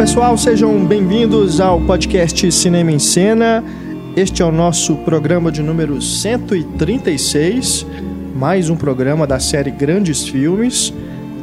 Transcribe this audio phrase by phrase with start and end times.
[0.00, 3.62] Pessoal, sejam bem-vindos ao podcast Cinema em Cena.
[4.16, 7.84] Este é o nosso programa de número 136,
[8.34, 10.90] mais um programa da série Grandes Filmes.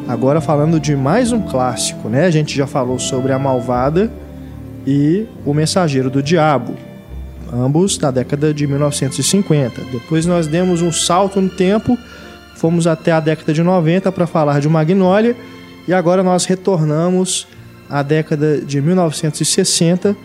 [0.08, 2.26] Agora falando de mais um clássico, né?
[2.26, 4.12] A gente já falou sobre A Malvada
[4.88, 6.74] e O Mensageiro do Diabo,
[7.54, 9.84] ambos da década de 1950.
[9.92, 11.96] Depois nós demos um salto no tempo,
[12.56, 15.36] fomos até a década de 90 para falar de Magnólia
[15.88, 17.46] e agora nós retornamos
[17.90, 20.16] a década de 1960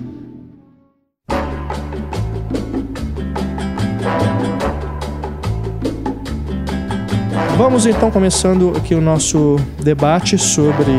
[7.57, 10.91] Vamos então começando aqui o nosso debate sobre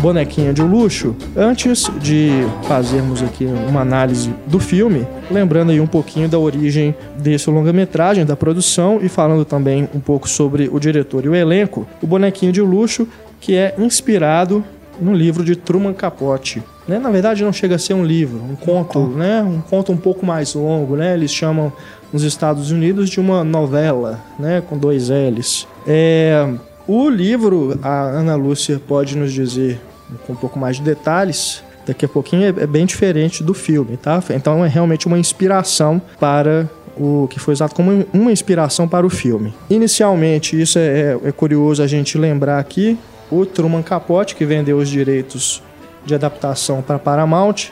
[0.00, 1.16] Bonequinha de Luxo.
[1.36, 2.30] Antes de
[2.62, 8.36] fazermos aqui uma análise do filme, lembrando aí um pouquinho da origem desse longa-metragem, da
[8.36, 12.62] produção e falando também um pouco sobre o diretor e o elenco, o Bonequinho de
[12.62, 13.08] Luxo,
[13.40, 14.64] que é inspirado
[15.00, 16.62] no livro de Truman Capote.
[16.86, 17.00] Né?
[17.00, 19.42] Na verdade, não chega a ser um livro, um conto, né?
[19.42, 20.94] um conto um pouco mais longo.
[20.94, 21.14] Né?
[21.14, 21.72] Eles chamam
[22.12, 24.62] nos Estados Unidos de uma novela, né?
[24.68, 25.66] com dois L's.
[25.86, 26.48] É,
[26.86, 29.80] o livro, a Ana Lúcia pode nos dizer
[30.26, 33.96] com um pouco mais de detalhes, daqui a pouquinho, é, é bem diferente do filme,
[33.96, 34.22] tá?
[34.30, 39.10] Então é realmente uma inspiração para o que foi usado como uma inspiração para o
[39.10, 39.54] filme.
[39.68, 42.98] Inicialmente, isso é, é, curioso a gente lembrar aqui,
[43.30, 45.62] o Truman Capote, que vendeu os direitos
[46.04, 47.70] de adaptação para Paramount,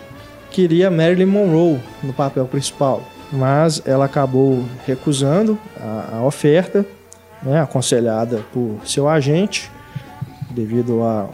[0.50, 3.03] queria Marilyn Monroe no papel principal,
[3.33, 6.84] mas ela acabou recusando a, a oferta
[7.43, 9.71] né, aconselhada por seu agente,
[10.50, 11.28] devido a,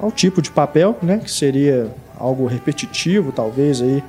[0.00, 4.02] ao tipo de papel, né, que seria algo repetitivo, talvez, aí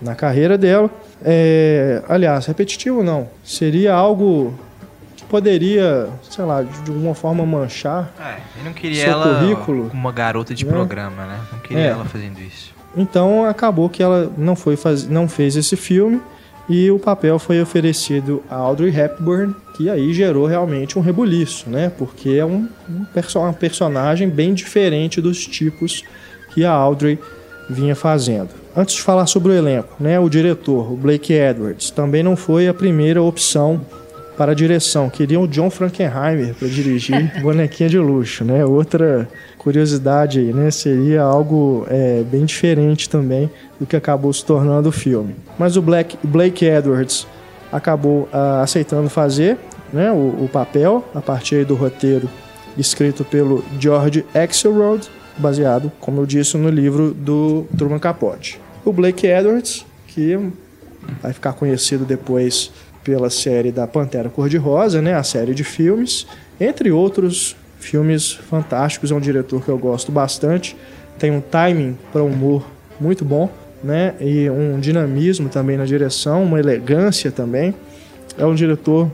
[0.00, 0.90] na carreira dela.
[1.22, 4.54] É, aliás, repetitivo não, seria algo
[5.16, 10.12] que poderia, sei lá, de alguma forma manchar é, não queria seu ela currículo, uma
[10.12, 10.72] garota de né?
[10.72, 11.40] programa, né?
[11.52, 11.88] Não queria É.
[11.88, 12.72] ela fazendo isso.
[12.96, 15.06] Então acabou que ela não foi faz...
[15.06, 16.20] não fez esse filme
[16.70, 21.90] e o papel foi oferecido a Audrey Hepburn, que aí gerou realmente um rebuliço, né?
[21.98, 26.04] Porque é um, um perso- uma personagem bem diferente dos tipos
[26.54, 27.18] que a Audrey
[27.68, 28.50] vinha fazendo.
[28.76, 30.20] Antes de falar sobre o elenco, né?
[30.20, 33.80] O diretor, o Blake Edwards, também não foi a primeira opção
[34.36, 35.08] para a direção.
[35.10, 38.64] Queriam o John Frankenheimer para dirigir Bonequinha de Luxo, né?
[38.64, 39.28] Outra
[39.58, 40.70] curiosidade aí, né?
[40.70, 45.34] Seria algo é, bem diferente também do que acabou se tornando o filme.
[45.58, 47.26] Mas o Black, Blake Edwards
[47.70, 49.56] acabou ah, aceitando fazer
[49.92, 52.28] né, o, o papel a partir do roteiro
[52.76, 58.60] escrito pelo George Axelrod baseado, como eu disse, no livro do Truman Capote.
[58.84, 60.38] O Blake Edwards, que
[61.22, 62.70] vai ficar conhecido depois
[63.10, 66.28] pela série da Pantera Cor-de-Rosa, né, a série de filmes,
[66.60, 70.76] entre outros filmes fantásticos, é um diretor que eu gosto bastante,
[71.18, 72.64] tem um timing para humor
[73.00, 73.50] muito bom,
[73.82, 77.74] né, e um dinamismo também na direção, uma elegância também.
[78.38, 79.10] É um diretor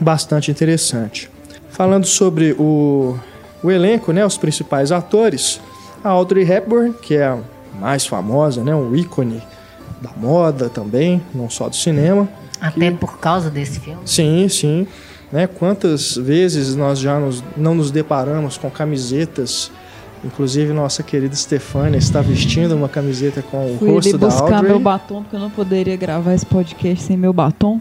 [0.00, 1.28] bastante interessante.
[1.70, 3.18] Falando sobre o,
[3.64, 5.60] o elenco, né, os principais atores,
[6.04, 7.38] a Audrey Hepburn, que é a
[7.80, 9.42] mais famosa, né, um ícone
[10.00, 12.28] da moda também, não só do cinema.
[12.68, 12.96] Até que...
[12.96, 14.00] por causa desse filme?
[14.06, 14.86] Sim, sim.
[15.30, 19.70] Né, quantas vezes nós já nos, não nos deparamos com camisetas
[20.24, 24.40] Inclusive, nossa querida Stefania está vestindo uma camiseta com o Fui rosto da Audrey.
[24.40, 27.78] buscar meu batom, porque eu não poderia gravar esse podcast sem meu batom.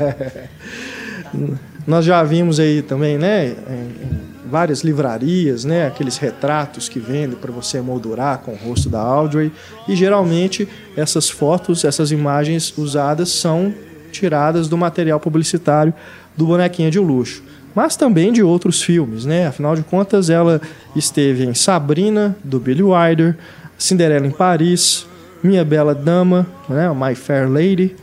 [1.86, 7.52] Nós já vimos aí também, né, em várias livrarias, né, aqueles retratos que vendem para
[7.52, 9.52] você moldurar com o rosto da Audrey.
[9.88, 13.72] E geralmente essas fotos, essas imagens usadas são
[14.10, 15.94] tiradas do material publicitário
[16.36, 17.42] do Bonequinha de Luxo
[17.74, 19.46] mas também de outros filmes, né?
[19.46, 20.60] Afinal de contas, ela
[20.94, 23.36] esteve em Sabrina, do Billy Wilder,
[23.78, 25.06] Cinderela em Paris,
[25.42, 26.90] Minha Bela Dama, né?
[26.92, 27.94] My Fair Lady,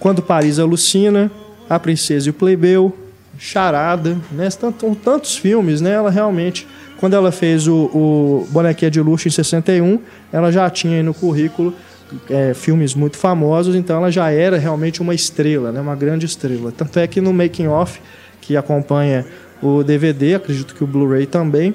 [0.00, 1.30] Quando Paris Alucina,
[1.70, 2.96] A Princesa e o Plebeu,
[3.44, 4.48] Charada, né?
[4.50, 5.90] Tantos, tantos filmes, né?
[5.90, 6.64] Ela realmente,
[6.98, 9.98] quando ela fez o, o Bonequinha de Luxo em 61,
[10.32, 11.74] ela já tinha aí no currículo
[12.30, 15.80] é, filmes muito famosos, então ela já era realmente uma estrela, né?
[15.80, 16.70] Uma grande estrela.
[16.70, 18.00] Tanto é que no Making Off
[18.40, 19.26] que acompanha
[19.60, 21.74] o DVD, acredito que o Blu-ray também,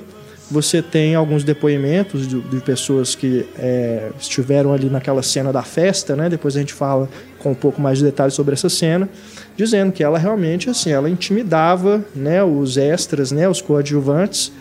[0.49, 6.15] você tem alguns depoimentos de, de pessoas que é, estiveram ali naquela cena da festa,
[6.15, 6.29] né?
[6.29, 7.09] Depois a gente fala
[7.39, 9.09] com um pouco mais de detalhes sobre essa cena,
[9.55, 14.51] dizendo que ela realmente assim, ela intimidava, né, os extras, né, os coadjuvantes,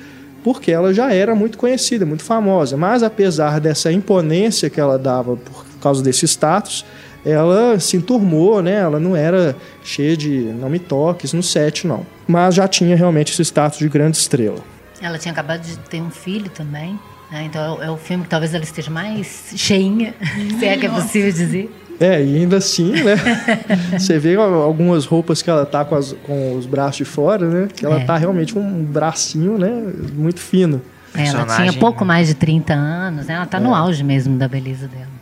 [0.43, 2.77] porque ela já era muito conhecida, muito famosa.
[2.77, 6.85] Mas apesar dessa imponência que ela dava por causa desse status,
[7.25, 8.75] ela se enturmou, né?
[8.75, 12.06] Ela não era cheia de não me toques no set, não.
[12.27, 14.75] Mas já tinha realmente esse status de grande estrela.
[15.00, 16.98] Ela tinha acabado de ter um filho também.
[17.31, 17.44] Né?
[17.44, 20.14] Então é o filme que talvez ela esteja mais cheinha,
[20.58, 21.70] se é que é possível dizer.
[21.98, 23.16] É, e ainda assim, né?
[23.98, 27.69] Você vê algumas roupas que ela tá com, as, com os braços de fora, né?
[27.75, 28.04] Que ela é.
[28.04, 29.70] tá realmente um bracinho, né?
[30.12, 30.82] Muito fino.
[31.14, 33.34] É, ela tinha pouco mais de 30 anos, né?
[33.34, 33.60] Ela tá é.
[33.60, 35.16] no auge mesmo da beleza dela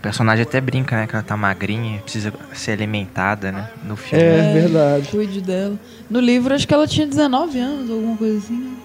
[0.00, 1.06] personagem até brinca, né?
[1.06, 3.68] Que ela tá magrinha, precisa ser alimentada, né?
[3.84, 4.24] No filme.
[4.24, 5.08] É, é verdade.
[5.08, 5.78] Cuide dela.
[6.08, 8.76] No livro, acho que ela tinha 19 anos, alguma coisa assim.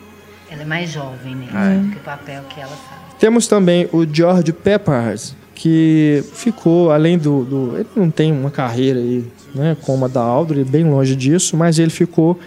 [0.50, 0.54] Né?
[0.54, 1.48] Ela é mais jovem, né?
[1.54, 1.92] É.
[1.92, 3.02] Que o papel que ela faz.
[3.20, 9.00] Temos também o George Peppers, que ficou, além do, do, Ele não tem uma carreira
[9.00, 9.78] aí, né?
[9.82, 12.40] Como a da Audrey, bem longe disso, mas ele ficou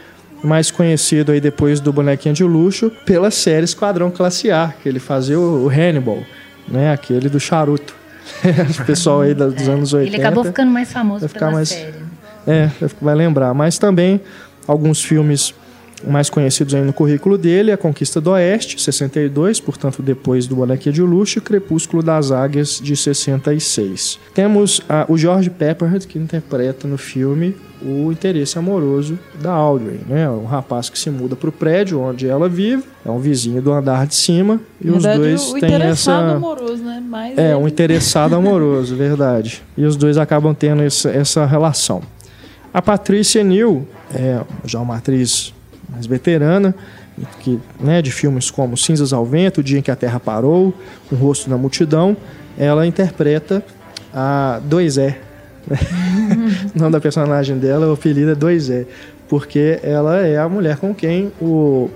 [0.42, 5.00] mais conhecido aí depois do Bonequinho de Luxo pela série Esquadrão Classe A, que ele
[5.00, 6.18] fazia o, Hannibal,
[6.68, 6.92] né?
[6.92, 7.96] Aquele do charuto.
[8.80, 9.72] o pessoal aí dos é.
[9.72, 10.16] anos 80.
[10.16, 11.94] Ele acabou ficando mais famoso vai ficar mais, série.
[12.46, 12.70] É,
[13.00, 13.54] vai lembrar.
[13.54, 14.20] Mas também
[14.66, 15.54] alguns filmes
[16.06, 20.92] mais conhecidos aí no currículo dele, A Conquista do Oeste, 62, portanto depois do Bonequinha
[20.92, 24.18] de Luxo, e Crepúsculo das Águias, de 66.
[24.34, 30.28] Temos ah, o George Pepperhead, que interpreta no filme o interesse amoroso da Audrey, né?
[30.28, 33.72] Um rapaz que se muda para o prédio onde ela vive, é um vizinho do
[33.72, 37.00] andar de cima e os dois têm essa amoroso, né?
[37.00, 37.54] Mais é ele...
[37.54, 39.62] um interessado amoroso, verdade.
[39.76, 42.02] E os dois acabam tendo essa, essa relação.
[42.74, 45.54] A Patrícia Neal é já uma atriz
[45.98, 46.74] mais veterana,
[47.40, 50.72] que, né, de filmes como Cinzas ao Vento, O Dia em que a Terra Parou,
[51.12, 52.16] Um Rosto na Multidão,
[52.56, 53.62] ela interpreta
[54.14, 55.16] a 2E.
[55.66, 55.78] Né?
[56.74, 58.86] o nome da personagem dela, o apelido é 2E,
[59.28, 61.90] porque ela é a mulher com quem o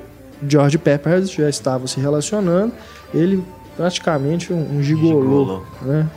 [0.46, 2.72] George Peppers já estava se relacionando.
[3.14, 3.42] Ele
[3.76, 5.62] praticamente um, um gigolô, gigolô.
[5.82, 6.08] né?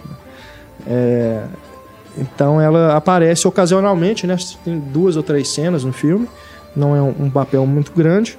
[0.88, 1.44] É,
[2.18, 4.36] então ela aparece ocasionalmente, né?
[4.64, 6.28] Tem duas ou três cenas no filme
[6.76, 8.38] não é um, papel muito grande,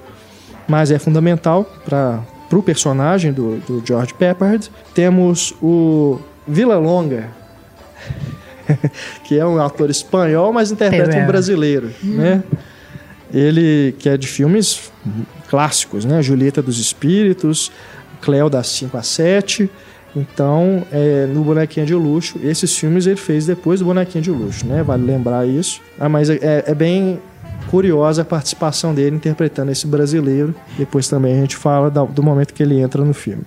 [0.67, 4.69] mas é fundamental para o personagem do, do George Peppard.
[4.93, 7.29] Temos o Vila Longa,
[9.23, 12.15] que é um ator espanhol, mas interpreta um brasileiro, hum.
[12.15, 12.43] né?
[13.33, 14.91] Ele que é de filmes
[15.49, 16.21] clássicos, né?
[16.21, 17.71] Julieta dos Espíritos,
[18.21, 19.69] Cleo das 5 a 7.
[20.15, 24.65] Então, é, no Bonequinha de Luxo, esses filmes ele fez depois do Bonequinha de Luxo,
[24.65, 24.81] né?
[24.81, 25.81] Vale lembrar isso.
[25.99, 27.19] Ah, mas é, é bem
[27.69, 30.55] curiosa a participação dele interpretando esse brasileiro.
[30.77, 33.43] Depois também a gente fala do momento que ele entra no filme.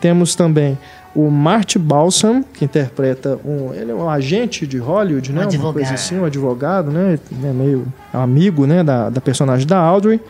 [0.00, 0.78] Temos também
[1.14, 3.74] o Marty Balsam, que interpreta um.
[3.74, 5.46] Ele é um agente de Hollywood, né?
[5.46, 7.18] Um Uma coisa assim, um advogado, né?
[7.42, 8.84] É meio amigo né?
[8.84, 10.20] da, da personagem da Audrey.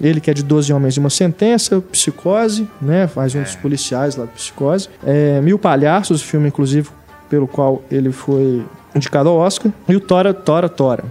[0.00, 3.08] Ele que é de 12 Homens e uma Sentença, Psicose, né?
[3.08, 4.88] Faz um dos policiais lá do Psicose.
[5.04, 6.88] É, Mil Palhaços, filme, inclusive,
[7.28, 8.64] pelo qual ele foi
[8.94, 9.72] indicado ao Oscar.
[9.88, 11.04] E o Tora, Tora, Tora.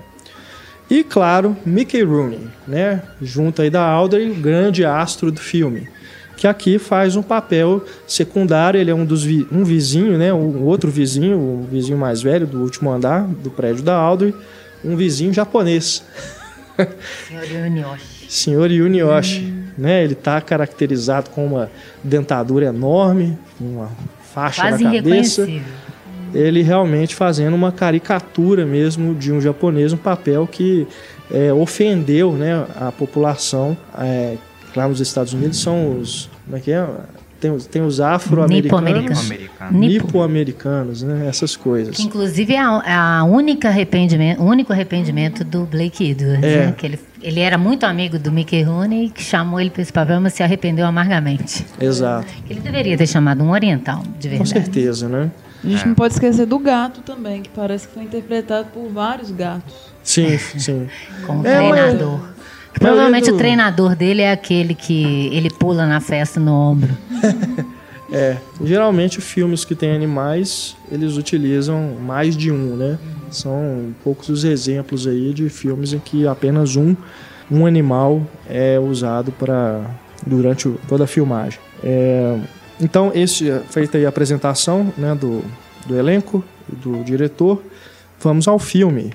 [0.90, 3.02] E, claro, Mickey Rooney, né?
[3.22, 5.90] Junto aí da Audrey, o grande astro do filme.
[6.38, 10.32] Que aqui faz um papel secundário, ele é um dos vi um vizinho, né?
[10.34, 14.34] Um outro vizinho, o vizinho mais velho do último andar do prédio da Audrey,
[14.86, 16.04] um vizinho japonês.
[17.28, 18.26] Senhor Yunioshi.
[18.30, 20.04] Senhor Yunioshi, né?
[20.04, 21.72] Ele está caracterizado com uma
[22.04, 23.90] dentadura enorme, uma
[24.34, 25.48] faixa Quase na cabeça.
[26.34, 30.88] Ele realmente fazendo uma caricatura mesmo de um japonês, um papel que
[31.32, 33.76] é, ofendeu, né, a população.
[34.00, 34.36] É,
[34.76, 36.86] lá nos Estados Unidos são os, como é que é?
[37.40, 39.26] Tem, os- tem os afro-americanos, Nipo-americanos.
[39.26, 39.80] Americano.
[39.80, 40.28] Nipo.
[41.06, 41.28] né?
[41.28, 41.96] Essas coisas.
[41.96, 46.66] Que inclusive é a, a única arrependimento, o único arrependimento do Blake Edwards, É.
[46.66, 46.74] né?
[46.76, 50.20] Que ele, ele era muito amigo do Mickey Rooney, que chamou ele para esse papel,
[50.20, 51.64] mas se arrependeu amargamente.
[51.80, 54.50] Exato, Ele deveria ter chamado um oriental, de com verdade.
[54.50, 55.30] certeza, né?
[55.64, 59.32] A gente não pode esquecer do gato também, que parece que foi interpretado por vários
[59.32, 59.74] gatos.
[60.04, 60.88] Sim, sim.
[61.26, 62.20] Com o É, mas- treinador.
[62.74, 66.90] Provavelmente do- o treinador dele é aquele que ele pula na festa no ombro.
[68.10, 72.98] É, geralmente filmes que têm animais, eles utilizam mais de um, né?
[73.30, 76.96] São poucos os exemplos aí de filmes em que apenas um,
[77.52, 79.82] um animal é usado para
[80.26, 81.60] durante o- toda a filmagem.
[81.84, 82.38] É,
[82.80, 85.44] então, esse feita aí a apresentação, né, do,
[85.86, 87.62] do elenco do diretor,
[88.20, 89.14] vamos ao filme.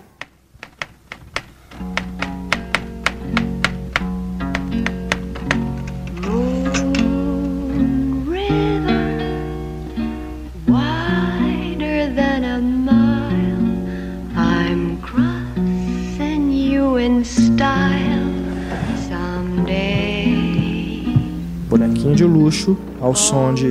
[22.14, 23.66] De luxo ao som de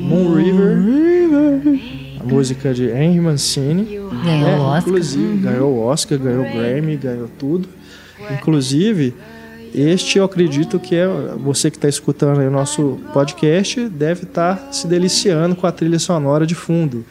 [0.00, 0.78] Moon River,
[2.20, 3.84] a música de Henry Mancini.
[4.24, 4.88] Ganhou É, o Oscar.
[4.88, 7.68] Inclusive, ganhou o Oscar, ganhou o Grammy, ganhou tudo.
[8.32, 9.14] Inclusive,
[9.74, 14.68] este eu acredito que é você que está escutando aí o nosso podcast deve estar
[14.72, 17.04] se deliciando com a trilha sonora de fundo.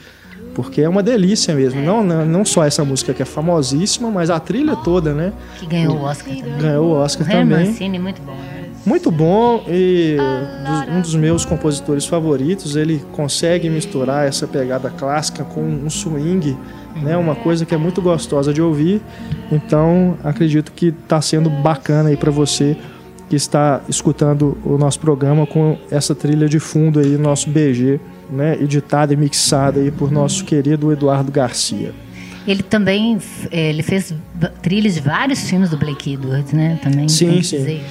[0.55, 1.81] Porque é uma delícia mesmo.
[1.81, 5.33] Não, não, não só essa música que é famosíssima, mas a trilha toda, né?
[5.59, 6.57] Que ganhou o Oscar também.
[6.59, 7.67] Ganhou o Oscar O também.
[7.67, 8.33] Mancini, muito bom.
[8.33, 8.62] né?
[8.85, 10.17] Muito bom e
[10.65, 16.57] dos- um dos meus compositores favoritos, ele consegue misturar essa pegada clássica com um swing,
[17.01, 19.01] né, uma coisa que é muito gostosa de ouvir.
[19.51, 22.75] Então, acredito que está sendo bacana aí para você
[23.29, 27.99] que está escutando o nosso programa com essa trilha de fundo aí, nosso BG,
[28.29, 31.93] né, editada e mixada aí por nosso querido Eduardo Garcia.
[32.45, 33.17] Ele também
[33.49, 34.13] ele fez
[34.61, 36.77] trilhas de vários filmes do Blake Edwards, né?
[36.83, 37.81] Também Sim, que sim.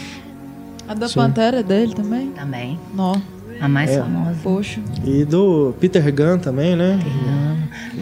[0.88, 1.14] A da Sim.
[1.14, 2.28] Pantera é dele também?
[2.32, 2.78] Também.
[2.94, 3.16] Nó,
[3.60, 4.00] A mais É.
[4.00, 4.36] famosa.
[4.42, 4.80] poxa.
[5.04, 6.98] E do Peter Gunn também, né?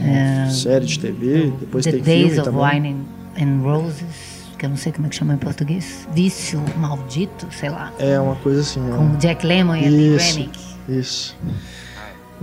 [0.03, 2.83] É, Série de TV, depois The tem Days filme of também.
[2.83, 2.97] Wine
[3.39, 6.09] and, and Roses, que eu não sei como é que chama em português.
[6.15, 7.93] Vício Maldito, sei lá.
[7.99, 8.97] É uma coisa assim, né?
[8.97, 10.37] Com o Jack Lemmon e a Lee Isso.
[10.39, 10.59] Remick.
[10.89, 11.37] Isso.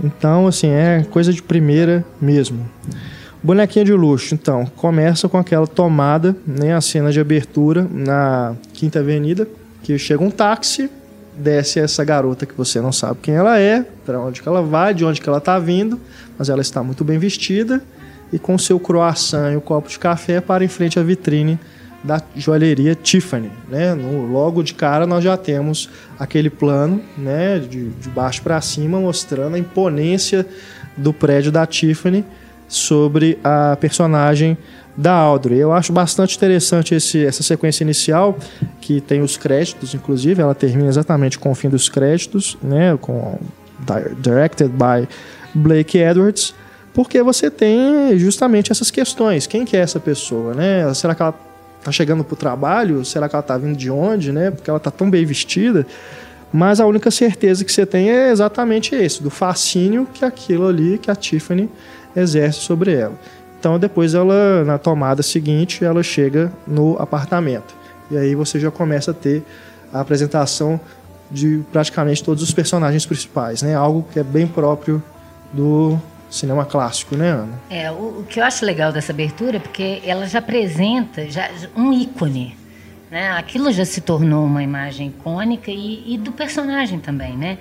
[0.02, 2.64] Então, assim, é coisa de primeira mesmo.
[3.42, 8.98] Bonequinha de luxo, então, começa com aquela tomada, né, a cena de abertura na Quinta
[9.00, 9.46] Avenida,
[9.82, 10.90] que chega um táxi,
[11.36, 14.92] desce essa garota que você não sabe quem ela é, para onde que ela vai,
[14.92, 16.00] de onde que ela está vindo,
[16.36, 17.82] mas ela está muito bem vestida
[18.32, 21.58] e com seu croissant e o copo de café para em frente à vitrine
[22.02, 23.94] da joalheria Tiffany, né?
[23.94, 29.00] No, logo de cara nós já temos aquele plano, né, de, de baixo para cima
[29.00, 30.46] mostrando a imponência
[30.96, 32.24] do prédio da Tiffany
[32.68, 34.56] sobre a personagem
[34.96, 35.58] da Audrey.
[35.58, 38.36] Eu acho bastante interessante esse, essa sequência inicial,
[38.80, 43.38] que tem os créditos, inclusive, ela termina exatamente com o fim dos créditos, né, com
[43.78, 45.08] di- directed by
[45.54, 46.54] Blake Edwards,
[46.92, 49.46] porque você tem justamente essas questões.
[49.46, 50.92] Quem que é essa pessoa, né?
[50.94, 51.32] Será que ela
[51.84, 53.04] tá chegando pro trabalho?
[53.04, 54.50] Será que ela tá vindo de onde, né?
[54.50, 55.86] Porque ela tá tão bem vestida.
[56.52, 60.98] Mas a única certeza que você tem é exatamente esse, do fascínio que aquilo ali,
[60.98, 61.68] que a Tiffany
[62.14, 63.14] exerce sobre ela.
[63.58, 67.74] Então depois ela, na tomada seguinte, ela chega no apartamento.
[68.10, 69.42] E aí você já começa a ter
[69.92, 70.80] a apresentação
[71.30, 73.74] de praticamente todos os personagens principais, né?
[73.74, 75.02] Algo que é bem próprio
[75.52, 75.98] do
[76.30, 77.52] cinema clássico, né, Ana?
[77.68, 81.50] É, o, o que eu acho legal dessa abertura é porque ela já apresenta já,
[81.76, 82.56] um ícone.
[83.10, 83.30] Né?
[83.30, 87.58] Aquilo já se tornou uma imagem icônica e, e do personagem também, né?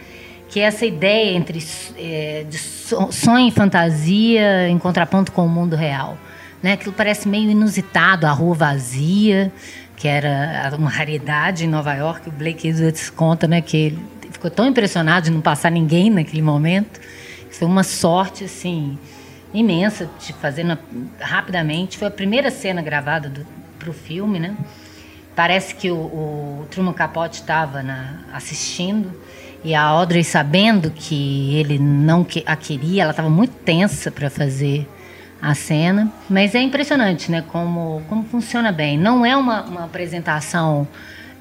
[0.49, 1.63] Que é essa ideia entre
[1.97, 6.17] é, de so- sonho e fantasia em contraponto com o mundo real.
[6.63, 6.73] Né?
[6.73, 9.51] Aquilo parece meio inusitado, a rua vazia,
[9.95, 12.29] que era uma raridade em Nova York.
[12.29, 13.99] O Blake Edwards conta né, que ele
[14.31, 16.99] ficou tão impressionado de não passar ninguém naquele momento.
[17.51, 18.97] Foi uma sorte assim
[19.53, 20.77] imensa de fazer na,
[21.19, 21.97] rapidamente.
[21.97, 23.31] Foi a primeira cena gravada
[23.79, 24.55] para o filme, né?
[25.35, 27.83] Parece que o, o Truman Capote estava
[28.33, 29.11] assistindo
[29.63, 34.87] e a Audrey, sabendo que ele não a queria, ela estava muito tensa para fazer
[35.41, 36.11] a cena.
[36.29, 37.43] Mas é impressionante, né?
[37.47, 38.97] Como, como funciona bem.
[38.97, 40.87] Não é uma, uma apresentação.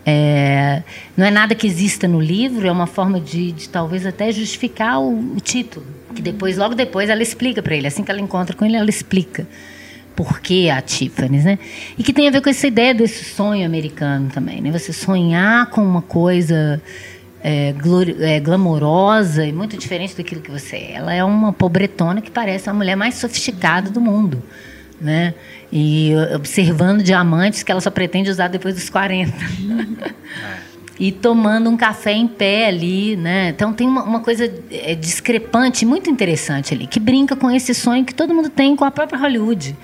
[0.04, 0.82] É,
[1.16, 5.00] não é nada que exista no livro, é uma forma de, de talvez até justificar
[5.00, 5.84] o, o título.
[6.14, 7.86] Que depois, logo depois, ela explica para ele.
[7.86, 9.46] Assim que ela encontra com ele, ela explica
[10.14, 11.58] por que a Tiffany, né?
[11.98, 14.70] E que tem a ver com essa ideia desse sonho americano também, né?
[14.72, 16.80] Você sonhar com uma coisa
[17.48, 17.72] é,
[18.18, 20.92] é, glamourosa e muito diferente daquilo que você é.
[20.94, 24.42] Ela é uma pobretona que parece a mulher mais sofisticada do mundo,
[25.00, 25.32] né?
[25.72, 29.32] E observando diamantes que ela só pretende usar depois dos 40.
[30.98, 33.50] e tomando um café em pé ali, né?
[33.50, 38.04] Então tem uma, uma coisa é, discrepante, muito interessante ali, que brinca com esse sonho
[38.04, 39.76] que todo mundo tem com a própria Hollywood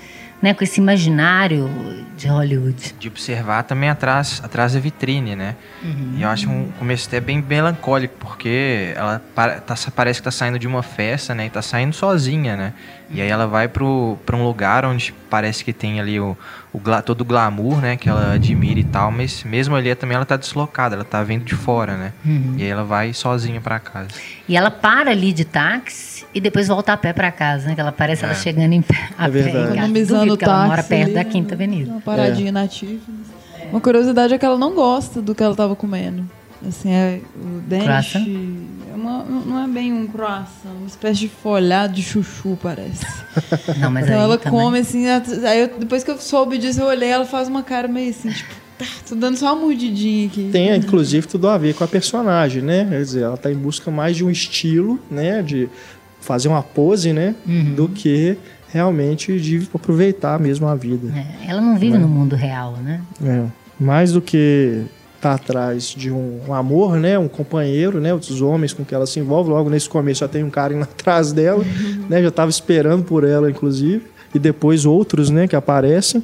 [0.43, 1.69] né, com esse imaginário
[2.17, 2.93] de Hollywood.
[2.99, 5.55] De observar também atrás, atrás da vitrine, né?
[5.81, 6.15] Uhum.
[6.17, 9.61] E eu acho um começo até bem melancólico, porque ela tá,
[9.95, 11.45] parece que tá saindo de uma festa, né?
[11.45, 12.73] E tá saindo sozinha, né?
[13.09, 16.37] E aí ela vai para um lugar onde parece que tem ali o,
[16.73, 17.95] o todo o glamour, né?
[17.95, 21.45] Que ela admira e tal, mas mesmo ali também ela tá deslocada, ela tá vindo
[21.45, 22.11] de fora, né?
[22.25, 22.55] Uhum.
[22.57, 24.09] E aí ela vai sozinha para casa.
[24.45, 27.75] E ela para ali de táxi e depois volta a pé para casa, né?
[27.75, 28.25] Que ela parece é.
[28.25, 29.57] ela chegando em pé, a é pé verdade.
[29.57, 30.53] em Economizando táxi.
[30.53, 31.91] Ela mora perto da Quinta Avenida.
[31.91, 32.51] Uma paradinha é.
[32.51, 33.01] nativa.
[33.71, 36.29] Uma curiosidade é que ela não gosta do que ela tava comendo.
[36.67, 38.17] Assim, é o dente.
[38.91, 43.05] É uma, não é bem um croissant, uma espécie de folhado de chuchu, parece.
[43.79, 44.59] Não, mas então ela também.
[44.59, 45.05] come assim.
[45.07, 48.29] Aí eu, depois que eu soube disso, eu olhei, ela faz uma cara meio assim,
[48.29, 48.63] tipo.
[48.77, 50.49] Tá, tô dando só uma mordidinha aqui.
[50.51, 52.85] Tem, inclusive, tudo a ver com a personagem, né?
[52.89, 55.41] Quer dizer, ela tá em busca mais de um estilo, né?
[55.41, 55.69] De
[56.23, 57.35] fazer uma pose, né?
[57.45, 57.75] Uhum.
[57.75, 58.37] Do que
[58.69, 61.13] realmente de aproveitar mesmo a vida.
[61.15, 61.99] É, ela não vive né?
[61.99, 63.01] no mundo real, né?
[63.23, 63.43] É.
[63.79, 64.83] Mais do que
[65.19, 69.05] tá atrás de um, um, amor, né, um companheiro, né, os homens com que ela
[69.05, 69.49] se envolve.
[69.49, 71.63] Logo nesse começo já tem um cara indo atrás dela,
[72.09, 76.23] né, já estava esperando por ela, inclusive, e depois outros, né, que aparecem.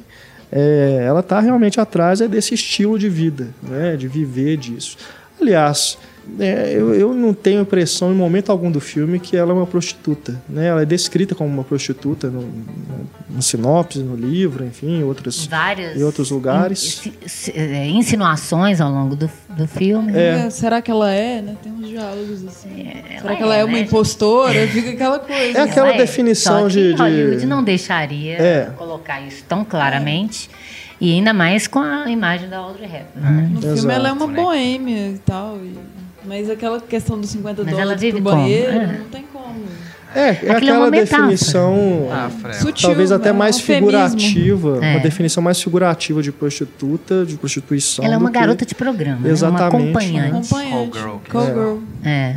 [0.52, 4.96] É, ela tá realmente atrás é desse estilo de vida, né, de viver disso.
[5.40, 5.96] Aliás,
[6.38, 9.66] é, eu, eu, não tenho impressão em momento algum do filme que ela é uma
[9.66, 10.40] prostituta.
[10.48, 10.66] Né?
[10.66, 15.96] Ela é descrita como uma prostituta no, no, no sinopse, no livro, enfim, outros, Várias
[15.96, 17.04] em outros lugares.
[17.06, 17.12] In,
[17.54, 20.12] é, insinuações ao longo do, do filme.
[20.14, 20.46] É.
[20.46, 21.42] É, será que ela é?
[21.42, 21.56] Né?
[21.62, 22.88] Tem uns diálogos assim.
[22.88, 23.80] É, será que ela é, uma né?
[23.80, 24.66] impostora?
[24.68, 25.58] Fica aquela coisa.
[25.58, 27.00] É aquela definição de, de.
[27.00, 30.48] Hollywood não deixaria colocar isso tão claramente.
[31.00, 33.30] E ainda mais com a imagem da Audrey Hepburn.
[33.30, 33.48] Né?
[33.50, 33.76] No Exato.
[33.76, 35.56] filme ela é uma boêmia e tal.
[35.56, 35.99] E...
[36.24, 38.98] Mas aquela questão dos 50 Mas dólares pro banheiro, é.
[38.98, 39.64] não tem como.
[40.14, 44.90] É, é Aquilo aquela é definição ah, Sutil, talvez até é mais um figurativa, é.
[44.92, 48.04] uma definição mais figurativa de prostituta, de prostituição.
[48.04, 50.28] Ela é uma garota de programa, Exatamente, né?
[50.28, 50.54] uma acompanhante.
[50.54, 50.70] Né?
[50.70, 51.16] Call girl.
[51.28, 51.78] Call girl.
[52.04, 52.36] É.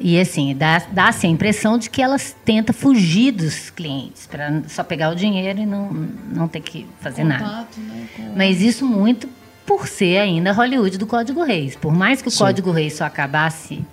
[0.00, 4.62] E assim, dá, dá assim, a impressão de que elas tenta fugir dos clientes, para
[4.68, 5.90] só pegar o dinheiro e não,
[6.32, 7.66] não ter que fazer Contato, nada.
[7.76, 8.32] Né, com...
[8.36, 9.28] Mas isso muito
[9.68, 11.76] por ser ainda Hollywood do Código Reis.
[11.76, 12.38] Por mais que o Sim.
[12.38, 13.84] Código Reis só acabasse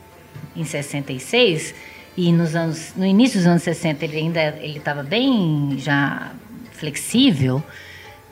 [0.56, 1.76] em 66
[2.16, 6.32] e nos anos, no início dos anos 60 ele ainda ele estava bem já
[6.72, 7.62] flexível,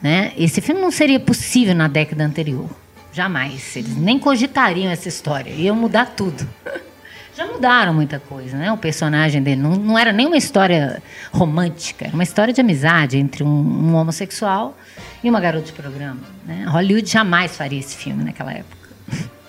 [0.01, 0.31] né?
[0.37, 2.69] Esse filme não seria possível na década anterior,
[3.11, 3.75] jamais.
[3.75, 6.47] Eles nem cogitariam essa história, iam mudar tudo.
[7.35, 8.71] Já mudaram muita coisa, né?
[8.71, 11.01] O personagem dele não, não era nem uma história
[11.31, 14.77] romântica, era uma história de amizade entre um, um homossexual
[15.23, 16.19] e uma garota de programa.
[16.45, 16.65] Né?
[16.67, 18.83] Hollywood jamais faria esse filme naquela época.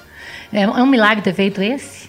[0.52, 2.08] É, é um milagre ter feito esse.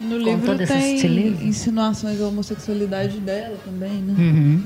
[0.00, 4.14] No livro tem insinuações da homossexualidade dela também, né?
[4.18, 4.62] Uhum.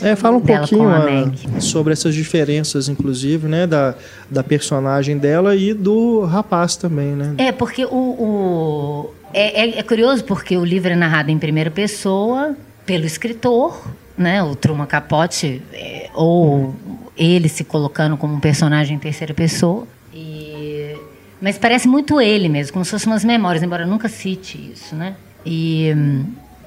[0.00, 3.94] É, fala um pouquinho a, sobre essas diferenças, inclusive, né, da,
[4.28, 7.34] da personagem dela e do rapaz também, né?
[7.38, 11.70] É, porque o, o é, é, é curioso porque o livro é narrado em primeira
[11.70, 13.88] pessoa pelo escritor,
[14.18, 16.74] né, o Truman Capote, é, ou
[17.16, 19.86] ele se colocando como um personagem em terceira pessoa.
[20.14, 20.96] E,
[21.40, 24.94] mas parece muito ele mesmo, como se fossem umas memórias, embora eu nunca cite isso,
[24.94, 25.14] né?
[25.44, 25.94] E,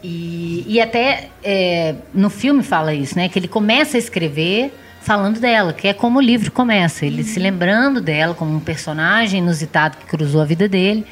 [0.03, 3.29] e, e até é, no filme fala isso, né?
[3.29, 7.39] Que ele começa a escrever falando dela, que é como o livro começa, ele se
[7.39, 11.05] lembrando dela como um personagem inusitado que cruzou a vida dele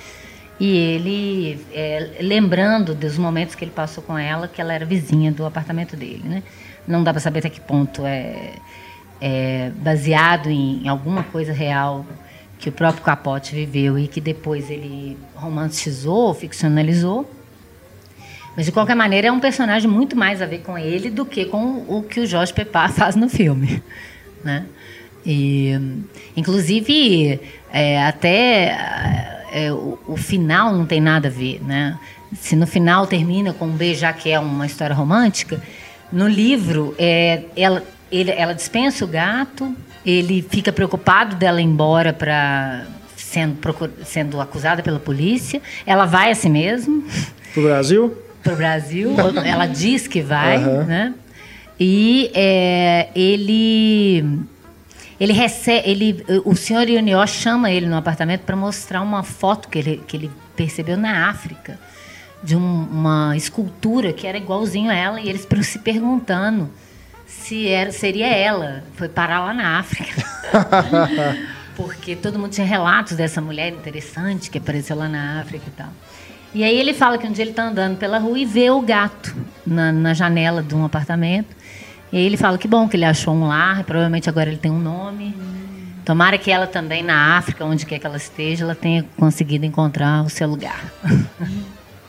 [0.60, 5.32] e ele é, lembrando dos momentos que ele passou com ela, que ela era vizinha
[5.32, 6.44] do apartamento dele, né?
[6.88, 8.54] Não dá para saber até que ponto é
[9.26, 12.06] é, baseado em, em alguma coisa real
[12.60, 17.30] que o próprio Capote viveu e que depois ele romantizou, ficcionalizou.
[18.54, 21.46] Mas de qualquer maneira é um personagem muito mais a ver com ele do que
[21.46, 23.82] com o que o Jorge Pepá faz no filme,
[24.44, 24.66] né?
[25.26, 25.72] E,
[26.36, 27.40] inclusive,
[27.72, 31.98] é, até é, o, o, final não tem nada a ver, né?
[32.36, 35.64] Se no final termina com um beijo, já que é uma história romântica,
[36.12, 37.82] no livro é, ela,
[38.14, 43.58] ele, ela dispensa o gato, ele fica preocupado dela ir embora para sendo,
[44.06, 47.04] sendo acusada pela polícia, ela vai a si mesmo.
[47.54, 48.18] Pro Brasil?
[48.44, 50.84] Pro Brasil, ela diz que vai, uhum.
[50.84, 51.14] né?
[51.80, 54.44] E é, ele
[55.20, 59.80] ele recebe, ele, o senhor Ionió chama ele no apartamento para mostrar uma foto que
[59.80, 61.80] ele, que ele percebeu na África
[62.44, 66.70] de um, uma escultura que era igualzinho a ela e eles se perguntando
[67.40, 68.84] se era, seria ela.
[68.94, 70.24] Foi parar lá na África.
[71.76, 75.90] Porque todo mundo tinha relatos dessa mulher interessante que apareceu lá na África e tal.
[76.54, 78.80] E aí ele fala que um dia ele está andando pela rua e vê o
[78.80, 81.56] gato na, na janela de um apartamento.
[82.12, 84.72] E aí ele fala que bom que ele achou um lar, provavelmente agora ele tem
[84.72, 85.36] um nome.
[86.06, 90.24] Tomara que ela também na África, onde quer que ela esteja, ela tenha conseguido encontrar
[90.24, 90.94] o seu lugar.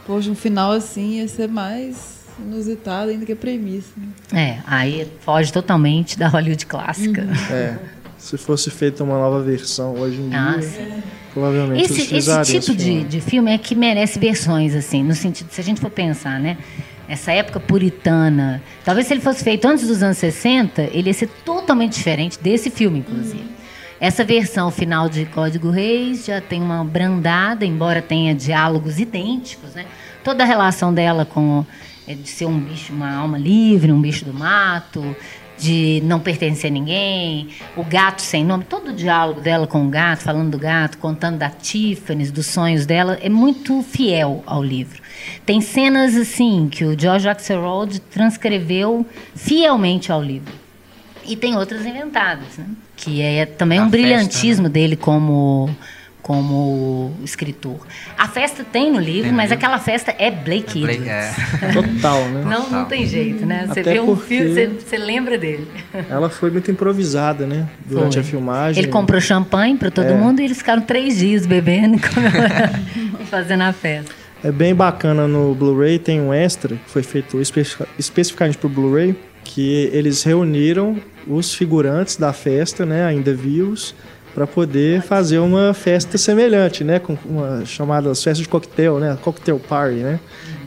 [0.07, 3.91] Poxa, um final assim ia ser mais inusitado ainda que a premissa.
[3.97, 4.09] Né?
[4.33, 7.23] É, aí foge totalmente da Hollywood clássica.
[7.23, 7.55] Uhum.
[7.55, 7.79] É,
[8.19, 11.03] se fosse feita uma nova versão hoje em ah, dia, sim.
[11.33, 15.61] provavelmente esse, esse tipo de, de filme é que merece versões assim, no sentido se
[15.61, 16.57] a gente for pensar, né?
[17.09, 18.63] essa época puritana.
[18.85, 22.71] Talvez se ele fosse feito antes dos anos 60, ele ia ser totalmente diferente desse
[22.71, 23.43] filme, inclusive.
[23.43, 23.55] Uhum.
[24.01, 29.87] Essa versão final de Código Reis já tem uma brandada, embora tenha diálogos idênticos, né?
[30.23, 31.65] Toda a relação dela com é,
[32.07, 35.17] de ser um bicho, uma alma livre, um bicho do mato,
[35.57, 39.89] de não pertencer a ninguém, o gato sem nome, todo o diálogo dela com o
[39.89, 45.01] gato, falando do gato, contando da Tiffany, dos sonhos dela, é muito fiel ao livro.
[45.47, 50.53] Tem cenas assim que o George Axelrod transcreveu fielmente ao livro.
[51.27, 52.67] E tem outras inventadas, né?
[52.97, 54.69] que é também a um festa, brilhantismo né?
[54.69, 55.71] dele como
[56.25, 57.77] como escritor.
[58.17, 59.59] A festa tem no livro, tem mas livro.
[59.59, 61.31] aquela festa é Blake, é Blake é.
[61.75, 62.45] Total, né?
[62.47, 63.67] Não, não tem jeito, né?
[63.69, 65.69] Você Até vê um filme, você, você, lembra dele.
[66.09, 67.69] Ela foi muito improvisada, né?
[67.85, 68.23] Durante foi.
[68.23, 68.83] a filmagem.
[68.83, 70.15] Ele comprou champanhe para todo é.
[70.15, 72.01] mundo e eles ficaram três dias bebendo
[73.21, 74.11] e fazendo a festa.
[74.43, 77.39] É bem bacana no Blu-ray, tem um extra que foi feito
[77.99, 83.95] especificamente para o Blu-ray, que eles reuniram os figurantes da festa, né, ainda vivos,
[84.35, 89.61] para poder fazer uma festa semelhante, né, com uma chamada festa de coquetel, né, cocktail
[89.61, 90.19] party, né,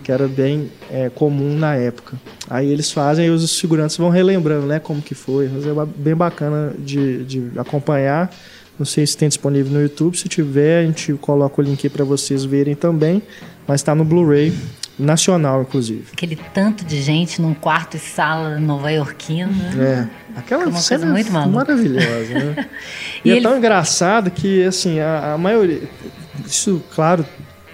[0.03, 2.15] que era bem é, comum na época.
[2.49, 5.49] Aí eles fazem e os figurantes vão relembrando, né, como que foi.
[5.53, 8.34] Mas é bem bacana de, de acompanhar.
[8.80, 10.17] Não sei se tem disponível no YouTube.
[10.17, 13.21] Se tiver, a gente coloca o link para vocês verem também.
[13.67, 14.53] Mas está no Blu-ray
[14.97, 16.06] nacional, inclusive.
[16.13, 19.73] Aquele tanto de gente num quarto e sala nova-iorquina.
[19.77, 20.08] É.
[20.38, 22.67] Aquela uma cena muito maravilhosa, né?
[23.26, 23.41] e, e é ele...
[23.41, 25.82] tão engraçado que, assim, a, a, maioria...
[26.45, 27.26] Isso, claro,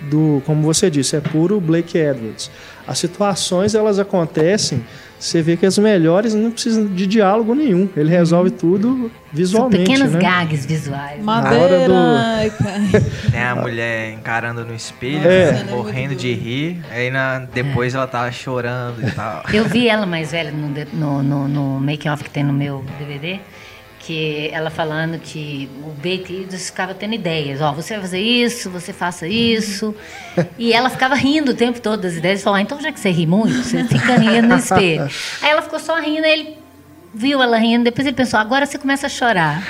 [0.09, 2.49] do, como você disse, é puro Blake Edwards.
[2.87, 4.81] As situações, elas acontecem
[5.23, 7.87] você vê que as melhores não precisam de diálogo nenhum.
[7.95, 8.57] Ele resolve uhum.
[8.57, 9.77] tudo visualmente.
[9.77, 10.19] São pequenos né?
[10.19, 11.23] gags visuais.
[11.23, 11.87] Madeira.
[11.87, 13.31] Do...
[13.31, 15.63] Tem a mulher encarando no espelho, é.
[15.63, 16.83] morrendo de rir.
[16.91, 17.97] Aí na, depois é.
[17.97, 19.43] ela tava chorando e tal.
[19.53, 23.39] Eu vi ela mais velha no, no, no, no make-off que tem no meu DVD
[24.05, 28.69] que ela falando que o Baker ficava tendo ideias, ó, oh, você vai fazer isso,
[28.69, 29.95] você faça isso,
[30.57, 33.09] e ela ficava rindo o tempo todo das ideias, falava, ah, então já que você
[33.09, 35.09] ri muito, você fica rindo no espelho.
[35.41, 36.63] Aí ela ficou só rindo, aí ele
[37.13, 39.63] viu ela rindo, depois ele pensou, agora você começa a chorar.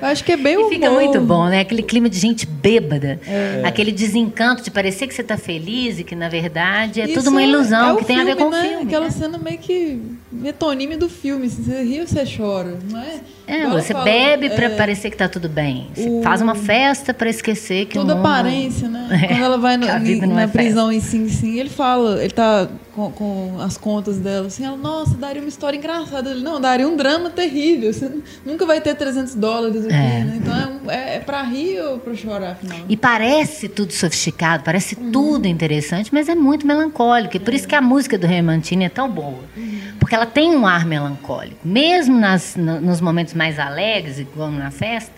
[0.00, 1.60] Acho que é bem E fica muito bom, né?
[1.60, 3.62] Aquele clima de gente bêbada, é.
[3.64, 7.30] aquele desencanto de parecer que você está feliz e que, na verdade, é Isso tudo
[7.30, 8.58] uma ilusão é que tem filme, a ver com né?
[8.58, 8.84] o filme.
[8.84, 9.10] Aquela né?
[9.10, 10.00] cena meio que
[10.36, 13.20] metonime do filme, assim, você ri ou você chora, não é?
[13.46, 15.88] É, você falo, bebe para é, parecer que está tudo bem.
[15.94, 18.26] Você o, faz uma festa para esquecer que Toda o mundo...
[18.26, 19.06] aparência, né?
[19.10, 22.68] É, Quando ela vai no, na é prisão em Sim Sim, ele fala, ele tá
[22.92, 26.30] com, com, as contas dela, assim, ela, nossa, daria uma história engraçada.
[26.30, 27.92] Ele, não, daria um drama terrível.
[27.92, 28.10] Você
[28.44, 30.24] nunca vai ter 300 dólares aqui, é.
[30.24, 30.38] né?
[30.42, 32.78] Então é, é, é para rir ou para chorar, afinal?
[32.88, 35.12] E parece tudo sofisticado, parece uhum.
[35.12, 37.36] tudo interessante, mas é muito melancólico.
[37.36, 39.44] E por isso que a música do Remantini é tão boa.
[39.56, 39.80] Uhum.
[40.00, 41.56] Porque ela tem um ar melancólico.
[41.64, 45.14] Mesmo nas, nos momentos mais alegres, igual na festa,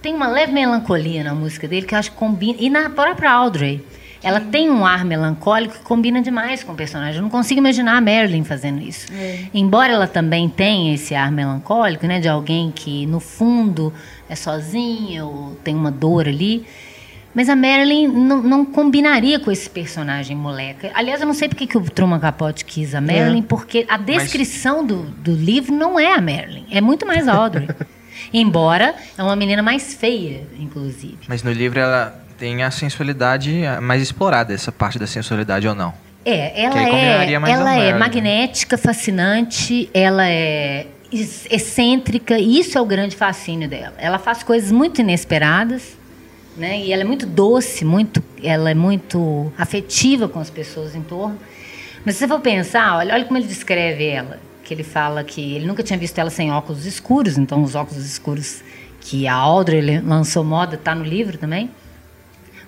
[0.00, 2.56] tem uma leve melancolia na música dele que eu acho que combina.
[2.60, 3.84] E na própria Audrey.
[4.24, 7.16] Ela tem um ar melancólico que combina demais com o personagem.
[7.16, 9.12] Eu não consigo imaginar a Marilyn fazendo isso.
[9.12, 9.46] É.
[9.52, 13.92] Embora ela também tenha esse ar melancólico, né, de alguém que no fundo
[14.28, 16.64] é sozinha ou tem uma dor ali,
[17.34, 20.90] mas a Marilyn não, não combinaria com esse personagem moleca.
[20.94, 23.42] Aliás, eu não sei porque que o Truman Capote quis a Marilyn, É.
[23.42, 27.68] porque a descrição do, do livro não é a Marilyn, é muito mais a Audrey.
[28.32, 31.18] Embora é uma menina mais feia, inclusive.
[31.28, 35.92] Mas no livro ela tem a sensualidade mais explorada, essa parte da sensualidade ou não?
[36.24, 43.16] É, ela é, ela é magnética, fascinante, ela é ex- excêntrica, isso é o grande
[43.16, 43.94] fascínio dela.
[43.98, 45.96] Ela faz coisas muito inesperadas,
[46.56, 46.80] né?
[46.80, 51.38] E ela é muito doce, muito, ela é muito afetiva com as pessoas em torno.
[52.04, 55.54] Mas se você for pensar, olha, olha como ele descreve ela, que ele fala que
[55.54, 58.62] ele nunca tinha visto ela sem óculos escuros, então os óculos escuros
[59.00, 61.70] que a Audrey lançou moda tá no livro também.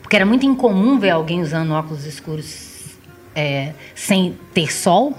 [0.03, 2.97] Porque era muito incomum ver alguém usando óculos escuros
[3.35, 5.17] é, sem ter sol,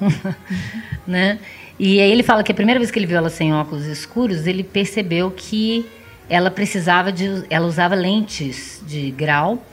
[1.06, 1.40] né?
[1.78, 4.48] E aí ele fala que a primeira vez que ele viu ela sem óculos escuros,
[4.48, 5.86] ele percebeu que
[6.30, 9.64] ela precisava de, ela usava lentes de grau,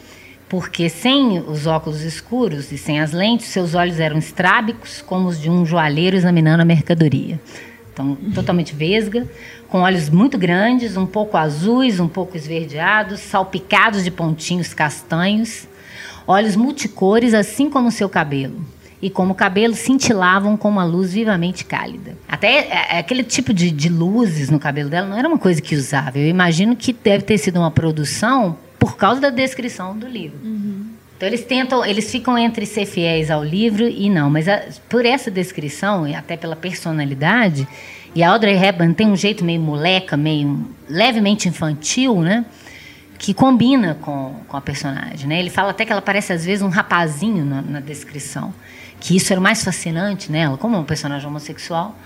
[0.48, 5.40] porque sem os óculos escuros e sem as lentes, seus olhos eram estrábicos, como os
[5.40, 7.40] de um joalheiro examinando a mercadoria.
[7.92, 9.28] Então, totalmente vesga,
[9.68, 15.68] com olhos muito grandes, um pouco azuis, um pouco esverdeados, salpicados de pontinhos castanhos,
[16.26, 18.64] olhos multicores, assim como seu cabelo.
[19.02, 22.16] E como o cabelo cintilavam com uma luz vivamente cálida.
[22.28, 25.60] Até é, é, aquele tipo de, de luzes no cabelo dela não era uma coisa
[25.60, 26.18] que usava.
[26.20, 30.38] Eu imagino que deve ter sido uma produção por causa da descrição do livro.
[31.16, 35.04] Então eles tentam, eles ficam entre ser fiéis ao livro e não, mas a- por
[35.04, 37.66] essa descrição e até pela personalidade,
[38.14, 42.44] e a Audrey Hepburn tem um jeito meio moleca, meio levemente infantil, né?
[43.18, 45.38] Que combina com, com a personagem, né?
[45.38, 48.52] Ele fala até que ela parece às vezes um rapazinho na, na descrição,
[49.02, 51.98] que isso era o mais fascinante nela, como é um personagem homossexual.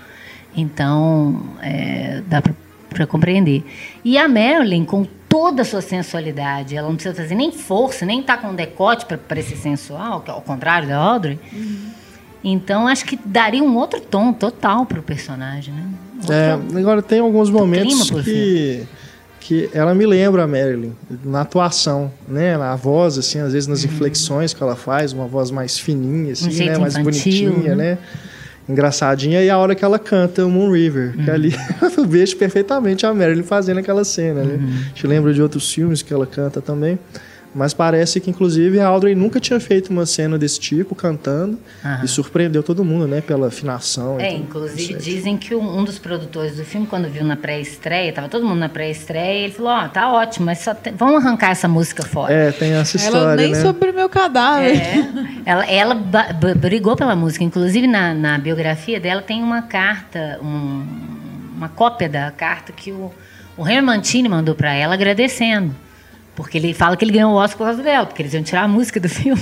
[0.55, 2.41] Então, é, dá
[2.89, 3.63] para compreender.
[4.03, 8.21] E a Marilyn, com toda a sua sensualidade, ela não precisa fazer nem força, nem
[8.21, 11.37] estar com decote para parecer sensual, que é ao contrário da Audrey.
[12.43, 15.83] Então, acho que daria um outro tom total para o personagem, né?
[16.17, 18.87] Outro- É, agora tem alguns momentos clima que,
[19.39, 20.91] que ela me lembra a Marilyn
[21.23, 22.57] na atuação, né?
[22.57, 26.45] Na voz, assim, às vezes nas inflexões que ela faz, uma voz mais fininha, assim,
[26.45, 26.51] Uhum.
[26.51, 26.77] jeito né?
[26.79, 27.91] Mais infantil, bonitinha, né?
[27.93, 27.97] né?
[28.69, 31.23] Engraçadinha, e a hora que ela canta o Moon River, Uhum.
[31.23, 31.55] que ali
[31.97, 34.55] eu vejo perfeitamente a Marilyn fazendo aquela cena, né?
[34.55, 34.67] Uhum.
[34.67, 36.99] A gente lembra de outros filmes que ela canta também.
[37.57, 42.05] Mas parece que, inclusive, a Audrey nunca tinha feito uma cena desse tipo, cantando, Aham.
[42.05, 43.19] e surpreendeu todo mundo, né?
[43.19, 44.19] Pela afinação.
[44.19, 44.43] É, e tudo.
[44.43, 48.59] inclusive dizem que um dos produtores do filme, quando viu na pré-estreia, tava todo mundo
[48.59, 52.31] na pré-estreia, ele falou, ó, tá ótimo, mas só tem- vamos arrancar essa música fora.
[52.31, 53.61] É, tem essa Ela história, nem né?
[53.61, 54.77] sobre meu cadáver.
[54.77, 55.07] É.
[55.43, 55.95] Ela, ela
[56.55, 57.43] brigou pela música.
[57.43, 60.85] Inclusive, na, na biografia dela tem uma carta, um-
[61.57, 63.11] uma cópia da carta que o,
[63.57, 65.73] o Mantini mandou para ela agradecendo.
[66.37, 68.61] Porque ele fala que ele ganhou o Oscar por causa dela, porque eles iam tirar
[68.61, 69.41] a música do filme.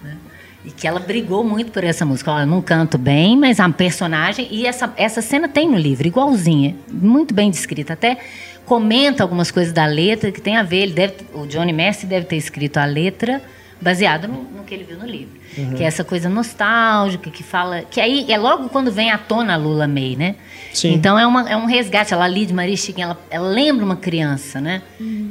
[0.00, 0.16] Né?
[0.64, 2.30] E que ela brigou muito por essa música.
[2.30, 4.46] Ela não canto bem, mas a personagem.
[4.48, 6.76] E essa, essa cena tem no livro, igualzinha.
[6.88, 7.94] Muito bem descrita.
[7.94, 8.16] Até
[8.64, 10.82] comenta algumas coisas da letra que tem a ver.
[10.84, 13.42] Ele deve, o Johnny Messi deve ter escrito a letra
[13.80, 15.38] baseado no, no que ele viu no livro.
[15.76, 17.82] Que é essa coisa nostálgica, que fala.
[17.82, 20.36] Que aí é logo quando vem à tona a Lula May, né?
[20.72, 20.92] Sim.
[20.92, 22.12] Então é, uma, é um resgate.
[22.12, 24.82] Ela ali de Maria Chiquinha, ela, ela lembra uma criança, né?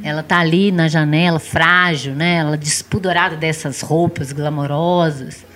[0.02, 2.36] Ela tá ali na janela, frágil, né?
[2.36, 5.46] Ela despudorada dessas roupas glamorosas.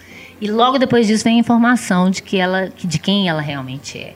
[0.40, 4.14] E logo depois disso vem a informação de que ela, de quem ela realmente é.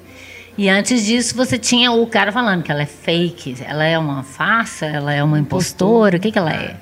[0.59, 4.23] E antes disso você tinha o cara falando que ela é fake, ela é uma
[4.23, 6.77] farsa, ela é uma impostora, o que que ela é?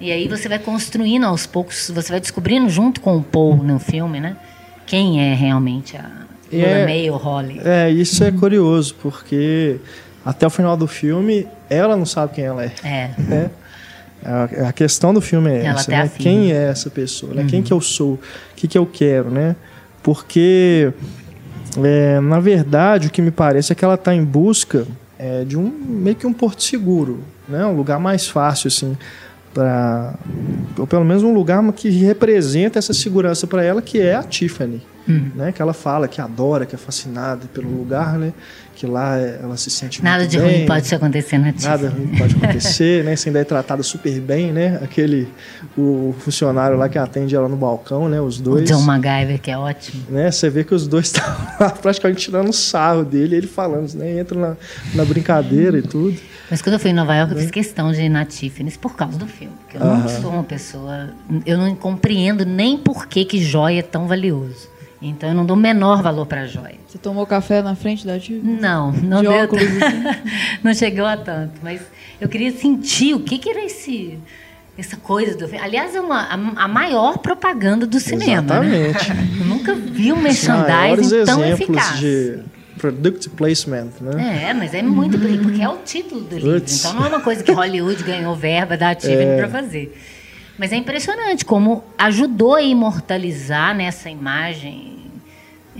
[0.00, 3.78] E aí você vai construindo aos poucos, você vai descobrindo junto com o Paul no
[3.78, 4.36] filme, né?
[4.86, 6.08] Quem é realmente a
[6.52, 7.60] Lula é- May ou Holly.
[7.64, 9.80] É, isso é curioso, porque
[10.24, 12.72] até o final do filme, ela não sabe quem ela é.
[12.84, 13.10] É.
[13.18, 13.50] né?
[14.24, 16.10] A, a questão do filme é Ela essa, né?
[16.18, 17.34] Quem é essa pessoa?
[17.34, 17.46] né?
[17.48, 18.14] Quem que eu sou?
[18.14, 18.20] O
[18.56, 19.54] que, que eu quero, né?
[20.02, 20.92] Porque,
[21.82, 24.86] é, na verdade, o que me parece é que ela está em busca
[25.18, 27.64] é, de um meio que um porto seguro, né?
[27.66, 28.96] Um lugar mais fácil, assim,
[29.58, 30.14] para
[30.78, 34.80] ou pelo menos um lugar que representa essa segurança para ela, que é a Tiffany.
[35.08, 35.30] Hum.
[35.34, 35.52] né?
[35.52, 38.32] Que ela fala que adora, que é fascinada pelo lugar, né?
[38.78, 42.16] Que lá é- ela se sente Nada de bem, ruim pode acontecer na Nada ruim
[42.16, 43.16] pode acontecer, né?
[43.16, 44.78] Você ainda é tratada super bem, né?
[44.80, 45.26] Aquele
[45.76, 48.20] o funcionário lá que atende ela no balcão, né?
[48.20, 48.68] Os O dois.
[48.68, 50.04] John MacGyver, que é ótimo.
[50.08, 50.30] Né?
[50.30, 54.20] Você vê que os dois estavam lá praticamente tirando sarro dele, ele falando, né?
[54.20, 54.56] Entra na,
[54.94, 56.16] na brincadeira e tudo.
[56.48, 58.94] Mas quando eu fui em Nova York, eu fiz questão de ir na Tiffany's por
[58.94, 59.54] causa do filme.
[59.64, 61.10] Porque eu não sou uma pessoa.
[61.44, 64.77] Eu não compreendo nem por que, que joia é tão valioso.
[65.00, 66.74] Então eu não dou o menor valor para joia.
[66.86, 68.40] Você tomou café na frente da tia?
[68.42, 70.18] Não, não De deu óculos, tanto.
[70.62, 71.52] não chegou a tanto.
[71.62, 71.80] Mas
[72.20, 74.18] eu queria sentir o que, que era esse.
[74.76, 75.44] Essa coisa do.
[75.60, 76.34] Aliás, é uma, a,
[76.64, 78.60] a maior propaganda do cinema.
[78.60, 78.88] Né?
[78.90, 79.38] Exatamente.
[79.40, 81.98] Eu nunca vi um merchandising tão exemplos eficaz.
[81.98, 82.38] de
[82.78, 84.48] product placement, né?
[84.48, 86.60] É, mas é muito porque é o título do livro.
[86.60, 86.78] Putz.
[86.80, 89.96] Então não é uma coisa que Hollywood ganhou verba da Tiffany para fazer.
[90.58, 94.98] Mas é impressionante como ajudou a imortalizar nessa imagem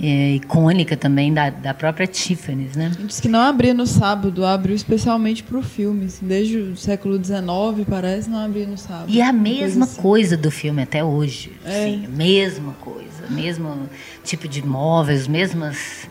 [0.00, 2.92] é, icônica também da, da própria Tiffany's, né?
[3.04, 6.06] Diz que não abria no sábado, abriu especialmente pro filme.
[6.06, 7.42] assim, desde o século XIX,
[7.88, 9.06] parece, não abria no sábado.
[9.08, 10.02] E é a mesma coisa assim.
[10.02, 11.52] coisa do filme até hoje.
[11.64, 11.86] É.
[11.86, 13.08] Assim, a mesma coisa.
[13.28, 13.88] Mesmo
[14.22, 16.08] tipo de móveis, mesmas.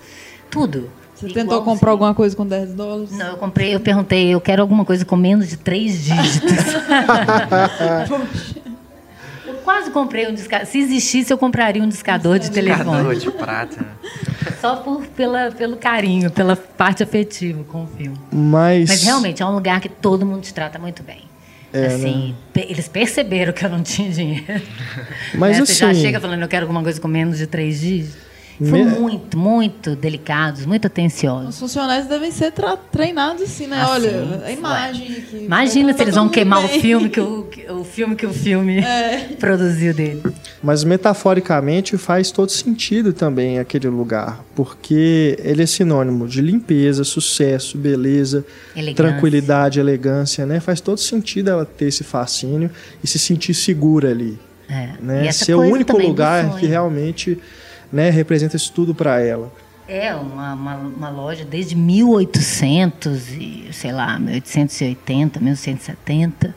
[0.51, 0.89] Tudo.
[1.15, 1.65] Você tentou Igualzinho.
[1.65, 3.11] comprar alguma coisa com 10 dólares?
[3.11, 6.51] Não, eu comprei, eu perguntei, eu quero alguma coisa com menos de três dígitos.
[9.67, 10.65] eu quase comprei um discador.
[10.67, 13.19] Se existisse, eu compraria um discador de Cador telefone.
[13.19, 13.81] de prata.
[13.81, 13.87] né?
[14.61, 18.17] Só por, pela, pelo carinho, pela parte afetiva com o filme.
[18.31, 21.21] Mas, Mas realmente é um lugar que todo mundo te trata muito bem.
[21.73, 24.61] É, assim, pe- eles perceberam que eu não tinha dinheiro.
[25.35, 25.65] Mas Né?
[25.65, 28.26] Você já assim- chega falando, eu quero alguma coisa com menos de três dígitos.
[28.59, 31.49] São Me- muito, muito delicados, muito atenciosos.
[31.49, 33.77] Os funcionários devem ser tra- treinados assim, né?
[33.79, 34.41] Ah, Olha, sim.
[34.45, 35.37] a imagem aqui.
[35.45, 38.33] Imagina Tá se eles vão queimar o filme que o, que- o filme que o
[38.33, 39.27] filme É.
[39.39, 40.23] produziu dele.
[40.63, 47.77] mas metaforicamente faz todo sentido também aquele lugar, porque ele é sinônimo de limpeza, sucesso,
[47.77, 48.43] beleza,
[48.75, 48.95] Elegância.
[48.95, 50.59] tranquilidade, elegância, né?
[50.59, 52.71] Faz todo sentido ela ter esse fascínio
[53.03, 54.39] e se sentir segura ali,
[54.69, 54.89] É.
[54.99, 55.27] E né?
[55.27, 57.37] essa Ser o único lugar que realmente,
[57.91, 59.51] né, representa isso tudo para ela.
[59.87, 66.55] É uma, uma, uma loja desde 1800 e sei lá 1880, 1870,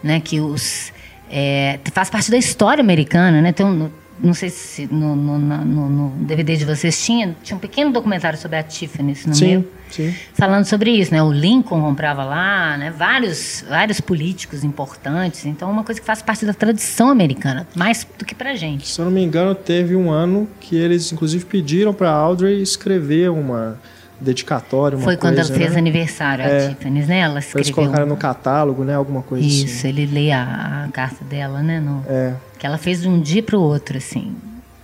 [0.00, 0.20] né?
[0.20, 0.92] Que os
[1.28, 3.52] é, faz parte da história americana, né?
[3.52, 3.90] Tem um,
[4.22, 8.38] não sei se no, no, no- no DVD de vocês tinha tinha um pequeno documentário
[8.38, 9.68] sobre a Tiffany's no Sim, meu.
[9.90, 10.14] sim.
[10.34, 11.22] falando sobre isso, né?
[11.22, 12.90] O Lincoln comprava lá, né?
[12.90, 15.44] Vários, vários políticos importantes.
[15.46, 18.88] Então, é uma coisa que faz parte da tradição americana, mais do que pra gente.
[18.88, 23.30] Se eu não me engano, teve um ano que eles inclusive pediram para Audrey escrever
[23.30, 23.78] uma
[24.20, 25.78] dedicatória, uma Foi quando coisa, ela fez né?
[25.78, 26.68] aniversário, a É.
[26.68, 27.18] Tiffany's, né?
[27.20, 27.74] Ela Pra eles escreveu.
[27.74, 28.94] colocarem no catálogo, né?
[28.94, 29.88] Alguma coisa Isso, assim.
[29.88, 31.80] ele lê a, a carta dela, né?
[31.80, 32.34] No, É.
[32.58, 34.34] Que ela fez de um dia pro outro, assim,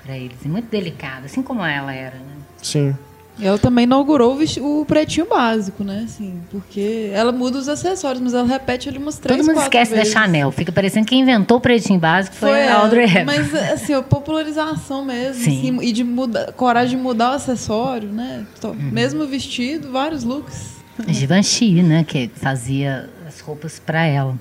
[0.04, 0.36] pra eles.
[0.44, 2.34] E muito delicada, assim como ela era, né?
[2.62, 2.96] Sim.
[3.36, 6.02] E ela também inaugurou o, pretinho básico, né?
[6.04, 9.92] Assim, porque ela muda os acessórios, mas ela repete ali umas três, Todo mundo esquece
[9.92, 10.12] vezes.
[10.12, 10.52] da Chanel.
[10.52, 13.32] Fica parecendo que quem inventou o pretinho básico foi, a Audrey ela.
[13.32, 13.50] Hepburn.
[13.52, 15.42] Mas, assim, a popularização mesmo.
[15.42, 15.58] Sim.
[15.58, 18.46] assim, e de mudar, coragem de mudar o acessório, né?
[18.62, 18.74] Uhum.
[18.74, 20.74] Mesmo vestido, vários looks.
[21.08, 22.04] Givenchy, né?
[22.04, 24.38] Que fazia as roupas pra ela.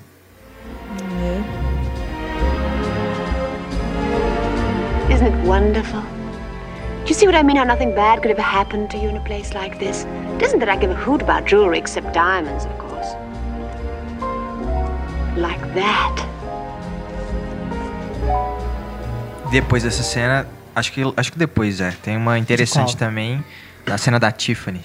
[5.10, 6.02] Isn't it wonderful?
[7.04, 7.56] Do you see what I mean?
[7.56, 10.06] How nothing bad could ever happen to you in a place like this?
[10.36, 13.08] It isn't that I give a hoot about jewelry except diamonds, of course.
[15.36, 16.16] Like that.
[19.52, 21.90] Depois dessa cena, acho que, acho que depois, é.
[22.02, 23.44] Tem uma interessante também,
[23.84, 24.80] da cena da Tiffany.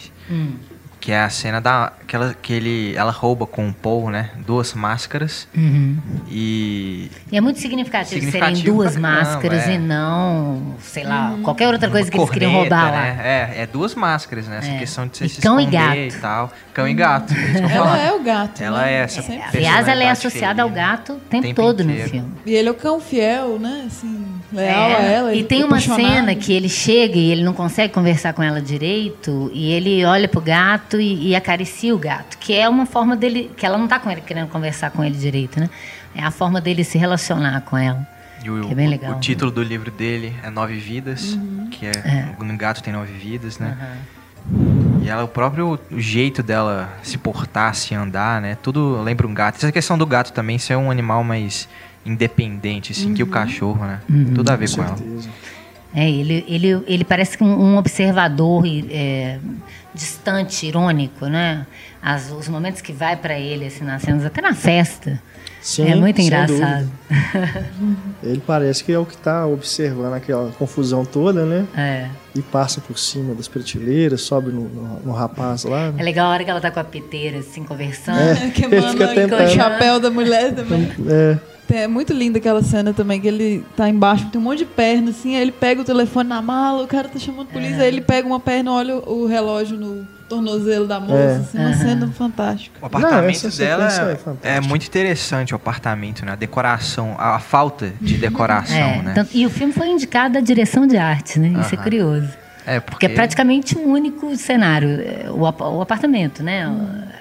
[1.00, 1.94] Que é a cena da.
[2.06, 4.32] Que, ela, que ele, ela rouba com o Paul, né?
[4.46, 5.48] Duas máscaras.
[6.30, 7.10] E.
[7.32, 9.74] E é muito significativo, serem Significativo duas pra caramba, máscaras é.
[9.74, 13.02] e não, sei lá, qualquer outra coisa que eles queriam corneta, roubar lá.
[13.02, 13.20] né?
[13.24, 14.58] É, é duas máscaras, né?
[14.58, 14.78] Essa É.
[14.80, 15.96] questão de E se cão e gato.
[15.98, 16.52] e tal.
[16.74, 17.34] Cão e gato.
[17.34, 17.98] é Ela falar.
[18.00, 18.62] é o gato.
[18.62, 18.94] Ela né?
[18.94, 19.58] é essa Sempre.
[19.58, 20.88] Aliás, ela é associada ao felina.
[20.88, 22.10] gato o tempo, Tempo todo no inteiro.
[22.10, 22.32] filme.
[22.46, 23.84] E ele é o cão fiel, né?
[23.88, 25.34] Assim, leal É, a ela.
[25.34, 28.62] E ele tem uma cena que ele chega e ele não consegue conversar com ela
[28.62, 33.16] direito e ele olha pro gato e, e acaricia o gato, que é uma forma
[33.16, 35.70] dele, que ela não tá com ele querendo conversar com ele direito, né?
[36.16, 38.06] É a forma dele se relacionar com ela.
[38.44, 39.20] E o, Que é bem legal, o né?
[39.22, 41.38] título do livro dele é Nove Vidas,
[41.72, 43.78] que é, Um gato tem nove vidas, né?
[45.02, 48.58] E ela, o próprio jeito dela se portar, se andar, né?
[48.62, 49.58] Tudo lembra um gato.
[49.58, 51.70] Essa questão do gato também ser um animal mais
[52.06, 54.00] independente, assim, que o cachorro, né?
[54.36, 54.98] Tudo a ver com, ela.
[54.98, 55.30] certeza.
[55.94, 59.40] É, ele, ele, ele parece que um, observador é,
[59.94, 61.66] distante, irônico, né?
[62.02, 65.20] As, os momentos que vai para ele, assim, nas cenas, até na festa,
[65.62, 66.90] Sim, é muito engraçado.
[68.24, 71.66] Ele parece que é o que tá observando aquela confusão toda, né?
[71.76, 72.08] É.
[72.36, 75.88] E passa por cima das prateleiras, sobe no, no- no rapaz lá.
[75.88, 76.04] É né?
[76.04, 78.20] legal a hora que ela tá com a piteira, assim, conversando.
[78.20, 78.50] É.
[78.52, 80.90] Que Ele manda fica com o chapéu da mulher também.
[81.08, 81.38] É,
[81.72, 85.12] É muito linda aquela cena também, que ele tá embaixo, tem um monte de perna,
[85.12, 87.88] assim, aí ele pega o telefone na mala, o cara tá chamando a polícia, aí
[87.88, 91.36] ele pega uma perna, olha o relógio no tornozelo da moça, É.
[91.38, 92.78] assim, uma cena fantástica.
[92.82, 93.88] O apartamento essa dela
[94.44, 96.34] é é, muito interessante, o apartamento, né?
[96.34, 99.12] A decoração, a, a falta de decoração, É, né?
[99.16, 101.60] tanto- e o filme foi indicado à direção de arte, né?
[101.62, 102.30] Isso é curioso.
[102.66, 106.66] É, Porque é praticamente um único cenário, é, o, ap- o apartamento, né?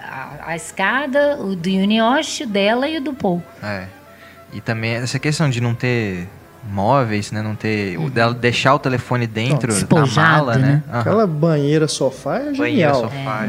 [0.02, 3.42] A, a escada, o do Yunioshi, o dela e o do Paul.
[3.62, 3.84] É.
[4.52, 6.26] E também essa questão de não ter
[6.70, 7.40] móveis, né?
[7.42, 7.98] Não ter.
[8.10, 10.66] Dela deixar o telefone dentro da mala, né?
[10.68, 10.82] né?
[11.00, 13.02] Aquela banheira sofá é genial.
[13.02, 13.46] sofá.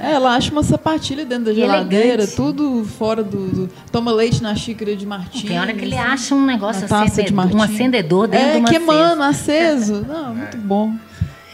[0.00, 2.34] É, ela acha uma sapatilha dentro da geladeira, elegante.
[2.36, 5.48] tudo fora do, do- Toma leite na xícara de martini.
[5.48, 8.68] Tem hora que ele acha um negócio de acendedor, um acendedor dentro de É, uma
[8.68, 10.04] queimando, aceso.
[10.06, 10.92] Não, muito bom.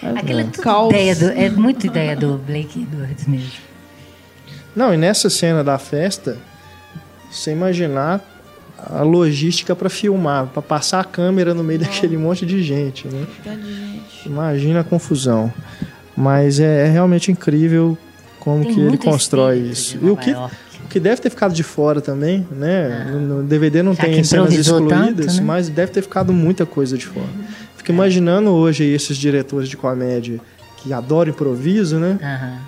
[0.03, 0.88] É, Aquilo é tudo caos.
[0.88, 3.51] ideia do, é muito ideia do Blake Edwards mesmo.
[4.74, 6.38] Não, e nessa cena da festa,
[7.30, 8.20] você imaginar
[8.87, 13.26] a logística para filmar, para passar a câmera no meio daquele monte de gente, né?
[13.45, 14.26] De gente.
[14.26, 15.53] Imagina a confusão.
[16.16, 17.97] Mas é, é realmente incrível
[18.39, 19.99] como Tem que ele constrói isso.
[20.03, 20.35] E o que,
[20.89, 23.07] que deve ter ficado de fora também, né?
[23.11, 25.43] No, no DVD não Já tem cenas excluídas, tanto, né?
[25.43, 27.26] mas deve ter ficado muita coisa de fora.
[27.76, 30.41] Fico imaginando hoje esses diretores de comédia
[30.78, 32.18] que adoram improviso, né?
[32.22, 32.59] Aham.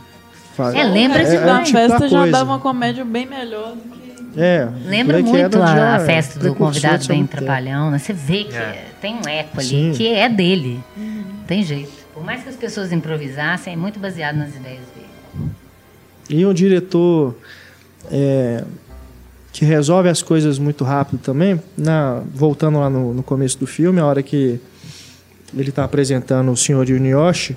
[0.57, 3.27] Fa- É, lembra é, é o A tipo da festa já dava uma comédia bem
[3.27, 4.02] melhor do que.
[4.37, 7.99] É, Lembra muito a, a é festa do convidado há bem trapalhão, né?
[7.99, 8.61] Você vê que É.
[8.61, 9.93] é- tem um eco ali Sim.
[9.95, 10.81] que é dele.
[10.97, 11.93] Não tem jeito.
[12.15, 15.51] Por mais que as pessoas improvisassem, é muito baseado nas ideias dele.
[16.31, 17.37] E um diretor
[18.11, 18.65] é,
[19.53, 24.01] que resolve as coisas muito rápido também, na, voltando lá no, no começo do filme,
[24.01, 24.59] a hora que
[25.55, 27.57] ele está apresentando o senhor Yunioshi,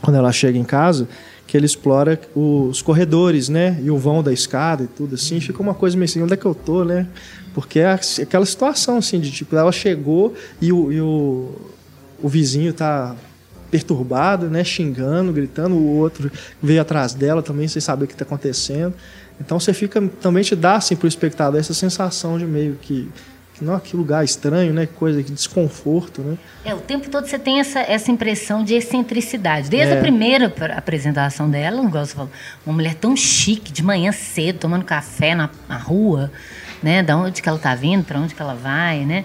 [0.00, 1.08] quando ela chega em casa,
[1.52, 3.78] que ele explora os corredores, né?
[3.84, 5.38] E o vão da escada e tudo assim.
[5.38, 7.06] Fica uma coisa meio assim, onde é que eu tô, né?
[7.52, 7.92] Porque é
[8.22, 10.32] aquela situação assim, de tipo, ela chegou
[10.62, 11.50] e o, e o,
[12.22, 13.14] o vizinho tá
[13.70, 14.64] perturbado, né?
[14.64, 16.32] Xingando, gritando, o outro
[16.62, 18.94] veio atrás dela também sem saber o que está acontecendo.
[19.38, 23.10] Então você fica, também te dá assim pro espectador essa sensação de meio que
[23.60, 24.86] não, que lugar estranho, né?
[24.86, 26.36] Coisa que desconforto, né?
[26.64, 29.68] É, o tempo todo você tem essa, essa impressão de excentricidade.
[29.68, 29.98] Desde É.
[29.98, 32.30] a primeira pr- apresentação dela, igual você falou,
[32.66, 36.32] uma mulher tão chique, de manhã cedo, tomando café na, na rua,
[36.82, 37.02] né?
[37.02, 39.24] Da onde que ela tá vindo, para onde que ela vai, né?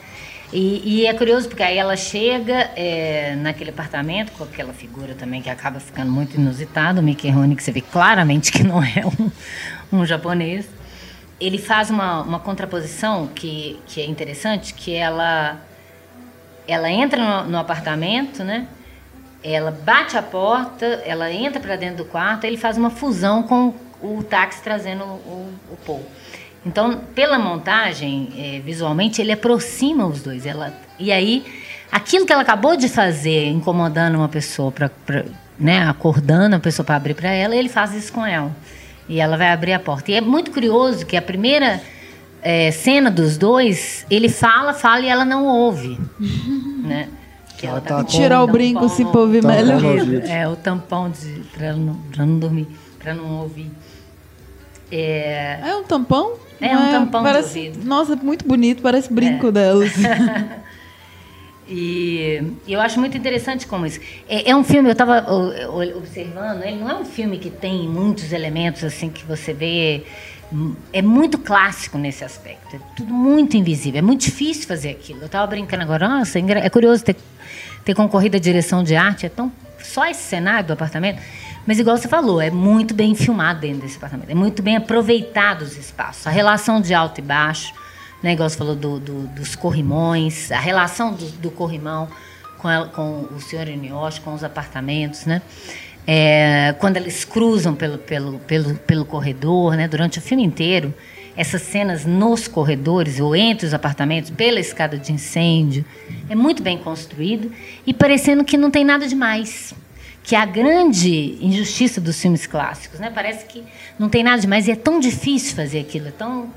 [0.53, 5.41] E, e é curioso porque aí ela chega é, naquele apartamento com aquela figura também
[5.41, 9.03] que acaba ficando muito inusitada, o Mickey Rooney, que você vê claramente que não é
[9.91, 10.65] um, um japonês.
[11.39, 15.61] Ele faz uma, uma contraposição que, que é interessante, que ela
[16.67, 18.67] ela entra no, no apartamento, né?
[19.41, 23.73] Ela bate a porta, ela entra para dentro do quarto, ele faz uma fusão com
[24.01, 26.05] o táxi trazendo o, o Paul.
[26.65, 30.45] Então, pela montagem, eh, visualmente, ele aproxima os dois.
[30.45, 31.45] Ela, e aí,
[31.89, 35.23] aquilo que ela acabou de fazer, incomodando uma pessoa, pra, pra,
[35.57, 38.53] né, acordando a pessoa para abrir para ela, ele faz isso com ela.
[39.09, 40.11] E ela vai abrir a porta.
[40.11, 41.81] E é muito curioso que a primeira
[42.41, 45.97] eh, cena dos dois, ele fala, fala e ela não ouve.
[46.83, 47.07] né?
[47.57, 50.29] Que ela tá com com- Tirar o brinco, tampão se pra ouvir Tampão melhor.
[50.29, 52.67] é, o tampão de, pra, ela não, pra não dormir,
[52.99, 53.71] pra não ouvir.
[54.91, 56.33] É, É um tampão?
[56.61, 57.85] É Não um tampão de parece, ouvido.
[57.85, 59.91] Nossa, muito bonito, parece brinco delas.
[61.69, 63.99] e eu acho muito interessante como isso.
[64.27, 65.25] É, é um filme, eu estava
[65.95, 70.03] observando, ele não é um filme que tem muitos elementos assim que você vê.
[70.51, 72.75] hum, É muito clássico nesse aspecto.
[72.75, 73.99] É tudo muito invisível.
[73.99, 75.19] É muito difícil fazer aquilo.
[75.21, 77.15] Eu estava brincando agora, nossa, é é curioso ter,
[77.83, 79.25] ter concorrido à direção de arte.
[79.25, 79.51] É tão.
[79.79, 81.21] Só esse cenário do apartamento.
[81.65, 84.29] Mas, igual você falou, é muito bem filmado dentro desse apartamento.
[84.29, 86.25] É muito bem aproveitado os espaços.
[86.25, 87.73] A relação de alto e baixo,
[88.23, 88.33] né?
[88.33, 92.07] igual você falou do, do- dos corrimões, a relação do, do corrimão
[92.57, 95.41] com, ela- com o senhor Inioshi, com os apartamentos, né?
[96.09, 99.87] É, quando eles cruzam pelo, pelo, pelo, pelo corredor, né?
[99.89, 100.93] durante o filme inteiro,
[101.35, 105.83] essas cenas nos corredores ou entre os apartamentos, pela escada de incêndio,
[106.29, 107.51] é muito bem construído
[107.85, 109.73] e parecendo que não tem nada demais.
[110.23, 113.09] Que é a grande injustiça dos filmes clássicos, né?
[113.13, 113.63] Parece que
[113.99, 116.49] não tem nada demais e é tão difícil fazer aquilo, é tão,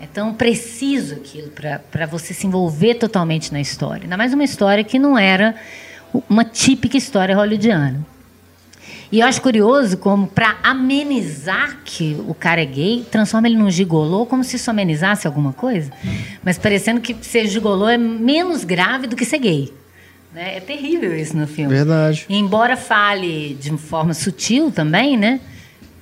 [0.00, 1.50] é tão preciso aquilo
[1.90, 4.04] para você se envolver totalmente na história.
[4.04, 5.54] Ainda mais uma história que não era
[6.28, 8.04] uma típica história hollywoodiana.
[9.10, 13.70] E eu acho curioso como, para amenizar que o cara é gay, transforma ele num
[13.70, 15.92] gigolô como se isso amenizasse alguma coisa.
[16.42, 19.72] Mas parecendo que ser gigolô é menos grave do que ser gay.
[20.34, 20.56] Né?
[20.56, 21.72] É terrível isso no filme.
[21.72, 22.26] Verdade.
[22.28, 25.40] E embora fale de forma sutil também, né?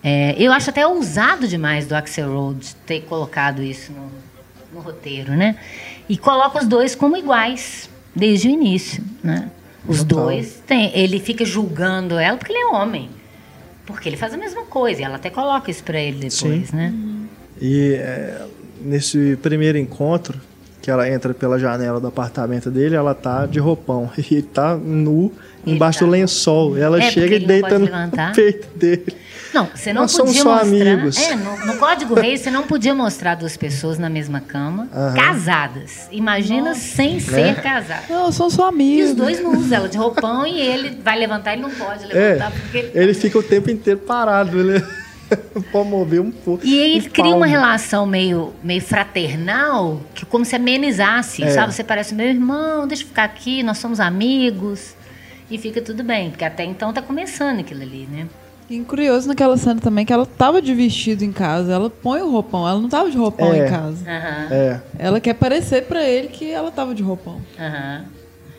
[0.06, 4.10] É, eu acho até ousado demais do Axel Rhodes ter colocado isso no,
[4.74, 5.56] no roteiro, né?
[6.06, 9.50] E coloca os dois como iguais desde o início, né?
[9.88, 10.26] Os Total.
[10.26, 13.08] dois têm, ele fica julgando ela porque ele é homem.
[13.86, 16.76] Porque ele faz a mesma coisa, e ela até coloca isso pra ele depois, Sim.
[16.76, 16.94] né?
[17.60, 18.42] E é,
[18.80, 20.38] nesse primeiro encontro,
[20.80, 24.10] que ela entra pela janela do apartamento dele, ela tá de roupão.
[24.30, 25.32] E ele tá nu
[25.66, 26.76] Ele embaixo tá do lençol.
[26.76, 28.32] Ela É, chega e deita no levantar.
[28.36, 29.14] peito dele.
[29.54, 30.92] Não, você não Nós somos podia só mostrar.
[30.92, 31.16] amigos.
[31.16, 35.14] É, no, no Código Rei você não podia mostrar duas pessoas na mesma cama, Aham.
[35.14, 36.08] casadas.
[36.10, 38.04] Imagina sem ser casado.
[38.10, 39.10] Não, são só E amigos.
[39.10, 42.50] os dois nus, ela de roupão e ele vai levantar, ele não pode É, levantar
[42.50, 44.58] porque ele ele fica o tempo inteiro parado.
[44.58, 44.84] Ele
[45.54, 46.66] não pode mover um pouco.
[46.66, 51.50] E aí um cria uma relação meio, meio fraternal, que como se amenizasse, É.
[51.50, 51.72] sabe?
[51.72, 54.94] Você parece meu irmão, deixa eu ficar aqui, nós somos amigos.
[55.50, 58.26] E fica tudo bem, porque até então tá começando aquilo ali, né?
[58.68, 61.72] E curioso naquela cena também que ela tava de vestido em casa.
[61.72, 62.66] Ela põe o roupão.
[62.66, 63.66] Ela não tava de roupão É.
[63.66, 63.98] em casa.
[64.08, 64.80] Aham, É.
[64.98, 67.40] Ela quer parecer pra ele que ela tava de roupão.
[67.58, 68.04] aham.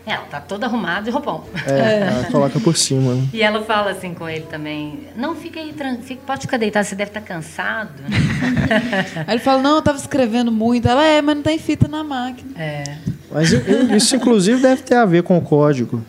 [0.08, 1.44] Ela tá toda arrumada de roupão.
[1.66, 3.16] É, ela coloca por cima.
[3.16, 3.28] né?
[3.34, 6.94] E ela fala assim com ele também: Não, fica aí, fica, pode ficar deitado, você
[6.94, 7.90] deve estar cansado.
[9.26, 10.88] Aí ele fala, não, eu tava escrevendo muito.
[10.88, 12.52] Ela, é, mas não tem fita na máquina.
[12.56, 12.84] é.
[13.32, 16.02] Mas isso, inclusive, deve ter a ver com o código.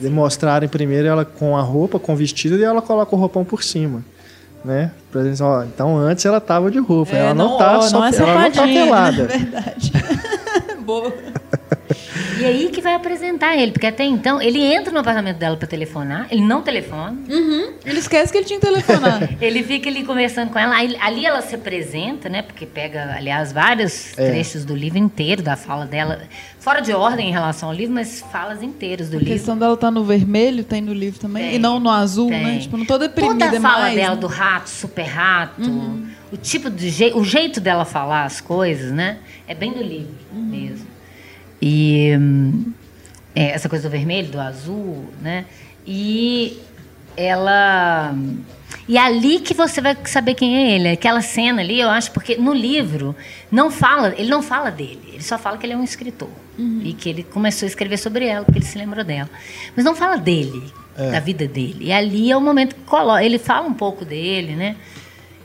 [0.00, 3.44] De mostrarem primeiro ela com a roupa, com o vestido, e ela coloca o roupão
[3.44, 4.04] por cima.
[4.64, 4.90] Né?
[5.12, 7.14] Dizer, ó, então antes ela tava de roupa.
[7.14, 9.22] É, ela não, não, tá ó, só, não é ela não tá pelada.
[9.32, 9.92] É verdade.
[10.84, 11.12] Boa.
[12.40, 15.66] E aí que vai apresentar ele, porque até então ele entra no apartamento dela para
[15.66, 17.16] telefonar, ele não telefona.
[17.84, 19.28] Ele esquece que ele tinha telefonado.
[19.40, 20.74] Ele fica ali conversando com ela.
[20.74, 22.42] Aí, ali ela se apresenta, né?
[22.42, 24.30] Porque pega, aliás, vários É.
[24.30, 26.20] trechos do livro inteiro, da fala dela.
[26.58, 29.32] Fora de ordem em relação ao livro, mas falas inteiras do A livro.
[29.34, 31.44] questão dela tá no vermelho, tem no livro também.
[31.44, 32.42] Tem, e não no azul, tem.
[32.44, 32.58] né?
[32.58, 33.94] Tipo, não tô deprimida Toda a fala mais.
[33.96, 34.20] dela né?
[34.20, 35.62] do rato, super rato,
[36.30, 39.18] o tipo de jeito, o jeito dela falar as coisas, né?
[39.46, 40.86] É bem do livro mesmo.
[41.60, 42.10] E
[43.34, 45.44] é, essa coisa do vermelho, do azul, né?
[45.86, 46.58] E
[47.16, 48.14] ela
[48.88, 50.88] e é ali que você vai saber quem é ele.
[50.88, 53.14] Aquela cena ali, eu acho, porque no livro
[53.50, 56.30] não fala, ele não fala dele, ele só fala que ele é um escritor
[56.82, 59.30] e que ele começou a escrever sobre ela, porque ele se lembrou dela.
[59.76, 61.76] Mas não fala dele, da vida dele.
[61.80, 64.74] E ali é o momento que coloca, ele fala um pouco dele, né?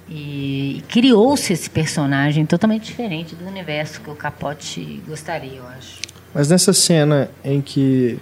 [0.10, 6.00] E, e criou-se esse personagem totalmente diferente do universo que o Capote gostaria, eu acho.
[6.34, 8.20] Mas nessa cena em que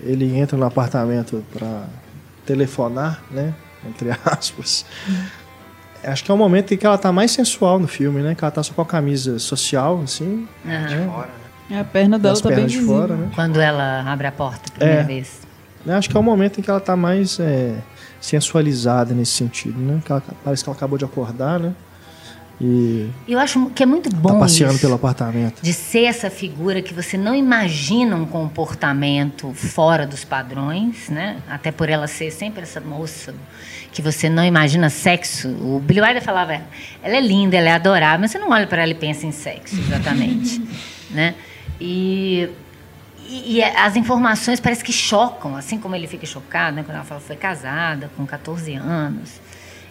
[0.00, 1.84] ele entra no apartamento para
[2.44, 3.54] telefonar, né?
[3.88, 4.84] Entre aspas.
[6.02, 8.34] Acho que é o momento em que ela tá mais sensual no filme, né?
[8.34, 10.46] Que ela tá só com a camisa social, assim.
[10.64, 11.10] Aham.
[11.12, 11.30] Fora,
[11.70, 11.80] né?
[11.80, 12.96] A perna dela das tá bem de visível.
[12.96, 13.30] fora, né?
[13.34, 15.04] Quando ela abre a porta a primeira É.
[15.04, 15.40] vez.
[15.88, 17.76] Acho que é o momento em que ela tá mais é,
[18.20, 20.00] sensualizada nesse sentido, né?
[20.08, 21.72] Ela- parece que ela acabou de acordar, né?
[22.58, 25.60] E Eu acho que é muito bom tá passeando isso, pelo apartamento.
[25.60, 31.36] de ser essa figura que você não imagina um comportamento fora dos padrões, né?
[31.50, 33.34] Até por ela ser sempre essa moça
[33.92, 35.48] que você não imagina sexo.
[35.48, 36.54] O Billy Wilder falava,
[37.02, 39.32] ela é linda, ela é adorável, mas você não olha para ela e pensa em
[39.32, 40.62] sexo, exatamente,
[41.10, 41.34] né?
[41.78, 42.48] E,
[43.28, 46.82] e, e as informações parece que chocam, assim como ele fica chocado, né?
[46.82, 49.40] Quando ela fala que foi casada com 14 anos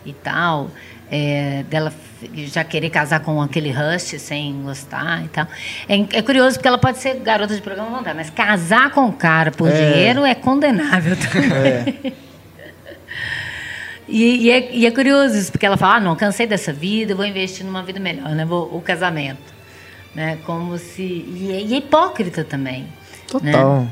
[0.06, 0.70] e tal,
[1.12, 1.94] é, dela
[2.34, 5.48] já querer casar com aquele Rush sem gostar e tal.
[5.88, 9.08] É, é curioso porque ela pode ser garota de programa à vontade, mas casar com
[9.08, 9.92] o cara por É.
[9.92, 12.14] dinheiro é condenável também.
[14.08, 17.16] E, e é, e é curioso isso, porque ela fala, ah, não, cansei dessa vida,
[17.16, 18.46] vou investir numa vida melhor, né?
[18.46, 19.54] Vou, o casamento.
[20.14, 20.38] Né?
[20.46, 21.02] Como se...
[21.02, 22.88] E é, e é hipócrita também.
[23.28, 23.88] Total.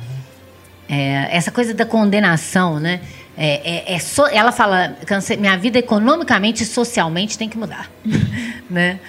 [0.89, 3.01] É, essa coisa da condenação, né?
[3.35, 7.89] É, é- é so- ela fala, "Cansei- minha vida economicamente e socialmente tem que mudar,
[8.69, 8.99] né?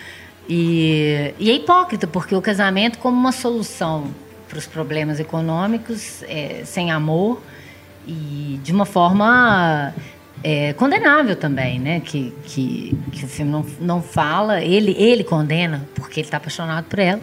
[0.49, 4.09] E, e é hipócrita porque o casamento como uma solução
[4.49, 7.43] para os problemas econômicos, é, sem amor
[8.07, 9.93] e de uma forma
[10.43, 12.01] é, condenável também, né?
[12.01, 16.85] Que, que, que o filme não, não fala, ele ele condena porque ele está apaixonado
[16.85, 17.21] por ela.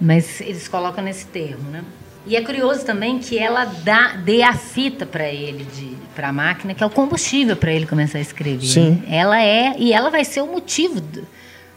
[0.00, 1.82] Mas eles colocam nesse termo, né?
[2.26, 5.64] E é curioso também que ela dá, dê a fita para ele,
[6.14, 8.66] para a máquina, que é o combustível para ele começar a escrever.
[8.66, 9.02] Sim.
[9.08, 11.24] Ela é, e ela vai ser o motivo do,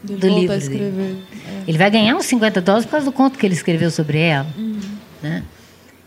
[0.08, 0.92] Ele do volta a livro escrever.
[0.92, 1.24] dele.
[1.68, 4.48] Ele vai ganhar uns 50 dólares por causa do conto que ele escreveu sobre ela.
[5.22, 5.44] Né?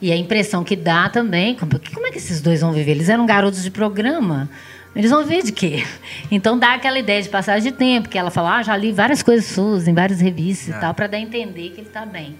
[0.01, 2.91] E a impressão que dá também, como, como é que esses dois vão viver?
[2.91, 4.51] Eles eram garotos de programa.
[4.95, 5.84] Eles vão ver de quê?
[6.30, 9.22] Então dá aquela ideia de passagem de tempo, que ela fala, ah, já li várias
[9.22, 10.78] coisas suas em várias revistas É.
[10.78, 12.36] e tal, para dar a entender que ele está bem.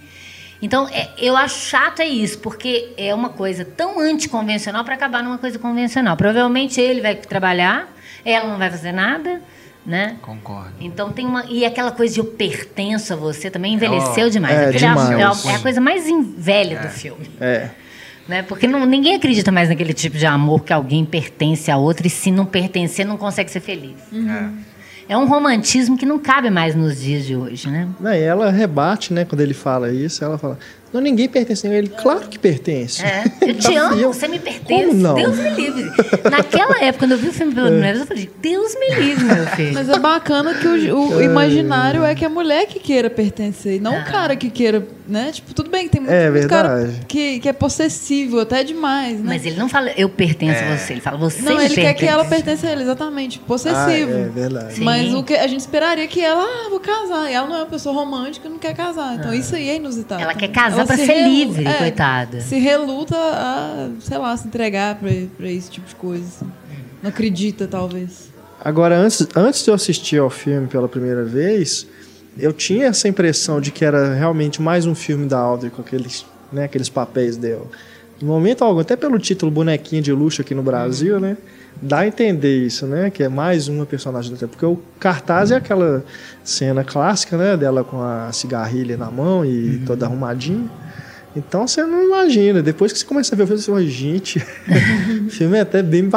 [0.61, 5.23] Então, é, eu acho chato é isso, porque é uma coisa tão anticonvencional para acabar
[5.23, 6.17] numa coisa convencional.
[6.17, 7.93] Provavelmente ele vai trabalhar,
[8.25, 9.41] ela não vai fazer nada,
[9.85, 10.17] né?
[10.23, 10.71] Concordo.
[10.79, 11.45] Então tem uma.
[11.47, 14.55] E aquela coisa de eu pertenço a você também envelheceu Oh, demais.
[14.57, 15.11] é, demais.
[15.11, 16.05] é a- é a coisa mais
[16.37, 17.29] velha do filme.
[17.41, 17.71] É.
[18.29, 18.43] Né?
[18.43, 22.11] Porque não- ninguém acredita mais naquele tipo de amor que alguém pertence a outro e
[22.11, 23.97] se não pertencer, não consegue ser feliz.
[25.09, 27.89] É um romantismo que não cabe mais nos dias de hoje, né?
[28.01, 30.57] Não, e ela rebate, né, quando ele fala isso, ela fala,
[30.93, 31.89] não, ninguém pertence a ele.
[31.89, 33.05] Claro que pertence.
[33.05, 34.87] É, eu te amo, Eu- você me pertence.
[34.87, 35.15] Como não?
[35.15, 35.91] Deus me livre.
[36.31, 39.25] Naquela época, quando eu vi o filme pela primeira vez, eu falei, Deus me livre,
[39.25, 39.75] meu filho.
[39.75, 43.81] Mas é bacana que o, o imaginário é que a mulher que queira pertencer, e
[43.81, 45.31] não o cara que queira, né?
[45.33, 49.19] Tipo, tudo bem que tem muito, É muito cara que, que é possessivo, até demais,
[49.19, 49.25] né?
[49.25, 50.95] Mas ele não fala, eu pertenço a você.
[50.95, 51.95] Ele fala, você não, ele quer pertence.
[51.99, 53.39] que ela pertença a ele, exatamente.
[53.41, 54.13] Possessivo.
[54.13, 54.75] Ah, é verdade.
[54.75, 54.85] Sim.
[54.85, 57.31] Mas o que a gente esperaria que ela, ah, vou casar.
[57.31, 59.15] E ela não é uma pessoa romântica, não quer casar.
[59.17, 60.23] Então isso aí é inusitado.
[60.23, 62.41] Ela quer casar pra se ser relu- livre, coitada.
[62.41, 66.25] Se reluta a, sei lá, se entregar pra, pra esse tipo de coisa.
[66.25, 66.51] assim.
[67.03, 68.31] Não acredita, talvez.
[68.65, 71.87] Agora, antes, antes de eu assistir ao filme pela primeira vez,
[72.39, 76.25] eu tinha essa impressão de que era realmente mais um filme da Audrey com aqueles,
[76.53, 77.67] né, aqueles papéis dela.
[78.21, 81.37] No momento algum, até pelo título Bonequinha de Luxo aqui no Brasil, né?
[81.81, 83.11] Dá a entender isso, né?
[83.11, 84.53] Que é mais uma personagem do tempo.
[84.53, 86.05] Porque o cartaz é aquela
[86.45, 87.57] cena clássica, né?
[87.57, 90.71] Dela com a cigarrilha na mão e toda arrumadinha.
[91.35, 92.63] Então você não imagina.
[92.63, 94.39] Depois que você começa a ver o filme, você fala, gente,
[95.27, 96.09] o filme é até bem,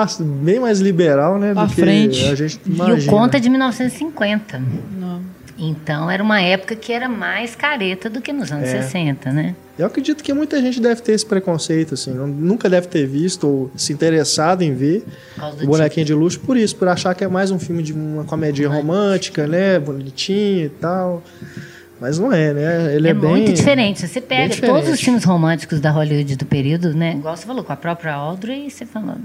[0.43, 1.53] bem mais liberal, né?
[1.53, 2.19] Pra do frente.
[2.23, 3.11] que a gente E imagina.
[3.11, 4.61] o conto é de 1950.
[4.99, 5.21] Não.
[5.57, 8.81] Então era uma época que era mais careta do que nos anos É.
[8.81, 9.55] 60, né?
[9.77, 13.71] Eu acredito que muita gente deve ter esse preconceito, assim, nunca deve ter visto ou
[13.75, 15.03] se interessado em ver
[15.61, 18.23] o Bonequinho de Luxo por isso, por achar que é mais um filme de uma
[18.23, 21.21] comédia romântica, né, bonitinho e tal.
[21.99, 22.95] Mas não é, né?
[22.95, 24.05] Ele é, é bem muito diferente.
[24.05, 27.13] Você pega todos os filmes românticos da Hollywood do período, né?
[27.13, 29.23] Igual você falou, com a própria Audrey, você falando.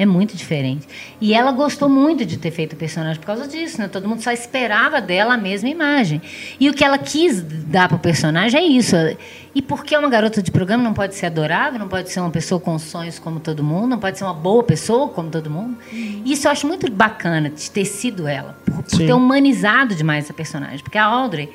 [0.00, 0.88] É muito diferente.
[1.20, 3.86] E ela gostou muito de ter feito o personagem por causa disso, né?
[3.86, 6.22] Todo mundo só esperava dela a mesma imagem.
[6.58, 8.96] E o que ela quis dar para o personagem é isso.
[9.54, 12.30] E porque é uma garota de programa, não pode ser adorável, não pode ser uma
[12.30, 15.76] pessoa com sonhos como todo mundo, não pode ser uma boa pessoa como todo mundo.
[16.24, 20.32] Isso eu acho muito bacana de ter sido ela, por, por ter humanizado demais essa
[20.32, 20.78] personagem.
[20.78, 21.50] Porque a Audrey,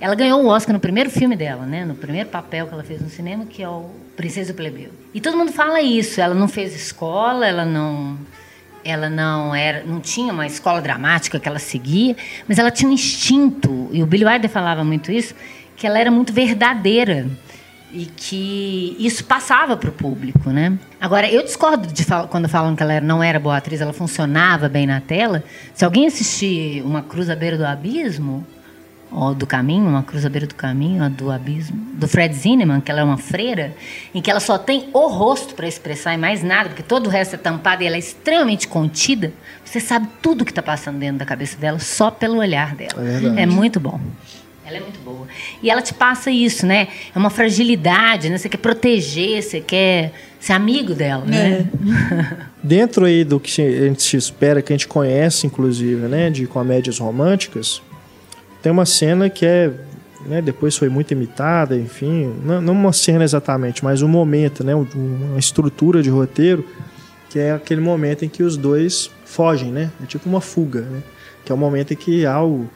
[0.00, 1.84] ela ganhou o Oscar no primeiro filme dela, né?
[1.84, 4.90] No primeiro papel que ela fez no cinema, que é o Princesa do Plebeu.
[5.14, 6.20] E todo mundo fala isso.
[6.20, 8.18] Ela não fez escola, ela não,
[8.84, 12.14] ela não era, não tinha uma escola dramática que ela seguia,
[12.46, 13.88] mas ela tinha um instinto.
[13.92, 15.34] E o Billy Wilder falava muito isso,
[15.76, 17.26] que ela era muito verdadeira
[17.92, 20.78] e que isso passava para o público, né?
[21.00, 24.68] Agora eu discordo de fal- quando falam que ela não era boa atriz, ela funcionava
[24.68, 25.42] bem na tela.
[25.72, 28.46] Se alguém assistir Uma Cruz à beira do abismo
[29.10, 32.80] ou do caminho, uma cruz à beira do caminho, a do abismo, do Fred Zinnemann,
[32.80, 33.74] que ela é uma freira,
[34.14, 37.10] em que ela só tem o rosto para expressar e mais nada, porque todo o
[37.10, 39.32] resto é tampado e ela é extremamente contida,
[39.64, 42.94] você sabe tudo que está passando dentro da cabeça dela só pelo olhar dela.
[43.36, 43.42] É.
[43.42, 44.00] É muito bom.
[44.66, 45.28] Ela é muito boa.
[45.62, 46.88] E ela te passa isso, né?
[47.14, 48.36] É uma fragilidade, né?
[48.36, 51.66] Você quer proteger, você quer ser amigo dela, né?
[52.60, 56.48] Dentro aí do que a gente se espera, que a gente conhece, inclusive, né, de
[56.48, 57.80] comédias românticas,
[58.66, 59.70] tem uma cena que é,
[60.26, 64.74] né, depois foi muito imitada, enfim, não, não uma cena exatamente, mas um momento, né,
[64.74, 64.84] um-
[65.30, 66.66] uma estrutura de roteiro,
[67.30, 71.00] que é aquele momento em que os dois fogem, né, é tipo uma fuga, né,
[71.44, 72.68] que é o momento em que há o,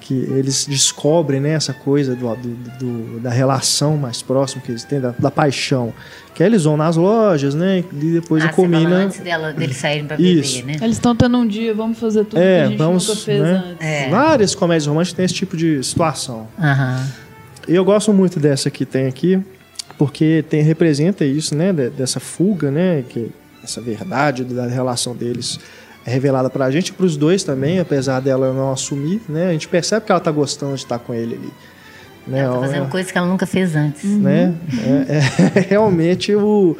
[0.00, 4.82] que eles descobrem né, essa coisa do, do- do- da relação mais próxima que eles
[4.84, 5.92] têm, da, da paixão.
[6.34, 7.84] Que aí eles vão nas lojas, né?
[7.92, 8.96] E depois Ah, a você fala Comina.
[8.96, 10.64] antes dela, deles saírem pra beber, Isso.
[10.66, 10.76] né?
[10.82, 13.40] Eles estão tendo um dia, vamos fazer tudo É, que a gente vamos, nunca fez
[13.42, 13.64] né?
[13.70, 13.86] antes.
[13.86, 14.08] É.
[14.08, 16.48] Várias comédias românticas têm esse tipo de situação.
[17.68, 19.40] E eu gosto muito dessa que tem aqui,
[19.96, 21.72] porque tem, representa isso, né?
[21.72, 23.04] de- Dessa fuga, né?
[23.08, 23.30] Que,
[23.62, 25.58] essa verdade da relação deles
[26.10, 29.48] revelada pra gente pros dois também, apesar dela não assumir, né?
[29.48, 31.52] A gente percebe que ela tá gostando de estar com ele ali.
[32.26, 32.40] Né?
[32.40, 34.04] Ela tá fazendo coisas que ela nunca fez antes.
[34.04, 34.54] né?
[35.08, 36.76] É, é realmente o,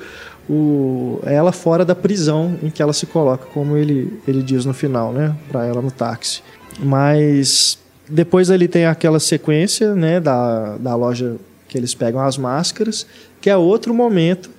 [0.49, 4.75] o, ela fora da prisão em que ela se coloca, como ele, ele diz no
[4.75, 5.35] final, né?
[5.49, 6.43] Pra ela no táxi.
[6.79, 10.21] Mas depois ali tem aquela sequência, né?
[10.21, 11.37] Da, da loja
[11.69, 13.07] que eles pegam as máscaras,
[13.41, 14.51] que é outro momento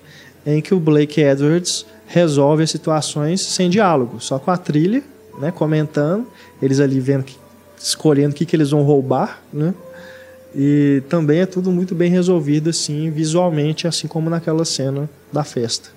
[0.46, 5.04] em que o Blake Edwards resolve as situações sem diálogo, só com a trilha,
[5.40, 5.52] né?
[5.52, 6.28] Comentando,
[6.62, 7.38] eles ali vendo, que,
[7.78, 9.74] escolhendo o que, que eles vão roubar, né?
[10.56, 15.90] E também é tudo muito bem resolvido, assim, visualmente, assim como naquela cena da festa.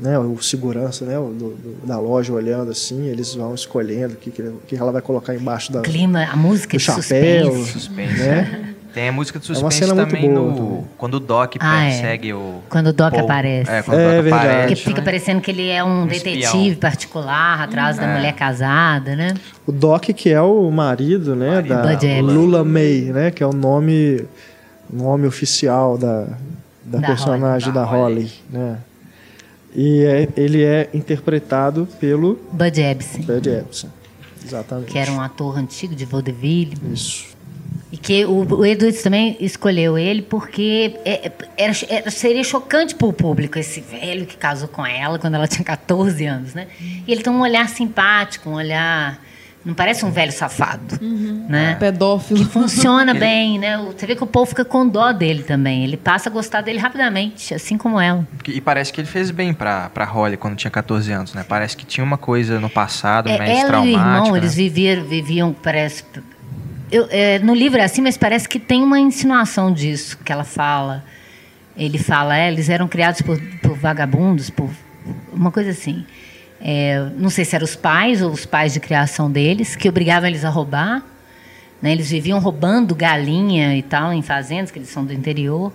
[0.00, 4.16] Né, o segurança né, o do, do, da loja olhando assim, eles vão escolhendo o
[4.16, 7.52] que, que, que ela vai colocar embaixo da, Clima, a música do de chapéu.
[7.52, 7.72] suspense.
[7.72, 8.18] Suspense.
[8.18, 8.74] Né?
[8.94, 10.84] Tem a música de É uma suspense cena muito também boa no, também.
[10.98, 11.90] quando o Doc Ah, é.
[11.90, 12.60] persegue o.
[12.68, 13.24] Quando o Doc Paul.
[13.24, 13.70] aparece.
[13.70, 14.46] É, quando É o Doc verdade.
[14.46, 14.66] aparece.
[14.74, 16.74] Porque fica parecendo que ele é um, Um detetive espião.
[16.76, 18.14] particular atrás da É.
[18.16, 19.34] mulher casada, né?
[19.66, 21.68] O Doc, que é o marido, né, Marido.
[21.68, 22.20] da.
[22.20, 24.24] Lula May, né, que é o nome,
[24.92, 26.24] nome oficial da,
[26.84, 27.74] da, Da personagem Holly.
[27.74, 28.32] da Da Holly, Holly.
[28.50, 28.76] né.
[29.74, 33.88] E é- ele é interpretado pelo Bud Ebsen, Bud Epson.
[34.44, 34.90] Exatamente.
[34.92, 36.76] que era um ator antigo de vaudeville.
[36.92, 37.31] Isso.
[37.90, 42.94] E que o, o Edwards também escolheu ele porque é- é- era, era- seria chocante
[42.94, 46.66] para o público esse velho que casou com ela quando ela tinha 14 anos, né?
[47.06, 49.18] E ele tem um olhar simpático, um olhar...
[49.64, 50.98] Não parece um velho safado,
[51.48, 51.76] né?
[51.78, 52.44] Pedófilo.
[52.46, 53.76] Funciona bem, né?
[53.96, 55.84] Você vê que o povo fica com dó dele também.
[55.84, 58.26] Ele passa a gostar dele rapidamente, assim como ela.
[58.48, 61.44] E parece que ele fez bem pra, pra Holly quando tinha 14 anos, né?
[61.48, 64.00] Parece que tinha uma coisa no passado É, mais ela e o traumática.
[64.00, 64.38] irmão, né?
[64.40, 66.02] eles viviam, viviam parece.
[66.92, 70.44] Eu, é, no livro é assim, mas parece que tem uma insinuação disso que ela
[70.44, 71.02] fala.
[71.74, 74.68] Ele fala, é, eles eram criados por, por vagabundos, por
[75.32, 76.04] uma coisa assim.
[76.60, 80.28] É, não sei se eram os pais ou os pais de criação deles que obrigavam
[80.28, 81.02] eles a roubar.
[81.80, 81.92] Né?
[81.92, 85.72] Eles viviam roubando galinha e tal em fazendas, que eles são do interior.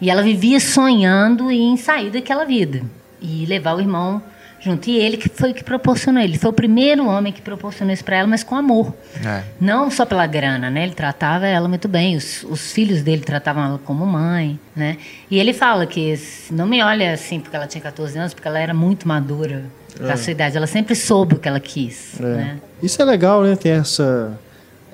[0.00, 2.84] E ela vivia sonhando em sair daquela vida
[3.20, 4.22] e levar o irmão
[4.62, 4.88] junto.
[4.88, 6.22] E ele que foi o que proporcionou.
[6.22, 8.94] Ele foi o primeiro homem que proporcionou isso para ela, mas com amor.
[9.24, 9.42] É.
[9.60, 10.84] Não só pela grana, né?
[10.84, 12.16] Ele tratava ela muito bem.
[12.16, 14.96] Os, os filhos dele tratavam ela como mãe, né?
[15.30, 16.14] E ele fala que
[16.50, 19.64] não me olha assim porque ela tinha 14 anos, porque ela era muito madura
[19.96, 20.56] para sua idade.
[20.56, 22.22] Ela sempre soube o que ela quis, É.
[22.22, 22.58] né?
[22.82, 23.54] Isso é legal, né?
[23.56, 24.38] Ter essa,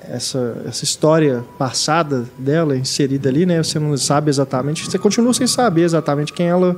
[0.09, 3.61] essa, essa história passada dela inserida ali, né?
[3.63, 6.75] Você não sabe exatamente, você continua sem saber exatamente quem ela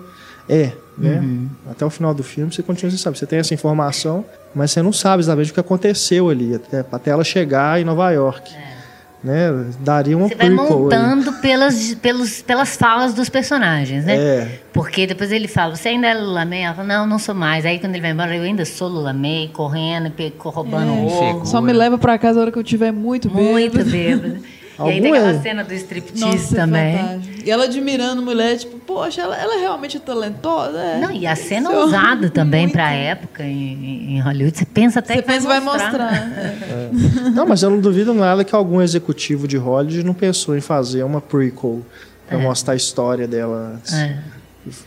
[0.51, 1.19] é, né?
[1.19, 1.47] Uhum.
[1.71, 3.17] Até o final do filme você continua sem saber.
[3.17, 7.11] Você tem essa informação, mas você não sabe exatamente o que aconteceu ali, até, até
[7.11, 8.53] ela chegar em Nova York.
[9.23, 9.49] Né?
[9.79, 10.29] Daria uma É.
[10.29, 14.15] Você vai montando pelas, pelos, pelas falas dos personagens, né?
[14.15, 14.59] É.
[14.73, 16.63] Porque depois ele fala, você ainda é Lula May?
[16.63, 17.65] Ela fala, não, não sou mais.
[17.65, 21.33] Aí quando ele vai embora, eu ainda sou Lula May, correndo, roubando É.
[21.33, 21.45] ovo.
[21.45, 23.43] Só me leva pra casa a hora que eu tiver muito bêbado.
[23.51, 24.37] Muito bêbado.
[24.79, 26.97] E aí tem Algum aquela é- cena do striptease Nossa, é também.
[26.97, 27.41] fantástico.
[27.45, 30.77] E ela admirando a mulher, tipo, poxa, ela, ela é realmente talentosa?
[30.79, 30.99] É.
[30.99, 32.73] Não, e a cena Isso é ousada também muito.
[32.73, 34.57] pra época em, em Hollywood.
[34.57, 35.91] Você pensa até Você que vai pensa vai mostrar.
[35.91, 36.15] mostrar.
[36.27, 37.29] é.
[37.33, 41.03] Não, mas eu não duvido nada que algum executivo de Hollywood não pensou em fazer
[41.03, 41.81] uma prequel
[42.27, 43.93] pra mostrar a história dela antes.
[43.93, 44.17] É.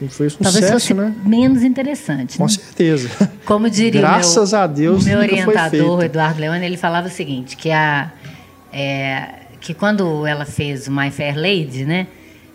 [0.08, 1.12] Foi um Talvez sucesso, fosse né?
[1.24, 2.38] menos interessante.
[2.38, 2.48] Com né?
[2.48, 3.10] certeza.
[3.44, 7.10] Como diria Graças o meu, a Deus o meu orientador, Eduardo Leone, ele falava o
[7.10, 8.12] seguinte, que a
[8.72, 9.28] é,
[9.64, 12.06] que quando ela fez My Fair Lady, né,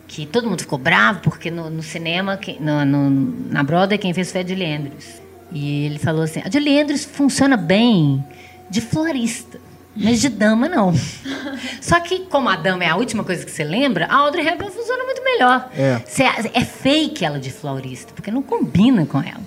[0.08, 3.10] que todo mundo ficou bravo porque no, no cinema, quem- no, no-
[3.50, 5.06] na Broadway quem fez foi a Julie Andrews.
[5.52, 8.24] E ele falou assim, a Julie Andrews funciona bem
[8.70, 9.60] de florista.
[9.96, 10.94] Mas de dama, não.
[11.82, 14.72] Só que, como a dama é a última coisa que você lembra, a Audrey Hepburn
[14.72, 15.68] funciona muito melhor.
[15.76, 15.98] É.
[16.06, 19.42] Você- é fake ela de florista, porque não combina com ela.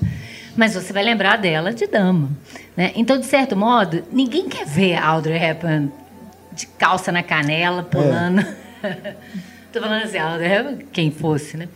[0.56, 2.28] Mas você vai lembrar dela de dama.
[2.76, 2.90] Né?
[2.96, 5.90] Então, de certo modo, ninguém quer ver a Audrey Hepburn
[6.54, 8.44] de calça na canela, pulando.
[9.72, 11.68] Tô falando assim, a Audrey Hepburn, quem fosse, né?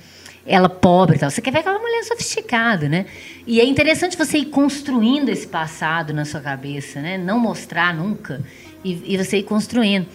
[0.47, 1.31] Ela pobre e tal.
[1.31, 3.07] Você quer ver aquela mulher sofisticada, né?
[3.47, 7.19] E é interessante você ir construindo esse passado na sua cabeça, né?
[7.19, 8.41] Não mostrar nunca.
[8.85, 10.07] E, e você ir construindo.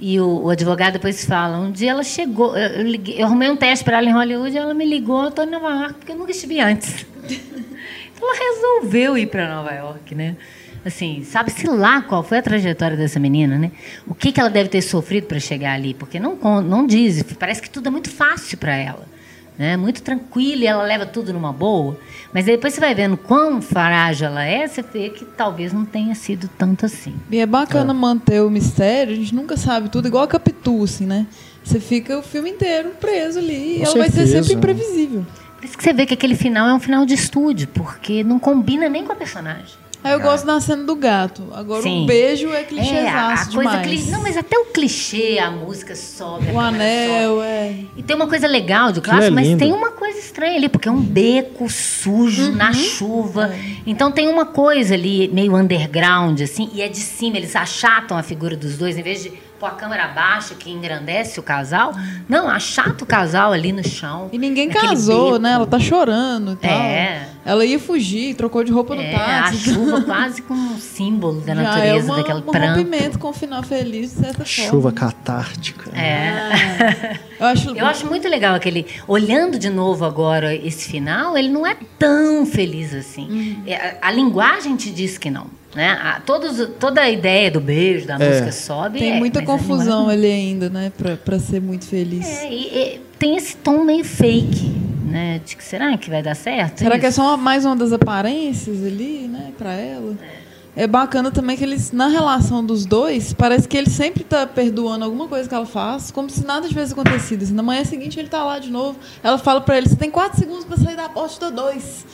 [0.00, 3.48] E o, o advogado depois fala, um dia ela chegou, eu, eu liguei- eu arrumei
[3.50, 6.12] um teste para ela em Hollywood, ela me ligou, eu tô em Nova York, porque
[6.12, 7.06] eu nunca estive antes.
[7.22, 10.36] Então ela resolveu ir para Nova York, né?
[10.84, 13.70] Assim, sabe-se lá qual foi a trajetória dessa menina, né?
[14.06, 17.62] O que, que ela deve ter sofrido para chegar ali, porque não, não diz, parece
[17.62, 19.14] que tudo é muito fácil para ela.
[19.56, 19.76] Né?
[19.76, 21.96] Muito tranquila e ela leva tudo numa boa.
[22.34, 26.14] Mas depois você vai vendo quão frágil ela é, você vê que talvez não tenha
[26.14, 27.14] sido tanto assim.
[27.30, 31.06] E é bacana manter o mistério, a gente nunca sabe tudo, igual a Capitu, assim,
[31.06, 31.26] né?
[31.62, 35.24] Você fica o filme inteiro preso ali e ela vai ser sempre imprevisível.
[35.56, 38.38] Por isso que você vê que aquele final é um final de estúdio, porque não
[38.38, 39.83] combina nem com a personagem.
[40.04, 41.42] Aí eu gosto da cena do gato.
[41.54, 42.04] Agora Sim.
[42.04, 42.62] o beijo é
[42.94, 43.86] É, a, coisa demais.
[43.86, 44.10] cli...
[44.10, 46.50] Não, mas até o clichê, a música sobe.
[46.52, 47.46] O anel, sobe.
[47.46, 47.74] é.
[47.96, 50.88] E tem uma coisa legal de clássico, é mas tem uma coisa estranha ali, porque
[50.88, 52.54] é um beco sujo Uhum.
[52.54, 53.54] na chuva.
[53.86, 58.22] Então tem uma coisa ali meio underground, assim, e é de cima, eles achatam a
[58.22, 59.32] figura dos dois, em vez de
[59.64, 61.92] pôr a câmera baixa que engrandece o casal.
[62.28, 64.28] Não, achata o casal ali no chão.
[64.30, 65.42] E ninguém casou, beco.
[65.42, 65.52] né?
[65.52, 66.70] Ela tá chorando e tal.
[66.70, 67.28] É.
[67.46, 69.72] Ela ia fugir, trocou de roupa no É, a táxi.
[69.72, 72.78] chuva quase como um símbolo da Já é natureza, uma, daquele um pranto.
[72.78, 74.92] rompimento com um final feliz, de certa Chuva forma.
[74.92, 75.90] catártica.
[75.98, 77.16] É.
[77.44, 78.86] Eu acho, Eu acho muito legal aquele.
[79.06, 83.28] Olhando de novo agora esse final, ele não é tão feliz assim.
[83.30, 83.62] Uhum.
[83.66, 85.46] É, A, a linguagem te diz que não.
[85.74, 85.90] Né?
[85.90, 88.28] A, todos, toda a ideia do beijo, da É.
[88.28, 88.98] música sobe.
[89.00, 90.92] tem é, muita linguagem confusão ali ainda, né?
[90.96, 92.26] Pra, pra ser muito feliz.
[92.26, 94.72] É, e, e tem esse tom meio fake,
[95.04, 95.40] né?
[95.44, 96.78] De que será que vai dar certo?
[96.78, 97.16] Será que é isso?
[97.20, 100.12] só mais uma das aparências ali, né, pra ela?
[100.22, 100.43] É
[100.88, 105.28] bacana também que eles, na relação dos dois, parece que ele sempre tá perdoando alguma
[105.28, 107.44] coisa que ela faz, como se nada tivesse acontecido.
[107.44, 108.98] Assim, na manhã seguinte ele tá lá de novo.
[109.22, 112.04] Ela fala pra ele: você tem quatro segundos pra sair da porta, dois.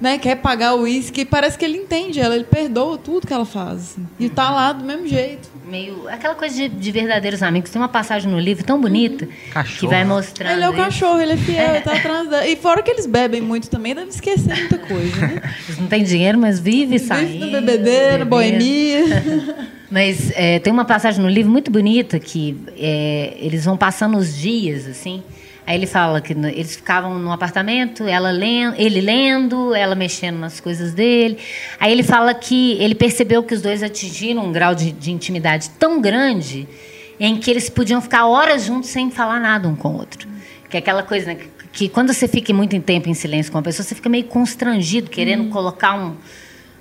[0.00, 3.32] Né, quer pagar o uísque, e parece que ele entende ela, ele perdoa tudo que
[3.32, 3.76] ela faz.
[3.78, 4.06] assim.
[4.18, 5.48] E tá lá do mesmo jeito.
[5.66, 6.08] Meio.
[6.08, 7.70] Aquela coisa de, de verdadeiros amigos.
[7.70, 9.90] Tem uma passagem no livro tão bonita que Cachorro.
[9.92, 10.52] vai mostrando.
[10.52, 10.82] Ele é o isso.
[10.82, 12.46] cachorro, ele é fiel, ele tá atrás dela.
[12.46, 15.40] E fora que eles bebem muito também, deve esquecer muita coisa, né?
[15.68, 17.28] Eles não têm dinheiro, mas vive saindo.
[17.32, 19.04] Vive no bebedeiro, boemia.
[19.90, 24.36] Mas é, tem uma passagem no livro muito bonita que é, eles vão passando os
[24.36, 25.22] dias, assim.
[25.66, 30.60] Aí ele fala que eles ficavam no apartamento, ela lendo, ele lendo, ela mexendo nas
[30.60, 31.38] coisas dele.
[31.80, 35.70] Aí ele fala que ele percebeu que os dois atingiram um grau de, de intimidade
[35.70, 36.68] tão grande
[37.18, 40.28] em que eles podiam ficar horas juntos sem falar nada um com o outro.
[40.68, 41.36] Que é aquela coisa, né?
[41.36, 44.08] Que, que quando você fica muito em tempo em silêncio com uma pessoa, você fica
[44.10, 46.14] meio constrangido, querendo colocar um,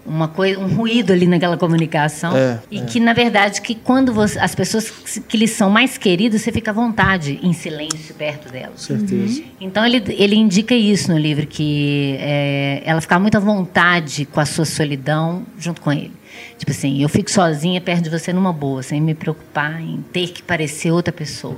[0.05, 2.35] uma coisa, um ruído ali naquela comunicação.
[2.35, 4.89] É, e que, na verdade, que quando você- as pessoas
[5.27, 8.81] que, lhes são mais queridas, você fica à vontade em silêncio perto delas.
[8.81, 9.41] Certeza.
[9.59, 14.39] Então ele, ele indica isso no livro, que é, ela fica muito à vontade com
[14.39, 16.11] a sua solidão junto com ele.
[16.57, 20.27] Tipo assim, eu fico sozinha perto de você numa boa, sem me preocupar em ter
[20.29, 21.57] que parecer outra pessoa.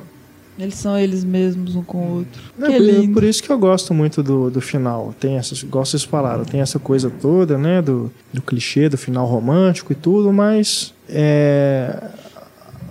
[0.58, 2.42] Eles são eles mesmos um com o outro.
[2.62, 3.14] É, que por, lindo.
[3.14, 5.14] por isso que eu gosto muito do, do final.
[5.20, 7.82] Tem essas, igual vocês falaram, tem essa coisa toda, né?
[7.82, 12.02] Do, do clichê, do final romântico e tudo, mas é,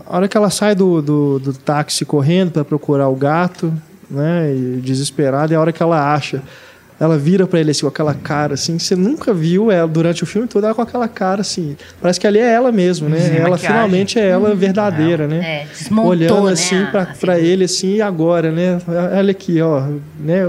[0.06, 3.72] a hora que ela sai do, do, do táxi correndo para procurar o gato,
[4.10, 4.54] né?
[4.54, 6.42] E desesperada, é a hora que ela acha.
[7.00, 10.26] Ela vira para ele assim, com aquela cara assim, você nunca viu ela durante o
[10.26, 11.76] filme todo, ela com aquela cara assim.
[12.00, 13.18] Parece que ali é ela mesmo, né?
[13.18, 13.66] Sem ela maquiagem.
[13.66, 15.38] finalmente é ela verdadeira, né?
[15.62, 17.38] É, desmontou, olhando né, assim a- pra a pra figura.
[17.40, 18.78] ele assim e agora, né?
[19.18, 19.82] Olha aqui, ó,
[20.20, 20.42] né?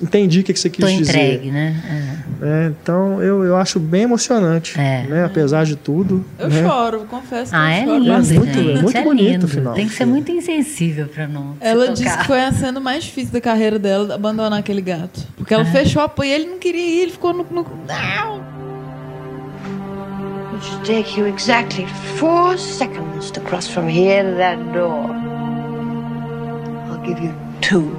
[0.00, 1.02] Entendi o que que você quis Tô dizer.
[1.10, 1.76] entregue, né?
[2.40, 5.04] É, então eu, eu acho bem emocionante, É.
[5.06, 5.24] né?
[5.26, 6.24] Apesar de tudo.
[6.38, 6.62] Eu né?
[6.62, 7.98] choro, confesso que Ah, eu é choro.
[7.98, 8.82] lindo, Mas muito- gente.
[8.82, 9.48] muito é bonito lindo.
[9.48, 11.56] final Tem que ser muito insensível pra não.
[11.60, 11.92] Ela tocar.
[12.02, 15.20] disse que foi a cena mais difícil da carreira dela, abandonar aquele gato.
[15.36, 17.44] Porque ela fechou a porta e ele não queria ir, ele ficou no.
[17.50, 17.62] no...
[17.86, 18.40] Não!
[20.54, 21.86] It should take you exactly
[22.16, 25.10] four seconds to cross from here to that door.
[26.90, 27.90] I'll give you two.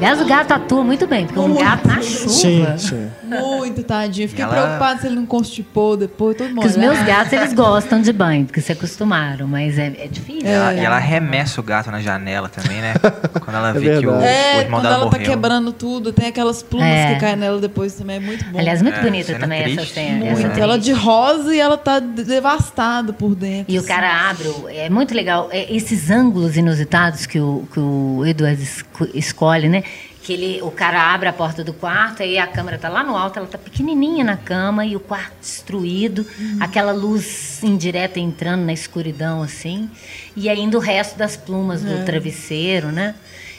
[0.00, 2.30] Aliás, o gato atua muito bem, porque um gato na chuva.
[2.30, 3.10] Sim, sim.
[3.30, 4.28] Muito, tadinho.
[4.28, 6.56] Fiquei Ela- preocupada se ele não constipou depois, todo mundo.
[6.56, 10.48] Porque os meus gatos, eles gostam de banho, porque se acostumaram, mas é, é difícil.
[10.48, 10.52] É.
[10.52, 12.94] Ela- e ela arremessa o gato na janela também, né?
[13.44, 14.24] Quando ela vê que o, verdade.
[14.24, 15.20] o É, irmão quando dela ela morreu.
[15.20, 17.14] tá quebrando tudo, tem aquelas plumas É.
[17.14, 18.58] que caem nela depois também, é muito bom.
[18.58, 19.94] Aliás, muito É, bonita também essa triste.
[19.94, 20.24] cena.
[20.24, 20.46] muito.
[20.46, 23.72] essa Ela de rosa e ela tá de- devastada por dentro.
[23.72, 23.88] E o assim.
[23.88, 28.62] cara abre, o- é muito legal, é, esses ângulos inusitados que o, que o Edward
[28.62, 29.82] esco- escolhe, né?
[30.22, 33.16] Que ele, o cara abre a porta do quarto, aí a câmera tá lá no
[33.16, 36.26] alto, ela tá pequenininha na cama e o quarto destruído,
[36.60, 39.88] aquela luz indireta entrando na escuridão, assim,
[40.36, 43.14] e ainda o resto das plumas do travesseiro, né?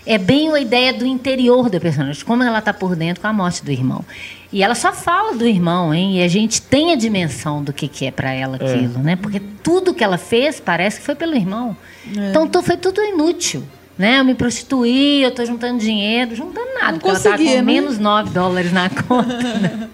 [0.06, 3.34] É bem a ideia do interior da personagem, como ela tá por dentro com a
[3.34, 4.04] morte do irmão.
[4.52, 6.18] E ela só fala do irmão, hein?
[6.20, 9.16] E a gente tem a dimensão do que, que é para ela aquilo, né?
[9.16, 11.76] Porque tudo que ela fez parece que foi pelo irmão.
[12.30, 13.64] Então tu- foi tudo inútil.
[14.02, 14.20] Né?
[14.20, 17.62] Eu me prostituí, eu tô juntando dinheiro, juntando nada, Não porque ela tá com né?
[17.62, 19.38] menos 9 dólares na conta.
[19.38, 19.90] né?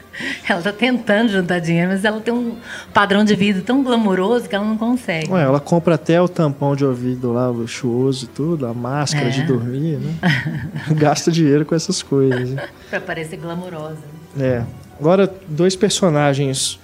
[0.47, 2.55] Ela tá tentando juntar dinheiro, mas ela tem um
[2.93, 5.29] padrão de vida tão glamouroso que ela não consegue.
[5.29, 9.29] Ué, ela compra até o tampão de ouvido lá, luxuoso e tudo, a máscara É.
[9.29, 10.13] de dormir, né?
[10.95, 12.55] Gasta dinheiro com essas coisas.
[12.89, 13.97] Pra parecer glamourosa.
[14.39, 14.63] É.
[14.97, 16.79] Agora, dois personagens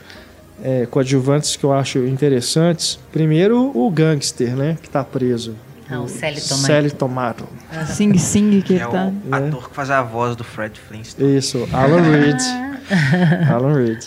[0.61, 2.99] é, coadjuvantes que eu acho interessantes.
[3.13, 4.77] Primeiro, o gangster, né?
[4.83, 5.55] Que tá preso.
[5.89, 6.67] Ah, o Sally Tomato.
[6.67, 7.47] Sally Tomato.
[7.87, 9.11] Sing Sing que É ele o tá.
[9.31, 11.37] ator que faz a voz do Fred Flintstone.
[11.37, 12.39] Isso, Alan Reed.
[13.51, 14.03] Alan Reed.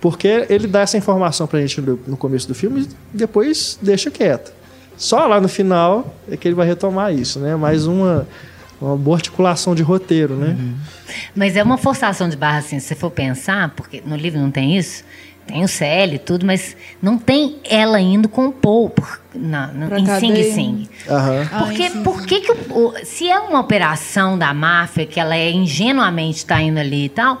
[0.00, 4.52] Porque ele dá essa informação pra gente no, começo do filme e depois deixa quieto.
[4.96, 7.56] Só lá no final é que ele vai retomar isso, né?
[7.56, 8.26] Mais uma,
[8.80, 10.56] uma boa articulação de roteiro, né?
[11.34, 14.50] Mas é uma forçação de barra, assim, se você for pensar, porque no livro não
[14.50, 15.04] tem isso,
[15.48, 19.68] tem o Célio e tudo, mas não tem ela indo com o Paul por- na,
[19.68, 20.52] na, em Sing cadeia.
[20.54, 20.88] Sing.
[21.08, 25.36] Ah, Porque, Sing por que que o- se é uma operação da máfia que ela
[25.36, 27.38] é ingenuamente está indo ali e tal,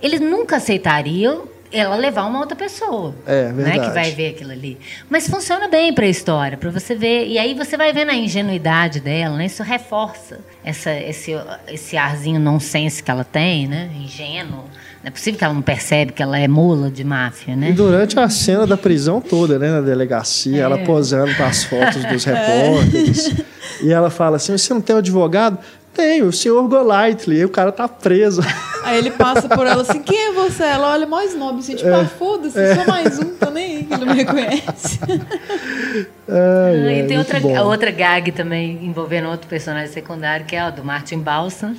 [0.00, 3.80] eles nunca aceitariam ela levar uma outra pessoa, É, né, verdade.
[3.88, 4.78] que vai ver aquilo ali.
[5.10, 7.26] Mas funciona bem para a história, para você ver.
[7.26, 9.44] E aí você vai vendo a ingenuidade dela, né?
[9.44, 11.32] Isso reforça essa, esse,
[11.66, 13.90] esse arzinho nonsense que ela tem, né?
[14.00, 14.64] Ingênuo.
[15.08, 17.72] É possível que ela não percebe que ela é mula de máfia, E né?
[17.72, 22.24] durante a cena da prisão toda, né, na delegacia, ela posando com as fotos dos
[22.24, 23.34] repórteres.
[23.82, 25.56] E ela fala assim: Você não tem um advogado?
[25.94, 27.38] Tenho, o senhor Golightly.
[27.38, 28.42] E o cara tá preso.
[28.84, 30.62] Aí ele passa por ela assim, quem é você?
[30.62, 33.94] Ela olha mais snob, assim, tipo, ah, foda-se, sou mais um, tô nem aí, que
[33.94, 35.00] ele não me reconhece.
[35.02, 40.68] Ai, Ah, ai, e tem outra, outra gag também envolvendo outro personagem secundário, que é
[40.68, 41.74] o do Martin Balsam,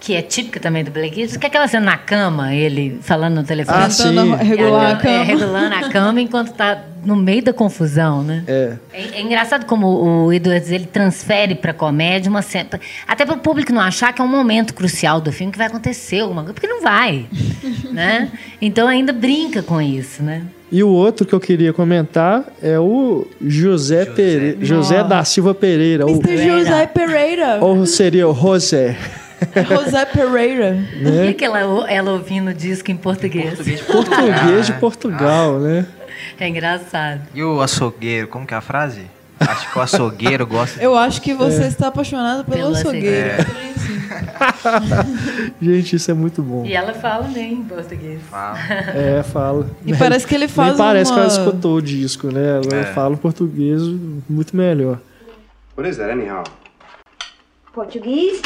[0.00, 3.34] que é típica também do Blake Lively, que é aquela cena na cama, ele falando
[3.36, 3.78] no telefone.
[3.84, 4.34] Ah, sim.
[4.36, 5.24] regular a É, cama.
[5.24, 8.42] regulando a cama enquanto tá no meio da confusão, né?
[8.46, 8.72] É.
[8.92, 9.86] É, é engraçado como
[10.26, 12.68] o Edwards ele transfere para comédia uma cena,
[13.06, 15.66] até para o público não achar que é um momento crucial do filme que vai
[15.66, 17.26] acontecer alguma coisa, porque não vai,
[17.92, 18.30] né?
[18.60, 20.42] Então ainda brinca com isso, né?
[20.72, 24.56] E o outro que eu queria comentar é o José, Pere...
[24.62, 26.06] José da Silva Pereira.
[26.06, 26.46] Ou, Mr.
[26.46, 27.58] José Pereira.
[27.60, 28.96] ou seria o José.
[29.68, 30.76] José Pereira.
[31.24, 31.60] E aquela
[31.90, 33.54] ela ouvindo o disco em português?
[33.54, 34.78] Português de Português de né?
[34.78, 35.86] Portugal, né?
[36.38, 37.22] É engraçado.
[37.34, 39.02] E o açougueiro, como que é a frase?
[39.40, 43.32] Acho que o açougueiro gosta de Eu acho que você está apaixonado pelo Pelo açougueiro.
[43.40, 43.70] açougueiro.
[43.70, 43.90] Assim.
[45.62, 46.64] Gente, isso é muito bom.
[46.66, 48.20] E ela fala bem em português.
[48.30, 48.58] fala.
[48.94, 49.66] É, fala.
[49.86, 52.60] E parece que ele faz Nem parece que uma- ela escutou o disco, né?
[52.64, 52.84] Ela É.
[52.92, 53.80] fala português
[54.28, 54.98] muito melhor.
[55.76, 56.44] What is that, anyhow?
[57.72, 58.42] Portuguese?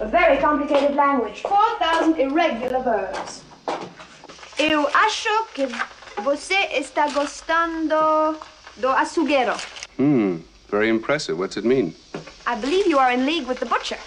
[0.00, 1.42] A very complicated language.
[1.42, 3.42] 4,000 irregular verbs.
[4.58, 5.66] Eu acho que
[6.22, 8.36] você está gostando
[8.76, 9.54] do açougueiro.
[9.98, 10.38] Hmm,
[10.70, 11.38] very impressive.
[11.38, 11.94] What's it mean?
[12.46, 13.98] I believe you are in league with the butcher.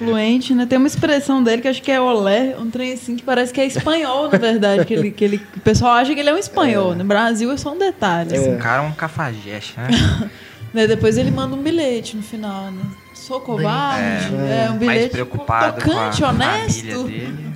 [0.00, 0.64] fluente, né?
[0.64, 3.60] Tem uma expressão dele que acho que é olé, um trem assim que parece que
[3.60, 4.86] é espanhol, na verdade.
[4.86, 6.94] que ele, que ele, o pessoal acha que ele é um espanhol.
[6.94, 8.32] No Brasil é só um detalhe.
[8.32, 9.88] O assim, cara é um cafajeste, né?
[10.72, 10.86] né?
[10.86, 12.82] Depois ele manda um bilhete no final, né?
[13.14, 14.34] Sou covarde.
[14.34, 17.02] É, um bilhete Mais preocupado com a tocante, família honesto.
[17.04, 17.50] dele.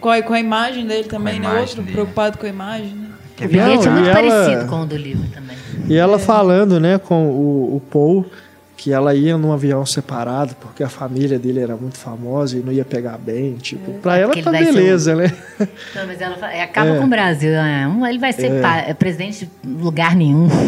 [0.00, 1.46] Com a, com a imagem dele também, né?
[1.46, 1.92] imagem Outro dele.
[1.92, 3.08] preocupado com a imagem, né?
[3.40, 5.56] O bilhete é muito ela- parecido com o do livro também.
[5.88, 8.26] E ela falando, né, com o, o Paul,
[8.82, 12.72] que ela ia num avião separado, porque a família dele era muito famosa e não
[12.72, 13.54] ia pegar bem.
[13.54, 15.32] Tipo, pra ela Porque tá beleza, né?
[15.94, 16.98] Não, mas ela fala- é, acaba É.
[16.98, 17.52] com o Brasil.
[17.52, 17.86] né?
[17.86, 20.48] Um, Ele vai ser pa- é presidente de lugar nenhum.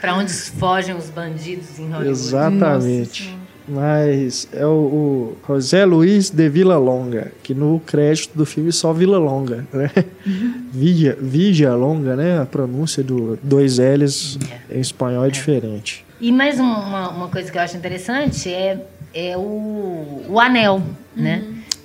[0.00, 2.08] Pra onde fogem os bandidos em Hollywood.
[2.10, 3.38] Exatamente.
[3.68, 8.92] Mas é o, o José Luiz de Vila Longa, que no crédito do filme só
[8.92, 9.90] Vila Longa, né?
[10.72, 12.40] Villa, Villa Longa, né?
[12.40, 14.38] A pronúncia do dois L's
[14.70, 16.04] em espanhol é diferente.
[16.20, 18.84] E mais um- uma, uma coisa que eu acho interessante é,
[19.14, 20.82] é o, o anel,
[21.16, 21.44] né?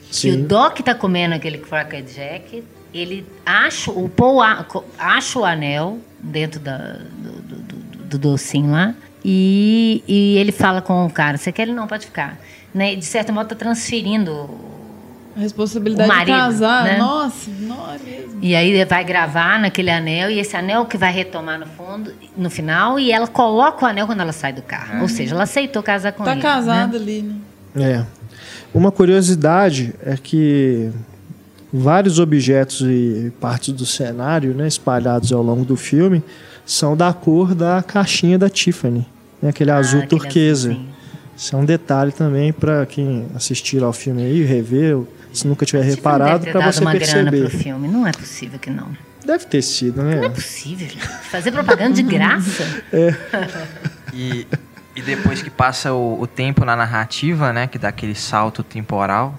[0.09, 0.43] Que o Sim.
[0.43, 2.63] Doc tá comendo aquele Cracker Jack,
[2.93, 4.65] ele acha, o Paul a-
[4.97, 8.95] acha o anel dentro da, do, do, do- do docinho lá
[9.30, 12.39] e, e ele fala com o cara, você quer ele não, pode ficar.
[12.73, 12.95] Né?
[12.95, 14.49] De certo modo tá transferindo
[15.36, 16.84] A responsabilidade O marido, de casar.
[16.86, 16.97] né?
[16.97, 18.39] Nossa, não é mesmo.
[18.41, 22.49] E aí vai gravar naquele anel, e esse anel que vai retomar no fundo, no
[22.49, 25.01] final, e ela coloca o anel quando ela sai do carro.
[25.01, 26.41] Ou seja, ela aceitou casar com Tá ele.
[26.41, 27.03] casada né?
[27.03, 27.36] ali, né?
[27.75, 28.05] É.
[28.73, 30.89] Uma curiosidade é que
[31.73, 36.23] vários objetos e partes do cenário, né, espalhados ao longo do filme,
[36.65, 39.05] são da cor da caixinha da Tiffany,
[39.42, 40.70] né, aquele Ah, azul aquele turquesa.
[40.70, 40.96] azulzinho.
[41.36, 44.98] Isso é um detalhe também para quem assistir ao filme aí, rever,
[45.32, 47.50] se nunca tiver reparado, para você uma grana perceber.
[47.50, 47.88] pro filme.
[47.88, 48.88] Não é possível que não.
[49.24, 50.30] Deve ter sido, Não é né?
[50.30, 50.88] possível.
[51.30, 52.64] Fazer propaganda de graça.
[54.14, 54.48] E,
[54.96, 57.68] e depois que passa o, o tempo na narrativa, né?
[57.68, 59.38] Que dá aquele salto temporal.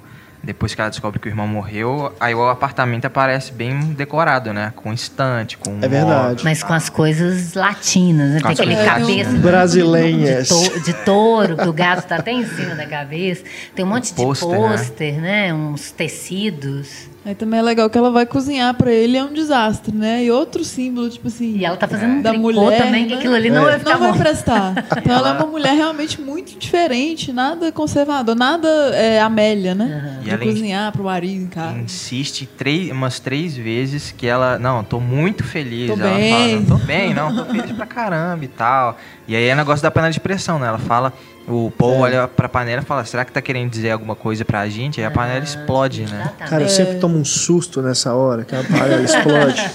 [0.48, 4.72] Depois que ela descobre que o irmão morreu, aí o apartamento aparece bem decorado, né?
[4.74, 6.42] Com estante, com É verdade.
[6.42, 8.40] Mas com as coisas latinas, né?
[8.40, 10.48] Com Tem aquele cabeça de, Brasileiras.
[10.48, 13.44] to- de touro, que o gato tá até em cima da cabeça.
[13.74, 14.68] Tem um monte de Pôster, né?
[14.68, 15.52] pôster, né?
[15.52, 17.10] Uns tecidos.
[17.28, 20.24] Aí também é legal que ela vai cozinhar pra ele, é um desastre, né?
[20.24, 21.58] E outro símbolo, tipo assim.
[21.58, 23.18] E ela tá fazendo um da tricô mulher, também, que né?
[23.18, 24.72] aquilo ali não vai ficar não vai prestar.
[24.96, 30.20] Então ela é uma mulher realmente muito diferente, nada conservador, nada é, Amélia, né?
[30.22, 31.76] E De in- cozinhar pro marido em casa.
[31.78, 35.88] insiste três, umas três vezes que ela, não, tô muito feliz.
[35.94, 36.32] Tô ela bem.
[36.32, 38.96] fala, não, tô bem, não, tô feliz pra caramba e tal.
[39.28, 40.66] E aí é negócio da panela de pressão, né?
[40.68, 41.12] Ela fala
[41.48, 44.68] O Paul olha pra panela e fala, será que tá querendo dizer alguma coisa pra
[44.68, 45.00] gente?
[45.00, 46.32] Aí a panela explode, né?
[46.38, 49.70] Cara, eu sempre tomo um susto nessa hora, que a panela explode.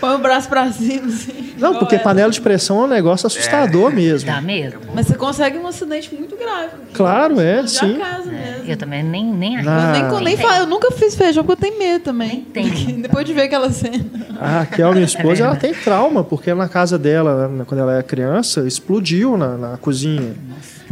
[0.00, 1.43] Põe o braço pra cima, assim.
[1.56, 4.26] Não, porque panela de pressão é um negócio assustador mesmo.
[4.26, 4.78] Dá medo?
[4.94, 6.70] Mas você consegue um acidente muito grave.
[6.92, 7.98] Claro, é, Já sim.
[7.98, 8.64] casa mesmo.
[8.66, 9.58] Eu também nem, nem.
[9.58, 9.92] Ah.
[9.98, 12.28] Eu, nem, nem eu nunca fiz feijão porque eu tenho medo também.
[12.28, 12.70] Nem tenho.
[12.70, 14.04] Porque Depois de ver aquela cena.
[14.40, 18.02] A Raquel, minha esposa, ela tem trauma, porque na casa dela, né, quando ela era
[18.02, 20.34] criança, explodiu na, na cozinha.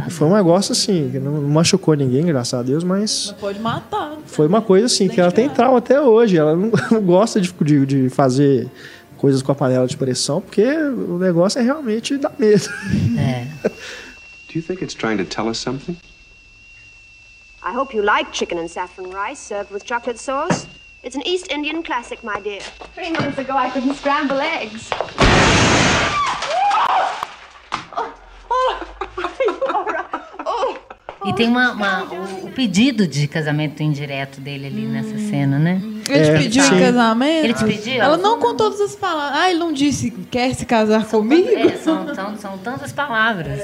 [0.07, 3.59] E foi um negócio assim, que não machucou ninguém, graças a Deus, mas Mas pode
[3.59, 4.13] matar.
[4.25, 6.37] foi uma coisa assim, que ela tem trauma até hoje.
[6.37, 8.67] Ela não, não gosta de, de, de fazer
[9.23, 12.67] coisas com a panela de pressão, porque o negócio é realmente dar medo.
[13.17, 13.45] É.
[14.51, 15.95] Do you think it's trying to tell us something?
[17.65, 20.67] I hope you like chicken and saffron rice served with chocolate sauce.
[21.05, 22.59] It's an East Indian classic, my dear.
[22.95, 24.89] Three months ago, I couldn't scramble eggs.
[28.55, 28.85] Oh,
[29.61, 30.02] oh,
[31.25, 35.81] E tem uma, uma- o, o pedido de casamento indireto dele ali nessa cena, né?
[36.09, 37.43] Ele te É, pediu em casamento?
[37.45, 37.93] Ele te pediu?
[38.01, 39.39] Ela não com todas as palavras.
[39.39, 41.47] Ah, ele não disse quer se casar comigo?
[41.49, 43.61] É, são, são, são tantas palavras.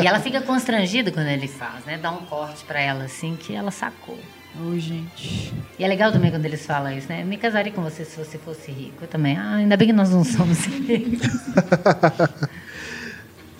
[0.00, 1.98] E ela fica constrangida quando ele faz, né?
[2.00, 4.18] Dá um corte pra ela assim que ela sacou.
[4.66, 5.52] Ô, gente.
[5.78, 7.22] E é legal também quando eles falam isso, né?
[7.22, 8.98] Eu me casaria com você se você fosse rico.
[9.02, 9.36] Eu também.
[9.36, 11.28] Ah, ainda bem que nós não somos ricos.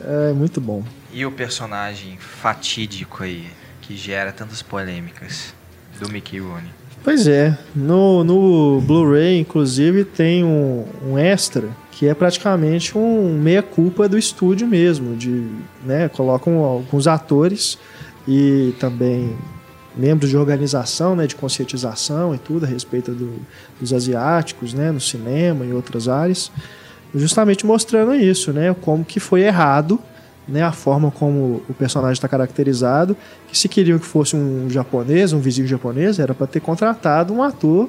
[0.04, 0.82] É muito bom.
[1.12, 3.46] E o personagem fatídico aí,
[3.82, 5.54] que gera tantas polêmicas,
[6.00, 6.70] do Mickey Rooney.
[7.04, 14.08] Pois é, no, no Blu-ray, inclusive, tem um, um extra que é praticamente um meia-culpa
[14.08, 15.46] do estúdio mesmo, de,
[15.84, 17.78] né, colocam alguns atores
[18.26, 19.36] e também
[19.94, 23.40] membros de organização, né, de conscientização e tudo a respeito do-
[23.78, 26.50] dos asiáticos, né, no cinema e outras áreas,
[27.14, 30.00] justamente mostrando isso, né, como que foi errado,
[30.46, 33.16] né, a forma como o personagem está caracterizado,
[33.48, 37.42] que se queriam que fosse um japonês, um vizinho japonês, era para ter contratado um
[37.42, 37.88] ator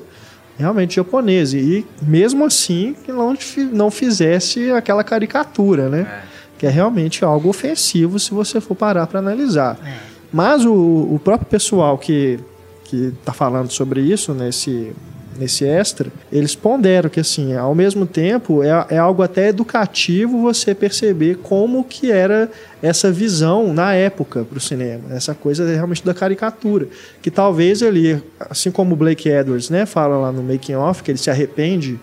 [0.58, 1.54] realmente japonês.
[1.54, 3.36] E mesmo assim que não,
[3.72, 6.24] não fizesse aquela caricatura, né,
[6.58, 9.78] que é realmente algo ofensivo se você for parar para analisar.
[10.32, 12.40] Mas o, o próprio pessoal que
[12.94, 14.94] que está falando sobre isso nesse
[15.38, 20.74] nesse extra, eles ponderam que assim, ao mesmo tempo é, é algo até educativo você
[20.74, 22.50] perceber como que era
[22.82, 26.88] essa visão na época para o cinema, essa coisa realmente da caricatura,
[27.22, 31.12] que talvez ele, assim como o Blake Edwards, né, fala lá no making off que
[31.12, 32.00] ele se arrepende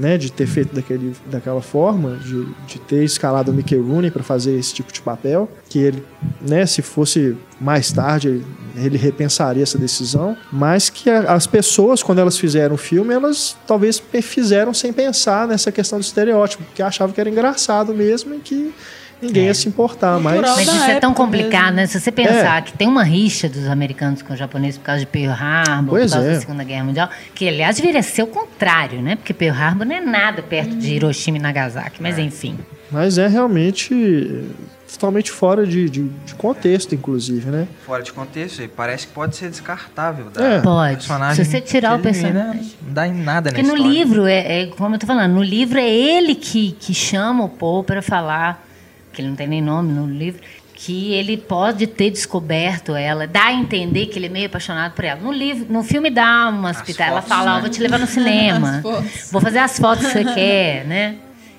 [0.00, 4.22] né, de ter feito daquele, daquela forma, de, de ter escalado o Mickey Rooney para
[4.22, 6.02] fazer esse tipo de papel, que ele,
[6.40, 8.42] né, se fosse mais tarde,
[8.74, 13.54] ele, repensaria essa decisão, mas que a- as pessoas, quando elas fizeram o filme, elas
[13.66, 18.38] talvez fizeram sem pensar nessa questão do estereótipo, porque achavam que era engraçado mesmo e
[18.38, 18.72] que
[19.20, 20.40] ninguém ia se importar, mas...
[20.40, 21.76] Mas isso é tão complicado, mesmo.
[21.76, 21.86] né?
[21.86, 25.06] Se você pensar que tem uma rixa dos americanos com os japoneses por causa de
[25.06, 26.34] Pearl Harbor, Pois por causa é.
[26.34, 29.16] da Segunda Guerra Mundial, que aliás deveria ser o contrário, né?
[29.16, 32.58] Porque Pearl Harbor não é nada perto de Hiroshima e Nagasaki, mas enfim.
[32.90, 34.44] Mas é realmente
[34.92, 37.68] totalmente fora de, de, de contexto, inclusive, né?
[37.86, 40.26] Fora de contexto, e parece que pode ser descartável.
[40.30, 40.60] Da É.
[40.60, 40.96] Pode.
[40.96, 42.72] personagem Se você tirar o personagem.
[42.84, 43.98] Não dá em nada Porque na no história.
[43.98, 47.48] livro, é, é como eu tô falando, no livro é ele que, que chama o
[47.48, 48.66] Paul para falar,
[49.12, 50.40] que ele não tem nem nome no livro,
[50.74, 55.04] que ele pode ter descoberto ela, dá a entender que ele é meio apaixonado por
[55.04, 55.20] ela.
[55.20, 57.60] No livro, no filme dá umas As pitadas, ela fala, né?
[57.60, 58.80] vou te levar no cinema,
[59.30, 61.16] vou fazer as fotos que você quer, né?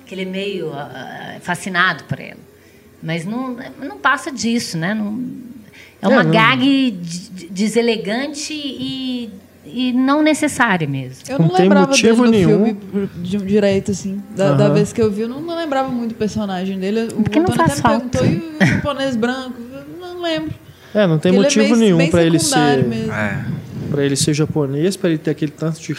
[0.07, 2.39] Que ele é meio ah, fascinado por ela.
[3.03, 4.93] Mas não, não passa disso, né?
[4.93, 5.23] Não,
[6.01, 9.29] é uma É, não- gag de- deselegante e,
[9.65, 11.23] e não necessária mesmo.
[11.29, 12.65] Eu Não não, tem lembrava motivo dele no nenhum.
[12.91, 14.21] filme de, direito, assim.
[14.35, 14.73] Da, da Aham.
[14.73, 17.09] vez que eu vi, eu não, não lembrava muito do personagem dele.
[17.13, 18.17] O Porque não Antônio faz até me falta.
[18.19, 19.55] perguntou, e o japonês branco?
[19.71, 20.53] Eu não lembro.
[20.93, 23.11] É, não tem Ele é motivo bem- nenhum para ele ser mesmo.
[23.13, 23.45] É.
[23.89, 25.95] para ele ser japonês, para ele ter aquele tanto de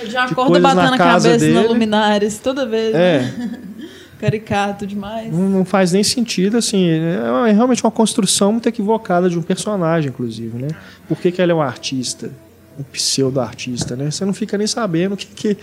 [0.00, 1.68] Ele já acorda na batendo a casa cabeça na dele.
[1.72, 2.94] luminares toda vez.
[2.94, 3.20] É.
[3.20, 3.58] né?
[4.20, 5.32] Caricato demais.
[5.32, 9.38] não, não faz nem sentido, assim, é uma- é realmente uma construção muito equivocada de
[9.38, 10.68] um personagem, inclusive, né?
[11.06, 12.28] Por que, que ele é um artista,
[12.78, 14.10] um pseudo-artista, né?
[14.10, 15.56] Você não fica nem sabendo que, que,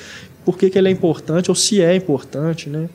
[0.43, 2.89] por que, que ele é importante ou se é importante, né?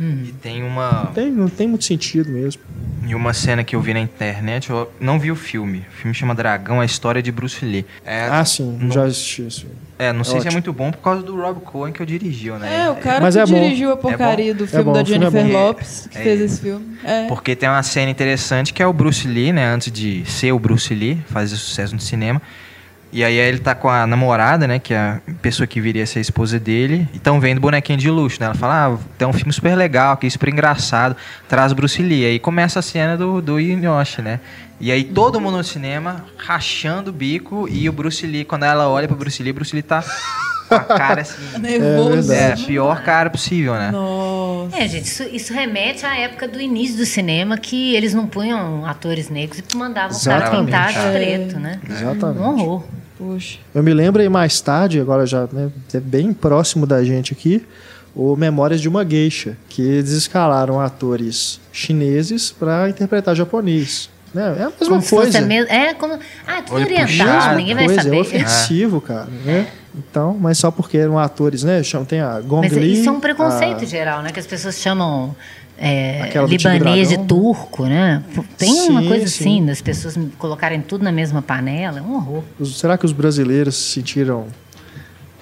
[0.00, 2.60] E tem uma, Tem, não tem muito sentido mesmo.
[3.06, 5.84] e uma cena que eu vi na internet, eu não vi o filme.
[5.88, 7.86] O filme chama Dragão, a história de Bruce Lee.
[8.04, 9.66] É, Ah, sim, não, já assisti isso.
[9.96, 10.52] é, não sei se é ótimo.
[10.54, 12.86] muito bom por causa do Rob Cohen que eu dirigiu, né?
[12.86, 13.54] É, o cara Mas que é bom.
[13.54, 15.66] dirigiu a porcaria do filme bom, da filme é Jennifer bom.
[15.66, 16.44] Lopes, que É, fez é.
[16.44, 16.98] esse filme.
[17.04, 17.26] É.
[17.28, 19.64] Porque tem uma cena interessante que é o Bruce Lee, né?
[19.64, 22.42] Antes de ser o Bruce Lee, fazer sucesso no cinema.
[23.10, 24.78] E aí ele tá com a namorada, né?
[24.78, 27.08] Que é a pessoa que viria a ser a esposa dele.
[27.12, 28.46] E estão vendo bonequinho de luxo, né?
[28.46, 31.16] Ela fala, ah, tem um filme super legal, que super engraçado.
[31.48, 32.26] Traz Bruce Lee.
[32.26, 34.40] Aí começa a cena do, do Yoshi, né?
[34.80, 37.66] E aí todo mundo no cinema rachando o bico.
[37.68, 40.04] E o Bruce Lee, quando ela olha pro Bruce Lee, o Bruce Lee tá
[40.68, 41.34] com a cara assim.
[41.58, 42.32] Nervoso.
[42.32, 43.90] É, pior cara possível, né?
[43.90, 44.76] Nossa.
[44.76, 48.84] É, gente, isso, isso remete à época do início do cinema que eles não punham
[48.84, 51.12] atores negros e mandavam o cara pintar de É.
[51.12, 51.80] preto, né?
[51.88, 52.38] Exatamente.
[52.40, 52.84] Um horror.
[53.16, 53.58] Poxa.
[53.74, 57.66] Eu me lembro aí mais tarde, agora já né, é bem próximo da gente aqui,
[58.14, 64.08] o Memórias de uma Geisha, que eles escalaram atores chineses para interpretar japonês.
[64.34, 64.42] Né?
[64.42, 65.38] É a mesma Como se fosse coisa.
[65.38, 65.70] a mesma.
[65.72, 66.18] É como.
[66.46, 68.16] Ah, tudo oriental, ninguém vai coisa, saber.
[68.16, 69.26] é ofensivo, cara.
[69.44, 69.66] Né?
[69.96, 71.80] Então, mas só porque eram atores, né?
[72.06, 74.30] Tem a Gong Mas Li, isso é um preconceito a- geral, né?
[74.30, 75.34] Que as pessoas chamam
[75.76, 78.22] é, libanês de turco, né?
[78.56, 79.40] Tem uma Sim, coisa sim.
[79.56, 82.42] assim, das pessoas colocarem tudo na mesma panela, é um horror.
[82.64, 84.46] será que os brasileiros se sentiram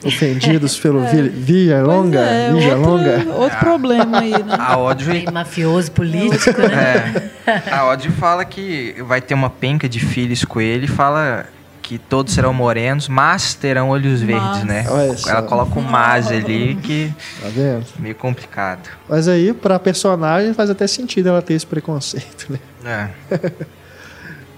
[0.07, 2.21] ofendidos pelo Vi- Via Longa?
[2.21, 3.11] É, Via Longa?
[3.17, 4.57] outro, outro problema aí, né?
[4.59, 7.31] A Audrey Meio mafioso político, né?
[7.47, 7.71] É.
[7.73, 11.47] A Odd fala que vai ter uma penca de filhos com ele e fala
[11.83, 14.85] que todos serão morenos, mas terão olhos verdes, né?
[15.29, 17.85] Ela coloca um mas ali que Tá vendo?
[17.97, 18.89] é meio complicado.
[19.09, 22.47] Mas aí, pra personagem, faz até sentido ela ter esse preconceito,
[22.85, 23.11] né?
[23.31, 23.39] É.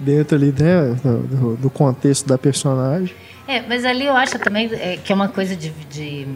[0.01, 3.15] Dentro ali, né, do, do- contexto da personagem.
[3.47, 6.29] É, mas ali eu acho também é, que é uma coisa de, de-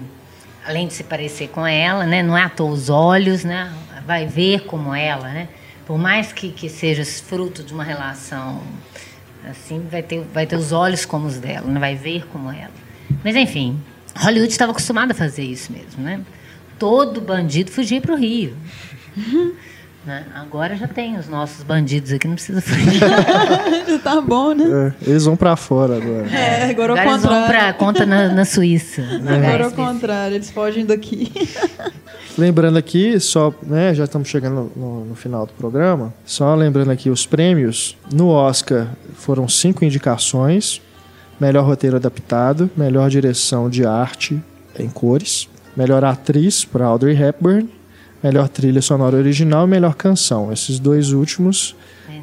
[0.65, 2.23] Além de se parecer com ela, né?
[2.23, 3.73] Não é à toa os olhos, né?
[4.07, 5.49] Vai ver como ela, né?
[5.87, 8.61] Por mais que, que seja fruto de uma relação
[9.51, 11.81] assim, vai ter, vai ter os olhos como os dela, né?
[11.81, 12.71] vai ver como ela.
[13.25, 13.77] Mas enfim,
[14.17, 16.21] Hollywood estava acostumado a fazer isso mesmo, né?
[16.79, 18.57] Todo bandido fugia para o Rio.
[20.05, 20.25] Né?
[20.35, 23.01] Agora já tem os nossos bandidos aqui, não precisa fugir.
[24.03, 24.93] tá bom, né?
[25.05, 26.27] É, eles vão pra fora agora.
[26.29, 27.47] É, agora, Agora ao eles vão contrário.
[27.47, 29.01] para conta na, na Suíça.
[29.21, 29.77] na Agora ao HSBC.
[29.77, 31.33] contrário, eles fogem daqui.
[32.37, 36.13] Lembrando aqui, só, né, já estamos chegando no, no final do programa.
[36.25, 37.97] Só lembrando aqui os prêmios.
[38.13, 40.81] No Oscar foram cinco indicações:
[41.39, 44.43] melhor roteiro adaptado, melhor direção de arte
[44.79, 47.69] em cores, melhor atriz para Audrey Hepburn,
[48.23, 50.53] melhor trilha sonora original e melhor canção.
[50.53, 51.75] Esses dois últimos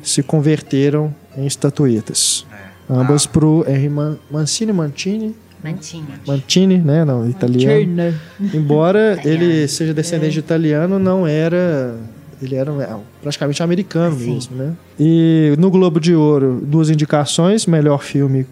[0.04, 2.46] se converteram em estatuetas.
[2.90, 6.06] Ambas para o Henry Man- Mancini Mancini, Mantinha.
[6.26, 7.86] Mantini, né, não, italiano.
[7.86, 8.14] Turner.
[8.54, 9.44] Embora Italiano.
[9.44, 11.96] ele seja descendente de italiano, não era.
[12.42, 14.34] Ele era é, praticamente americano Sim.
[14.34, 14.72] mesmo, né?
[14.98, 18.48] E no Globo de Ouro, duas indicações: melhor filme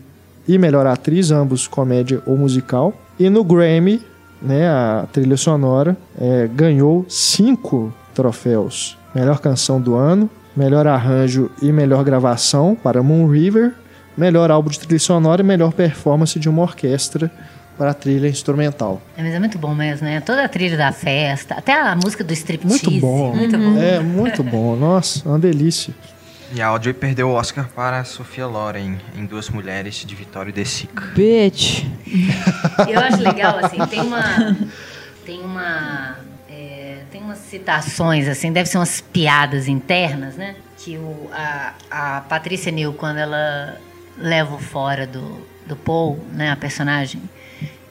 [0.47, 2.93] e melhor atriz, ambos comédia ou musical.
[3.17, 4.01] E no Grammy,
[4.41, 11.71] né, a trilha sonora é, ganhou cinco troféus: melhor canção do ano, melhor arranjo e
[11.71, 13.73] melhor gravação para Moon River,
[14.17, 17.31] melhor álbum de trilha sonora e melhor performance de uma orquestra
[17.77, 18.99] para a trilha instrumental.
[19.15, 20.19] É, mas é muito bom mesmo, né?
[20.19, 22.85] Toda a trilha da festa, até a música do striptease.
[22.85, 23.35] Muito bom.
[23.35, 23.77] Muito bom.
[23.79, 24.75] É muito bom.
[24.75, 25.93] Nossa, uma delícia.
[26.53, 30.51] E a Audrey perdeu o Oscar para a Sofia Loren em Duas Mulheres de Vitório
[30.53, 31.07] de Sica.
[31.07, 31.83] Bitch.
[32.87, 34.57] Eu acho legal, assim, tem uma.
[35.25, 36.17] Tem uma.
[36.49, 40.55] é, tem umas citações, assim, deve ser umas piadas internas, né?
[40.77, 43.77] Que o, a, a Patrícia Neal, quando ela
[44.17, 47.21] leva o fora do, do Paul, né, a personagem,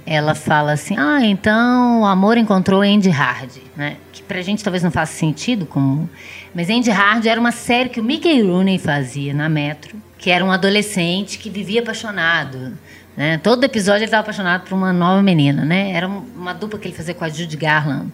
[0.07, 3.97] ela fala assim: Ah, então o amor encontrou Andy Hard, né?
[4.13, 6.09] Que pra gente talvez não faça sentido, como...
[6.55, 10.45] mas Andy Hard era uma série que o Mickey Rooney fazia na Metro, que era
[10.45, 12.79] um adolescente que vivia apaixonado.
[13.17, 13.39] Né?
[13.39, 15.65] Todo episódio ele estava apaixonado por uma nova menina.
[15.65, 15.91] Né?
[15.93, 18.13] Era um- uma dupla que ele fazia com a Judy Garland,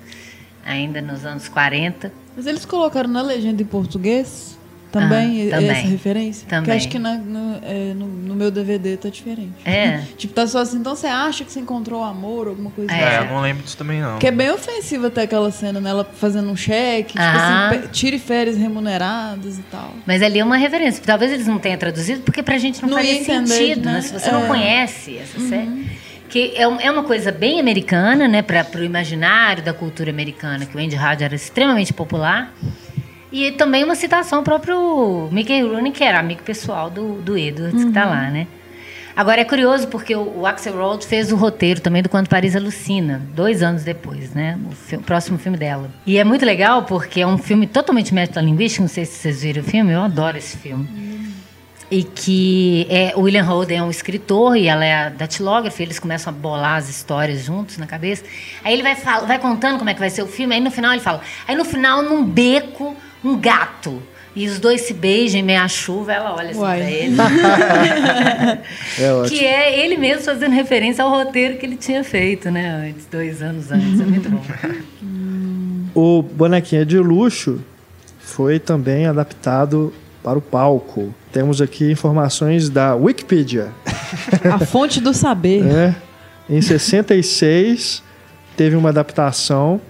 [0.65, 2.13] ainda nos anos 40.
[2.37, 4.57] Mas eles colocaram na legenda em português
[4.93, 5.71] também, Ah, também.
[5.71, 6.43] essa referência?
[6.47, 6.77] Porque Também.
[6.77, 9.53] acho que na- no, é, no- no meu DVD tá diferente.
[9.65, 10.03] É.
[10.17, 13.01] Tipo, tá só assim, então você acha que você encontrou amor, alguma coisa É.
[13.01, 13.27] É, assim.
[13.29, 14.19] eu não lembro disso também, não.
[14.19, 15.91] Que é bem ofensiva até aquela cena, né?
[15.91, 17.69] Ela fazendo um cheque, tipo Ah.
[17.71, 19.93] assim, pe- tire férias remuneradas e tal.
[20.07, 21.03] Mas ali é uma referência.
[21.05, 23.93] Talvez eles não tenham traduzido, porque pra gente não, Não faria entender, sentido, né?
[23.95, 24.01] né?
[24.03, 24.47] Se você não É.
[24.47, 26.03] conhece essa série.
[26.29, 28.41] Que é, um- é uma coisa bem americana, né?
[28.41, 32.55] Para o imaginário da cultura americana, que o Andy Hard era extremamente popular.
[33.33, 37.83] E também uma citação ao próprio Mickey Rooney, que era amigo pessoal do, do Edwards,
[37.83, 38.47] que tá lá, né?
[39.15, 42.57] Agora é curioso porque o, o Axel Rose fez o roteiro também do Quando Paris
[42.57, 44.59] Alucina, dois anos depois, né?
[44.65, 45.91] O, o próximo filme dela.
[46.07, 49.63] E é muito legal porque é um filme totalmente metalinguístico, não sei se vocês viram
[49.63, 50.89] o filme, eu adoro esse filme.
[51.91, 55.99] E que é, o William Holden é um escritor e ela é a datilógrafa, eles
[55.99, 58.25] começam a bolar as histórias juntos na cabeça.
[58.65, 60.71] Aí ele vai, fala, vai contando como é que vai ser o filme, aí no
[60.71, 64.03] final ele fala, aí no final, num beco, um gato
[64.35, 66.79] E os dois se beijam em meia chuva, ela olha assim Uai.
[66.81, 67.17] pra ele.
[68.99, 69.39] É ótimo.
[69.39, 72.89] que é ele mesmo fazendo referência ao roteiro que ele tinha feito, né?
[72.91, 74.01] Antes, dois anos antes.
[74.01, 74.43] É muito bom.
[75.95, 77.61] O Bonequinha de Luxo
[78.19, 79.93] foi também adaptado
[80.23, 81.15] para o palco.
[81.31, 83.69] Temos aqui informações da Wikipedia.
[84.51, 85.63] A fonte do saber.
[85.63, 85.95] né?
[86.49, 88.03] Em 66
[88.57, 89.81] teve uma adaptação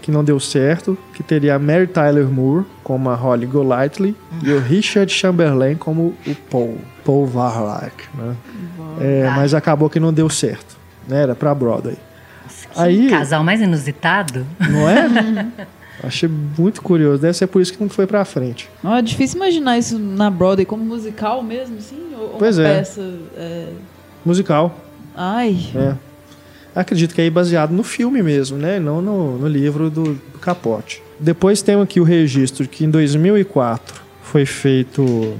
[0.00, 4.50] que não deu certo, que teria a Mary Tyler Moore como a Holly Golightly e
[4.52, 8.34] o Richard Chamberlain como o Paul, Paul Varlack, né?
[9.00, 10.76] É, mas acabou que não deu certo,
[11.08, 11.22] né?
[11.22, 11.96] Era para Broadway.
[12.76, 14.46] Aí, Casal mais inusitado.
[14.70, 15.46] não é?
[16.02, 16.28] Achei
[16.58, 17.20] muito curioso.
[17.20, 18.70] Deve ser por isso que não foi pra frente.
[18.82, 21.98] Não, é difícil imaginar isso na Broadway como musical mesmo, assim?
[22.18, 22.78] Ou Pois uma é.
[22.78, 23.14] peça.
[23.36, 23.68] é,
[24.24, 24.74] Musical.
[25.14, 25.58] Ai.
[25.74, 25.94] É.
[26.74, 28.78] Acredito que é baseado no filme mesmo, né?
[28.78, 31.02] Não no, no livro do, do Capote.
[31.18, 35.34] Depois tem aqui o registro que em 2004 foi feito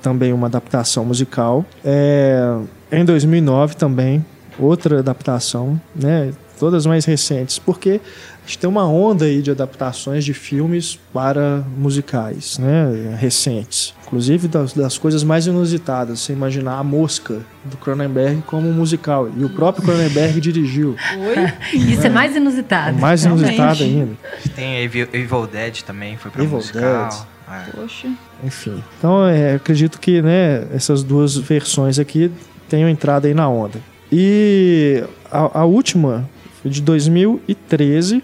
[0.00, 1.64] também uma adaptação musical.
[1.84, 2.58] É,
[2.90, 4.24] em 2009 também,
[4.58, 6.32] outra adaptação, né?
[6.58, 8.00] Todas mais recentes, porque
[8.44, 13.16] a gente tem uma onda aí de adaptações de filmes para musicais, né?
[13.16, 13.94] Recentes.
[14.04, 16.20] Inclusive das, das coisas mais inusitadas.
[16.20, 19.30] Você imaginar a mosca do Cronenberg como um musical.
[19.36, 20.96] E o próprio Cronenberg dirigiu.
[21.18, 21.52] Oi?
[21.92, 22.98] Isso é mais inusitado.
[22.98, 23.46] Mais Realmente.
[23.46, 24.12] inusitado ainda.
[24.56, 27.08] Tem Evil, Evil Dead também, foi pra Evil musical.
[27.08, 27.22] Dead.
[27.48, 27.70] É.
[27.70, 28.08] Poxa.
[28.42, 28.82] Enfim.
[28.98, 32.30] Então, é, acredito que né, essas duas versões aqui
[32.68, 33.78] tenham entrado aí na onda.
[34.10, 36.28] E a, a última
[36.60, 38.22] foi de 2013,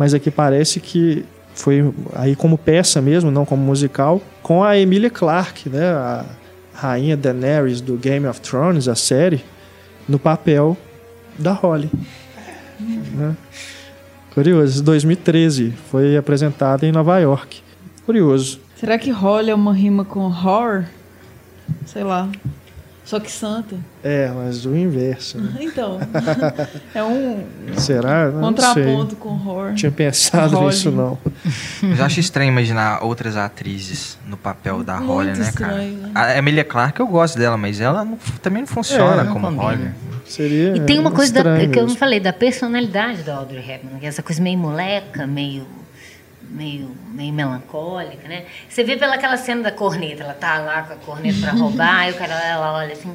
[0.00, 5.10] mas aqui parece que foi aí como peça mesmo, não como musical, com a Emilia
[5.10, 6.24] Clarke, né, a
[6.72, 9.44] rainha Daenerys do Game of Thrones, a série,
[10.08, 10.74] no papel
[11.38, 11.90] da Holly.
[12.80, 13.36] Né?
[14.32, 17.60] Curioso, 2013 foi apresentada em Nova York.
[18.06, 18.58] Curioso.
[18.76, 20.86] Será que Holly é uma rima com horror?
[21.84, 22.26] Sei lá.
[23.10, 23.74] Só que santa.
[24.04, 25.36] É, mas o inverso.
[25.38, 25.54] né?
[25.60, 25.98] Então.
[26.94, 27.44] é um
[27.76, 28.30] Será?
[28.30, 29.18] Contraponto sei.
[29.18, 29.68] com horror.
[29.70, 30.66] Não tinha pensado Holly.
[30.68, 31.18] nisso, não.
[31.82, 35.72] Mas eu acho estranho imaginar outras atrizes no papel da Muito Holly, né, cara?
[35.72, 36.10] estranho, né?
[36.14, 39.62] A Emilia Clarke eu gosto dela, mas ela não- também não funciona É, como combina.
[39.62, 39.90] Holly.
[40.24, 43.98] Seria E tem uma coisa da- que eu não falei, da personalidade da Audrey Hepburn,
[43.98, 45.66] que é essa coisa meio moleca, meio,
[46.50, 48.44] meio, meio melancólica, né?
[48.68, 52.00] Você vê pela aquela cena da corneta, ela tá lá com a corneta pra roubar,
[52.00, 53.14] aí o cara ela olha assim.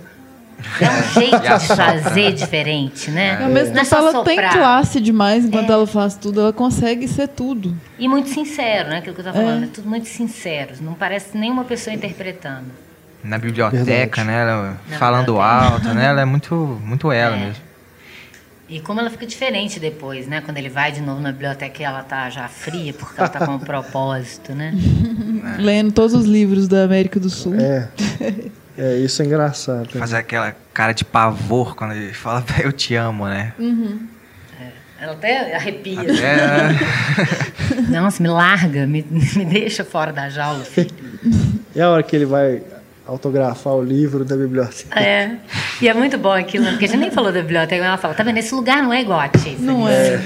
[0.80, 3.44] É um jeito E de fazer diferente, né?
[3.44, 5.74] Ao mesmo Não é ela tem classe demais enquanto É.
[5.74, 6.40] ela faz tudo.
[6.40, 7.76] Ela consegue ser tudo.
[8.00, 9.00] E muito sincero, né?
[9.00, 9.66] Aquilo que eu tava falando, É.
[9.66, 10.76] é tudo muito sincero.
[10.80, 12.68] Não parece nenhuma pessoa interpretando.
[13.22, 14.24] Na biblioteca, Verdade.
[14.24, 14.42] né?
[14.42, 15.74] Ela Na falando biblioteca.
[15.74, 16.06] alto, né?
[16.06, 17.40] Ela é muito, muito ela É.
[17.40, 17.65] mesmo.
[18.68, 20.42] E como ela fica diferente depois, né?
[20.42, 23.46] Quando ele vai de novo na biblioteca e ela tá já fria, porque ela tá
[23.46, 24.74] com um propósito, né?
[25.60, 27.56] Lendo todos os livros da América do Sul.
[27.56, 27.90] É.
[28.78, 29.88] É, isso é engraçado.
[29.90, 33.54] Fazer aquela cara de pavor quando ele fala eu te amo, né?
[35.00, 36.00] Ela até arrepia.
[36.02, 40.90] É, Nossa, me larga, me, me deixa fora da jaula, filho.
[41.76, 42.64] E a hora que ele vai
[43.08, 45.00] autografar o livro da biblioteca?
[45.00, 45.38] É.
[45.82, 46.72] E é muito bom aquilo, né?
[46.72, 48.38] porque a gente nem falou da biblioteca, mas ela fala, tá vendo?
[48.38, 49.30] Esse lugar não é igual a.
[49.60, 50.20] Não é.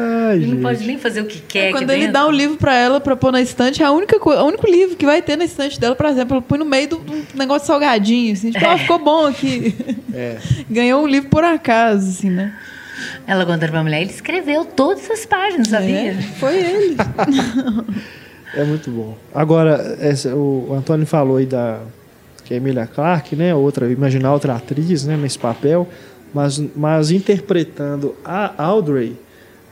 [0.00, 0.62] Ai, Ele não gente.
[0.62, 1.72] pode nem fazer o que quer.
[1.72, 2.12] Quando aqui ele dentro.
[2.12, 4.94] dá o livro pra ela pra pôr na estante, é a única o único livro
[4.94, 7.66] que vai ter na estante dela, por exemplo, ela põe no meio do, do negócio
[7.66, 9.74] salgadinho, assim, tipo, ah, ficou bom aqui.
[10.14, 10.36] É.
[10.70, 12.54] Ganhou um livro por acaso, assim, né?
[13.26, 16.12] Ela contou pra mulher, ele escreveu todas as páginas, sabia?
[16.12, 16.96] É, foi ele.
[18.54, 19.16] É muito bom.
[19.34, 21.80] Agora, essa- o, Antônio falou aí da
[22.44, 23.54] que é Emilia Clarke, né?
[23.54, 25.16] Outra, imaginar outra atriz, né?
[25.18, 25.86] Nesse papel,
[26.32, 29.16] mas, mas interpretando a Audrey,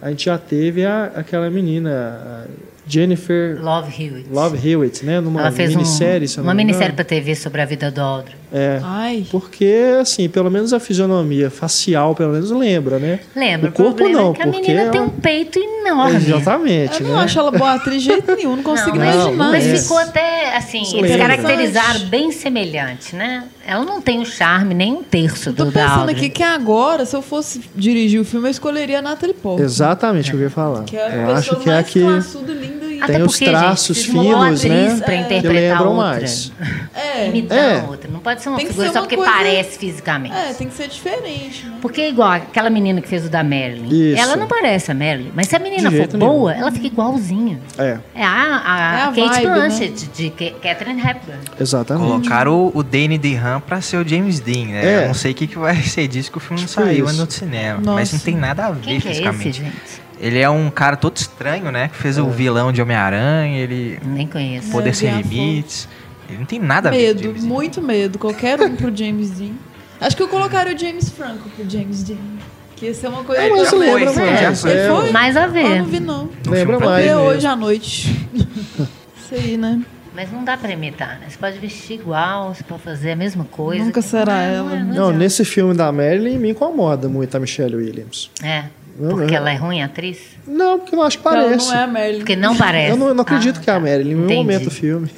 [0.03, 2.47] a gente já teve a, aquela menina,
[2.87, 4.29] Jennifer Love Hewitt.
[4.31, 5.21] Love Hewitt, né?
[5.21, 8.35] Numa Ela fez um- minissérie, não uma minissérie pra TV sobre a vida do Audrey.
[8.53, 8.81] É.
[8.83, 9.27] Ai.
[9.31, 13.21] Porque, assim, pelo menos a fisionomia facial, pelo menos lembra, né?
[13.35, 13.71] Lembra?
[13.71, 16.17] O corpo problema não, é que a porque menina tem ela- um peito enorme.
[16.17, 17.13] Exatamente, Eu né?
[17.13, 19.51] não acho ela boa atriz de jeito nenhum, não consigo Não, mas, imaginar.
[19.51, 19.73] mas é.
[19.75, 19.83] isso.
[19.85, 21.29] ficou até assim, Isso eles lembra.
[21.29, 23.45] caracterizaram bem semelhante, né?
[23.67, 27.05] Ela não tem o charme nem um terço Tô do da pensando aqui que agora,
[27.05, 29.65] se eu fosse dirigir o filme, eu escolheria a Natalie Portman.
[29.65, 30.85] Exatamente o que eu ia falar.
[30.85, 32.96] Que é a eu pessoa acho que é a mais que classuda, linda e...
[33.03, 34.97] Até tem os porque, gente, traços de boa finos, né?
[35.05, 35.95] pra que interpretar outra.
[36.03, 36.53] mais.
[36.95, 37.83] É, Imitar É.
[37.83, 38.11] outra.
[38.11, 40.35] Não pode ser uma figura ser só uma porque coisa- parece fisicamente.
[40.35, 41.77] é, tem que ser diferente, né?
[41.81, 44.13] Porque é igual aquela menina que fez o da Marilyn.
[44.13, 44.23] Isso.
[44.23, 47.59] Ela não parece a Marilyn, mas se a menina De for boa, ela fica igualzinha.
[47.79, 49.55] É, É a, a, É a Kate vibe, né?
[49.55, 51.41] Blanchett, de Ca- Catherine Hepburn.
[51.61, 52.07] exatamente.
[52.07, 54.87] Colocaram o, o Danny DeHaan pra ser o James Dean, né?
[54.87, 55.05] É.
[55.05, 57.05] Eu não sei o que, que vai ser disso que o filme não Tipo saiu
[57.05, 57.09] isso.
[57.11, 57.79] ainda no cinema.
[57.81, 57.93] Nossa.
[57.95, 59.59] Mas não tem nada a ver Quem que é esse, fisicamente.
[59.63, 60.06] gente?
[60.19, 61.89] Ele é um cara todo estranho, né?
[61.89, 63.99] Que fez o vilão de Homem-Aranha, ele.
[64.05, 64.71] Nem conheço.
[64.71, 65.15] Poder É, Sem.
[65.21, 65.89] Limites.
[66.29, 67.49] Ele não tem nada a ver com Medo, James Dean.
[67.53, 68.19] muito medo.
[68.19, 69.53] Qualquer um pro James Dean.
[70.01, 72.17] Acho que eu colocaria o James Franco pro James Dean.
[72.75, 73.41] Que ia ser uma coisa.
[73.43, 74.65] É, mas já lembra foi, mais.
[74.65, 75.11] é, foi?
[75.11, 75.79] Mais a Ah, ver.
[75.79, 76.29] não vi não.
[76.47, 77.05] Lembra Vou mais.
[77.05, 77.29] Ver mesmo.
[77.29, 78.29] hoje à noite.
[79.17, 79.81] Isso aí, né?
[80.15, 81.27] Mas não dá pra imitar, né?
[81.29, 83.85] Você pode vestir igual, você pode fazer a mesma coisa.
[83.85, 84.75] Nunca será é- ela.
[84.77, 85.13] é- Não, adianta.
[85.13, 88.31] nesse filme da Marilyn me incomoda muito a Michelle Williams.
[88.43, 88.65] É.
[88.99, 89.37] Não, Porque não.
[89.37, 90.19] ela é ruim atriz?
[90.47, 91.69] Não, porque eu não acho que Ela parece.
[91.69, 92.19] não é a Merlin.
[92.19, 92.91] Porque não parece.
[92.91, 93.81] Eu não, eu não acredito Ah, que é a.
[93.81, 95.11] Marilyn, em nenhum momento do filme.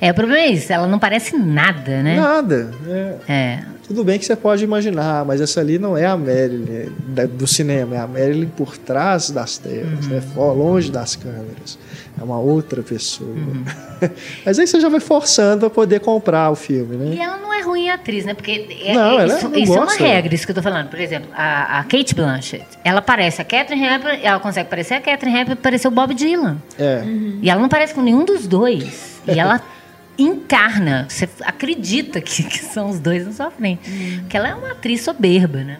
[0.00, 2.16] É, o problema é isso, ela não parece nada, né?
[2.20, 2.70] Nada.
[2.88, 3.14] É.
[3.28, 3.58] É.
[3.86, 7.46] Tudo bem que você pode imaginar, mas essa ali não é a Marilyn é do
[7.46, 10.10] cinema, é a Marilyn por trás das telas, Uhum.
[10.12, 10.22] né?
[10.36, 11.78] Longe das câmeras.
[12.20, 13.30] É uma outra pessoa.
[13.30, 13.64] Uhum.
[14.44, 17.16] mas aí você já vai forçando a poder comprar o filme, E né?
[17.24, 18.34] ela não é ruim atriz, né?
[18.34, 20.62] Porque é- Não, é- ela- isso, não isso é uma regra, isso que eu tô
[20.62, 20.88] falando.
[20.88, 25.00] Por exemplo, a, a Kate Blanchett, ela parece a Catherine Hepburn, ela consegue parecer a
[25.00, 26.56] Catherine Hepburn, parecer o Bob Dylan.
[26.78, 27.02] É.
[27.40, 29.20] E ela não parece com nenhum dos dois.
[29.28, 29.60] E ela
[30.18, 33.80] encarna, você acredita que, que são os dois na sua frente.
[34.20, 35.78] Porque ela é uma atriz soberba, né?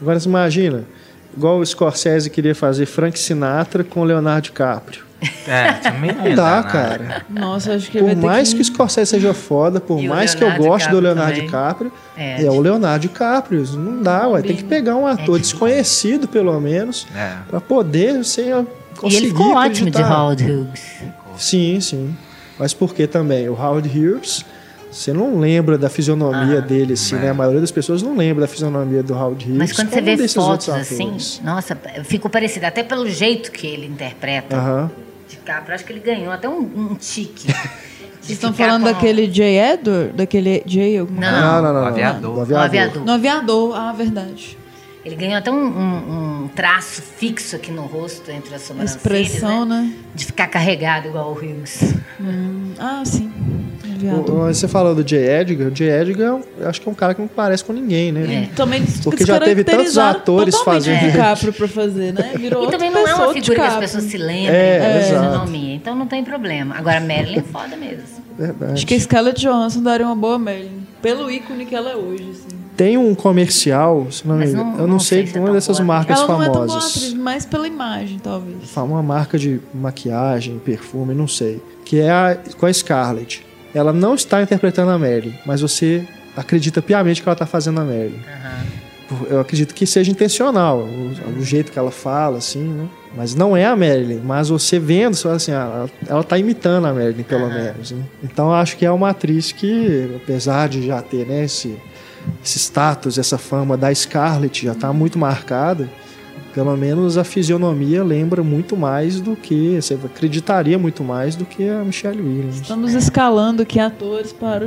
[0.00, 0.84] Agora você imagina,
[1.36, 5.06] igual o Scorsese queria fazer Frank Sinatra com Leonardo DiCaprio.
[5.48, 7.24] É, também Não dá, cara.
[7.28, 8.56] Nossa, acho que Por vai ter mais que...
[8.56, 11.46] que o Scorsese seja foda, por E mais que eu goste do Leonardo também.
[11.46, 13.64] DiCaprio, É, é, o Leonardo DiCaprio.
[13.76, 14.42] Não dá, ué.
[14.42, 15.38] Tem que pegar um ator difícil.
[15.58, 17.32] desconhecido, pelo menos, É.
[17.48, 18.54] pra poder ser
[18.94, 20.20] E conseguir ele ficou ótimo de acreditar.
[20.20, 20.82] Howard Hughes.
[21.36, 22.16] Sim, sim.
[22.58, 23.48] Mas por que também?
[23.48, 24.44] O Howard Hughes,
[24.90, 27.20] você não lembra da fisionomia Ah, dele, assim, é.
[27.20, 27.30] né?
[27.30, 29.56] A maioria das pessoas não lembra da fisionomia do Howard Hughes.
[29.56, 32.66] Mas quando você vê desses fotos outros assim, nossa, ficou parecido.
[32.66, 34.90] Até pelo jeito que ele interpreta Aham.
[35.28, 35.74] DiCaprio.
[35.74, 37.46] Acho que ele ganhou até um, um tique.
[38.20, 39.56] Vocês estão falando daquele J.
[39.74, 40.12] Edward?
[40.12, 40.98] Daquele J.
[40.98, 41.30] alguma Não.
[41.30, 41.80] Não, não, não.
[41.80, 41.86] o não.
[41.88, 42.44] aviador.
[42.46, 43.04] Do O aviador.
[43.04, 44.58] No aviador, ah, verdade.
[45.08, 49.64] Ele ganhou até um, um- um traço fixo aqui no rosto, entre as sobrancelhas, Expressão,
[49.64, 49.82] né?
[49.82, 49.92] né?
[50.14, 51.94] De ficar carregado igual o Hughes.
[52.20, 53.32] Hum, ah, sim.
[54.28, 55.16] O- Você falou do J.
[55.18, 55.66] Edgar.
[55.68, 55.88] O J.
[55.90, 58.48] Edgar, eu acho que é um cara que não parece com ninguém, né?
[58.52, 58.54] É.
[58.54, 61.00] Também Porque já teve tantos atores fazendo.
[61.00, 62.32] DiCaprio pra fazer, né?
[62.36, 64.98] Virou E outra também não é uma figura que as pessoas se lembrem É, da
[65.00, 65.04] exato.
[65.24, 66.76] fisionomia, então não tem problema.
[66.76, 68.04] Agora, Marilyn é foda mesmo.
[68.38, 68.72] Verdade.
[68.74, 70.86] Acho que a Scarlett Johansson daria uma boa Merlin.
[71.02, 72.57] Pelo ícone que ela é hoje, assim.
[72.78, 75.36] Tem um comercial, se não me Mas engano, não- eu não, não sei, sei se
[75.38, 75.86] é uma dessas boa.
[75.86, 76.96] marcas ela não é tão boa famosas.
[76.96, 78.56] atriz, mas pela imagem, talvez.
[78.76, 81.60] Uma marca de maquiagem, perfume, não sei.
[81.84, 83.44] Que é a, com a Scarlett.
[83.74, 86.06] Ela não está interpretando a Mary, mas você
[86.36, 88.14] acredita piamente que ela está fazendo a Mary.
[89.30, 92.86] Eu acredito que seja intencional, o, o jeito que ela fala, assim, né?
[93.16, 96.86] Mas não é a Marilyn, mas você vendo, você fala assim, ah, ela está imitando
[96.86, 97.90] a Marilyn, pelo menos.
[97.90, 98.02] Né?
[98.22, 101.74] Então eu acho que é uma atriz que, apesar de já ter né, esse,
[102.44, 105.88] esse status, essa fama da Scarlett, já está muito marcada,
[106.54, 111.68] pelo menos a fisionomia lembra muito mais do que, você acreditaria muito mais do que
[111.68, 112.60] a Michelle Williams.
[112.60, 114.66] Estamos escalando aqui atores para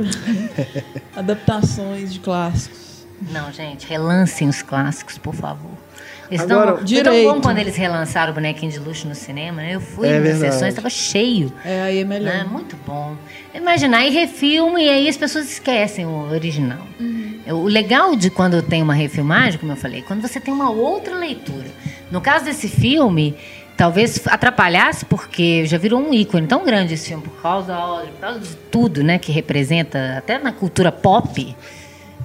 [1.14, 3.06] adaptações de clássicos.
[3.30, 5.70] Não, gente, relancem os clássicos, por favor.
[6.32, 7.34] Eles Agora, tão, foi tão direito.
[7.34, 9.74] bom quando eles relançaram o Bonequinho de Luxo no cinema, né?
[9.74, 11.52] Eu fui É nas sessões, estava cheio.
[11.62, 12.32] É, aí é melhor.
[12.32, 12.46] Né?
[12.50, 13.14] Muito bom.
[13.54, 16.86] Imaginar, aí refilma e aí as pessoas esquecem o original.
[17.48, 20.70] O legal de quando tem uma refilmagem, como eu falei, é quando você tem uma
[20.70, 21.66] outra leitura.
[22.10, 23.34] No caso desse filme,
[23.76, 28.20] talvez atrapalhasse porque já virou um ícone tão grande esse filme por causa da por
[28.20, 31.54] causa de tudo, né, que representa até na cultura pop.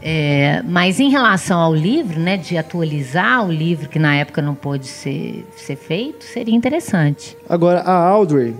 [0.01, 4.55] É, mas em relação ao livro, né, de atualizar o livro que na época não
[4.55, 7.37] pôde ser, ser feito, seria interessante.
[7.49, 8.55] Agora, a Audrey,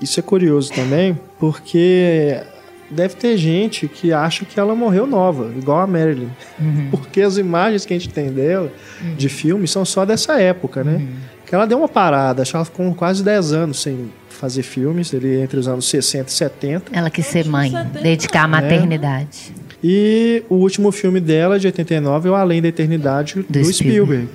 [0.00, 2.42] isso é curioso também, porque
[2.92, 6.28] deve ter gente que acha que ela morreu nova, igual a Marilyn.
[6.90, 8.70] Porque as imagens que a gente tem dela,
[9.16, 11.06] de filme, são só dessa época, né?
[11.46, 15.12] Que ela deu uma parada, acho que ela ficou quase 10 anos sem fazer filmes,
[15.12, 16.92] ele entre os anos 60 e 70.
[16.92, 17.72] Ela quis ser mãe,
[18.02, 19.52] dedicar à maternidade.
[19.82, 24.28] E o último filme dela, de 89, é o Além da Eternidade, do, Do Spielberg.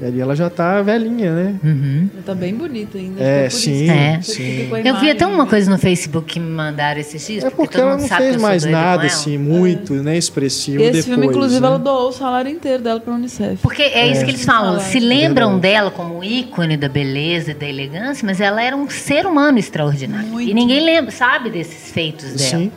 [0.00, 1.54] E ali ela já tá velhinha, né?
[1.62, 2.08] Uhum.
[2.14, 3.20] Ela tá bem bonita ainda.
[3.20, 3.92] É, sim, isso.
[3.92, 4.20] É.
[4.22, 4.70] Sim.
[4.84, 5.50] Eu vi até uma né?
[5.50, 7.42] coisa no Facebook que me mandaram esses dias.
[7.42, 9.06] É porque todo ela não fez mais nada ela.
[9.06, 11.04] assim, muito, né, expressivo Esse depois.
[11.04, 11.66] filme, inclusive, né?
[11.66, 13.60] ela doou o salário inteiro dela pra Unicef.
[13.60, 14.76] Porque é, isso que eles falam.
[14.76, 18.88] É Se lembram dela como ícone da beleza e da elegância, mas ela era um
[18.88, 20.28] ser humano extraordinário.
[20.28, 20.48] Muito.
[20.48, 22.38] E ninguém lembra, sabe desses feitos dela.
[22.38, 22.72] Sim.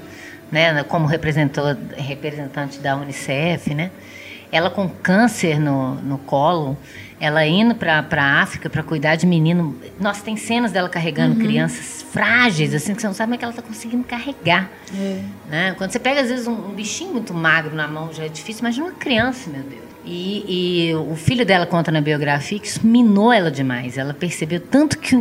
[0.52, 0.84] Né?
[0.84, 3.91] Como representante da Unicef, né?
[4.52, 6.78] Ela com câncer no, no colo,
[7.22, 9.80] ela indo para a África para cuidar de menino.
[9.99, 13.45] Nossa, tem cenas dela carregando crianças frágeis, assim, que você não sabe como é que
[13.45, 14.69] ela está conseguindo carregar.
[14.94, 15.22] É.
[15.48, 15.76] Né?
[15.78, 18.61] Quando você pega, às vezes, um, um bichinho muito magro na mão, já é difícil.
[18.61, 19.91] Imagina uma criança, meu Deus.
[20.03, 23.98] E, e, o filho dela conta na biografia que isso minou ela demais.
[23.98, 25.15] Ela percebeu tanto que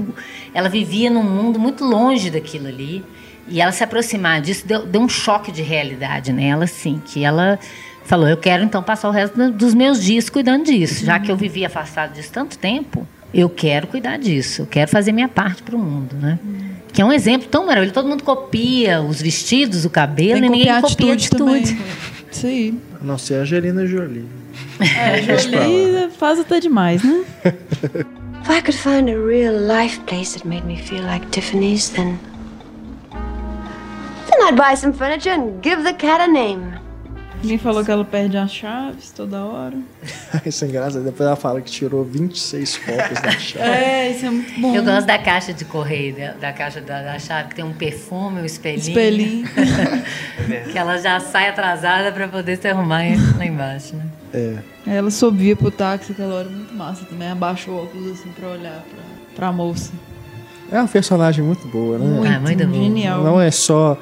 [0.55, 3.05] ela vivia num mundo muito longe daquilo ali.
[3.49, 7.59] E ela se aproximar disso deu, deu um choque de realidade nela, assim, que ela
[8.05, 11.05] falou: Eu quero então passar o resto dos meus dias cuidando disso.
[11.05, 15.13] Já que eu vivia afastado disso tanto tempo, eu quero cuidar disso, eu quero fazer
[15.13, 16.39] minha parte para o mundo, né?
[16.93, 17.95] Que é um exemplo tão maravilhoso.
[17.95, 21.79] Todo mundo copia os vestidos, o cabelo, e ninguém copia a atitude.
[22.43, 22.75] Aí.
[23.01, 24.25] A não ser a Angelina Jolie.
[24.81, 27.25] É, Jolie faz até demais, né?
[28.43, 32.19] If I could find a real life place that made me feel like Tiffany's, then.
[34.41, 36.73] Then I'd buy some furniture and give the cat a name.
[37.43, 39.77] Alguém falou que ela perde as chaves toda hora.
[40.47, 41.05] isso é engraçado.
[41.05, 43.69] Depois ela fala que tirou 26 fotos da chave.
[43.69, 44.75] É, isso é muito bom.
[44.75, 47.73] Eu gosto da caixa de correio, da, da caixa da, da, chave, que tem um
[47.73, 48.89] perfume, um espelhinho.
[48.89, 49.49] Espelhinho.
[50.73, 53.03] que ela já sai atrasada para poder se arrumar
[53.37, 54.05] lá embaixo, né?
[54.33, 54.57] É.
[54.87, 57.29] Ela subia pro táxi aquela hora muito massa também.
[57.29, 59.03] Abaixou o óculos assim pra olhar pra,
[59.37, 59.93] pra moça.
[60.73, 62.07] É uma personagem muito boa, né?
[62.07, 63.25] Muito, ah, muito genial.
[63.25, 63.99] Não é só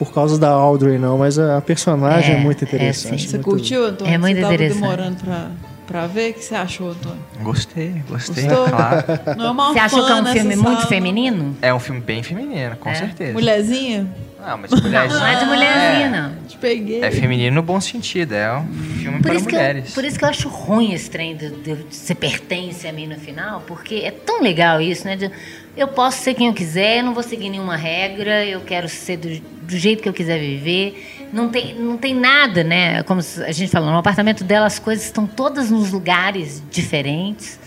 [0.00, 3.26] por causa da Audrey, não, mas a personagem é, é muito interessante.
[3.26, 3.44] É, você muito...
[3.50, 4.14] curtiu, Antônio?
[4.14, 4.80] É muito você interessante.
[4.80, 5.50] demorando pra,
[5.86, 6.30] pra ver?
[6.30, 7.18] O que você achou, Antônio?
[7.42, 8.66] Gostei, gostei, Gostou?
[8.70, 9.04] claro.
[9.36, 10.68] Não é uma você achou que é um filme sala.
[10.70, 11.56] muito feminino?
[11.60, 12.94] É um filme bem feminino, com É.
[12.94, 13.32] certeza.
[13.34, 14.06] Mulherzinha?
[14.40, 15.06] Não, mas mulherzinha.
[15.06, 16.32] Não, não é de mulherzinha, não.
[16.48, 17.02] Te peguei.
[17.04, 18.66] É feminino no bom sentido, é um
[18.96, 19.92] filme Por para que eu, mulheres.
[19.92, 23.16] por isso que eu acho ruim esse trem de, de você pertence a mim no
[23.16, 25.14] final, porque é tão legal isso, né?
[25.16, 25.30] de-
[25.76, 29.16] eu posso ser quem eu quiser, eu não vou seguir nenhuma regra, eu quero ser
[29.16, 31.28] do, do jeito que eu quiser viver.
[31.32, 33.02] Não tem, não tem nada, né?
[33.04, 37.58] Como a gente falou, no apartamento dela as coisas estão todas nos lugares diferentes.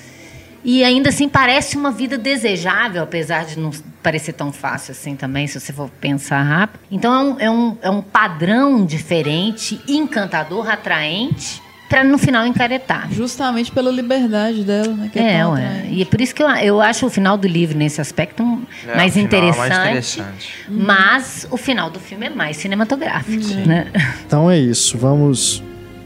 [0.66, 3.72] E ainda assim parece uma vida desejável, apesar de não
[4.02, 6.82] parecer tão fácil assim também, se você for pensar rápido.
[6.92, 11.63] Então é um, é um, é um padrão diferente, encantador, atraente,
[11.94, 13.08] para no final encaretar.
[13.12, 15.12] Justamente pela liberdade dela, né?
[15.14, 15.86] Que é, É, ué.
[15.92, 18.64] E é por isso que eu, eu acho o final do livro, nesse aspecto, um-
[18.88, 20.54] É, mais, é interessante, mais interessante.
[20.68, 23.44] Mas o final do filme é mais cinematográfico.
[23.68, 23.86] Né?
[24.26, 24.98] Então é isso.
[24.98, 25.62] Vamos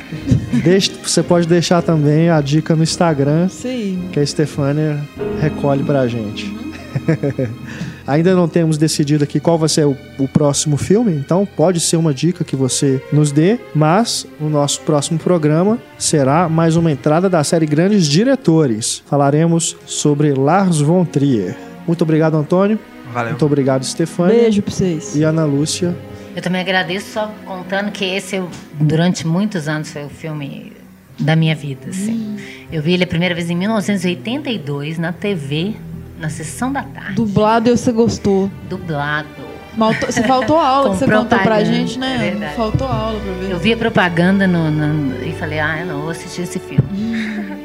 [0.63, 3.99] Deixe- você pode deixar também a dica no Instagram aí.
[4.11, 4.99] que a Stefânia
[5.39, 6.51] recolhe pra gente.
[8.05, 11.97] Ainda não temos decidido aqui qual vai ser o, o próximo filme, então pode ser
[11.97, 17.29] uma dica que você nos dê, mas o nosso próximo programa será mais uma entrada
[17.29, 19.03] da série Grandes Diretores.
[19.05, 21.55] Falaremos sobre Lars von Trier.
[21.87, 22.79] Muito obrigado, Antônio.
[23.13, 23.31] Valeu.
[23.31, 24.41] Muito obrigado, Stefânia.
[24.41, 25.15] Beijo pra vocês.
[25.15, 25.95] E Ana Lúcia.
[26.35, 28.49] Eu também agradeço só contando que esse, eu,
[28.79, 30.71] durante muitos anos, foi o filme
[31.19, 31.89] da minha vida.
[31.89, 32.37] Assim.
[32.71, 35.75] Eu vi ele a primeira vez em 1982 na TV,
[36.21, 37.15] na sessão da tarde.
[37.15, 38.49] Dublado e você gostou.
[38.69, 39.27] Dublado.
[39.75, 42.37] Maltou- Você faltou aula que você contou pra propaganda, gente, né?
[42.41, 43.51] é faltou aula pra ver.
[43.51, 46.81] Eu vi a propaganda no, no- e falei, ah, eu não vou assistir esse filme.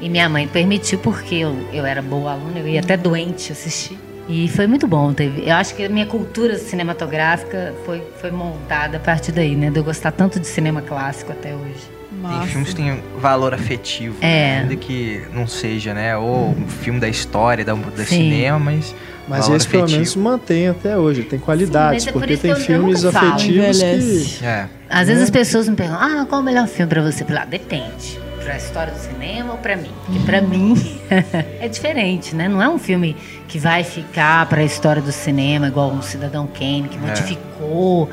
[0.00, 3.98] E minha mãe permitiu porque eu, eu era boa aluna, eu ia até doente assistir.
[4.28, 5.12] E foi muito bom.
[5.12, 9.70] Teve, eu acho que a minha cultura cinematográfica foi, foi montada a partir daí, né?
[9.70, 11.95] De eu gostar tanto de cinema clássico até hoje.
[12.28, 14.58] Tem filmes que têm valor afetivo, É.
[14.60, 16.16] ainda que não seja, né?
[16.16, 18.16] Ou um filme da história, da, da Sim.
[18.30, 18.94] cinema, mas.
[19.28, 20.00] Mas valor esse pelo afetivo.
[20.00, 23.16] menos mantém até hoje, tem qualidades, Sim, é por porque tem filmes falo.
[23.32, 24.38] afetivos Envelhece.
[24.38, 24.44] que.
[24.46, 24.68] É.
[24.88, 27.24] Às vezes as pessoas me perguntam, ah, qual é o melhor filme pra você?
[27.24, 28.20] Falo, ah, depende.
[28.44, 29.90] Pra história do cinema ou pra mim?
[30.04, 30.76] Porque pra mim
[31.60, 32.46] é diferente, né?
[32.46, 33.16] Não é um filme
[33.48, 38.08] que vai ficar pra história do cinema, igual o Cidadão Kane, que modificou,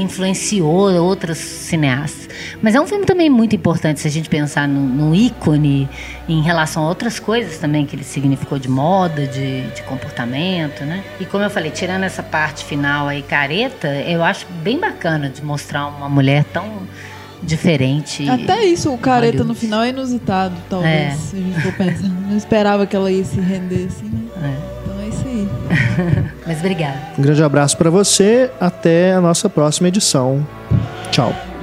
[0.00, 2.28] influenciou outros cineastas.
[2.60, 5.88] Mas é um filme também muito importante se a gente pensar no, no ícone
[6.28, 11.04] em relação a outras coisas também que ele significou de moda, de, de comportamento, né?
[11.20, 15.44] E como eu falei, tirando essa parte final aí, careta, eu acho bem bacana de
[15.44, 16.82] mostrar uma mulher tão
[17.42, 18.28] diferente.
[18.28, 19.48] Até isso, o careta Hollywood.
[19.48, 20.92] no final é inusitado, talvez.
[20.92, 21.10] É.
[21.10, 22.08] Se a gente for pensar.
[22.08, 24.58] Não esperava que ela ia se render assim, né?
[24.70, 24.73] É.
[25.34, 25.48] Aí.
[26.46, 26.98] Mas obrigada.
[27.18, 30.46] Um grande abraço para você, até a nossa próxima edição.
[31.10, 31.53] Tchau.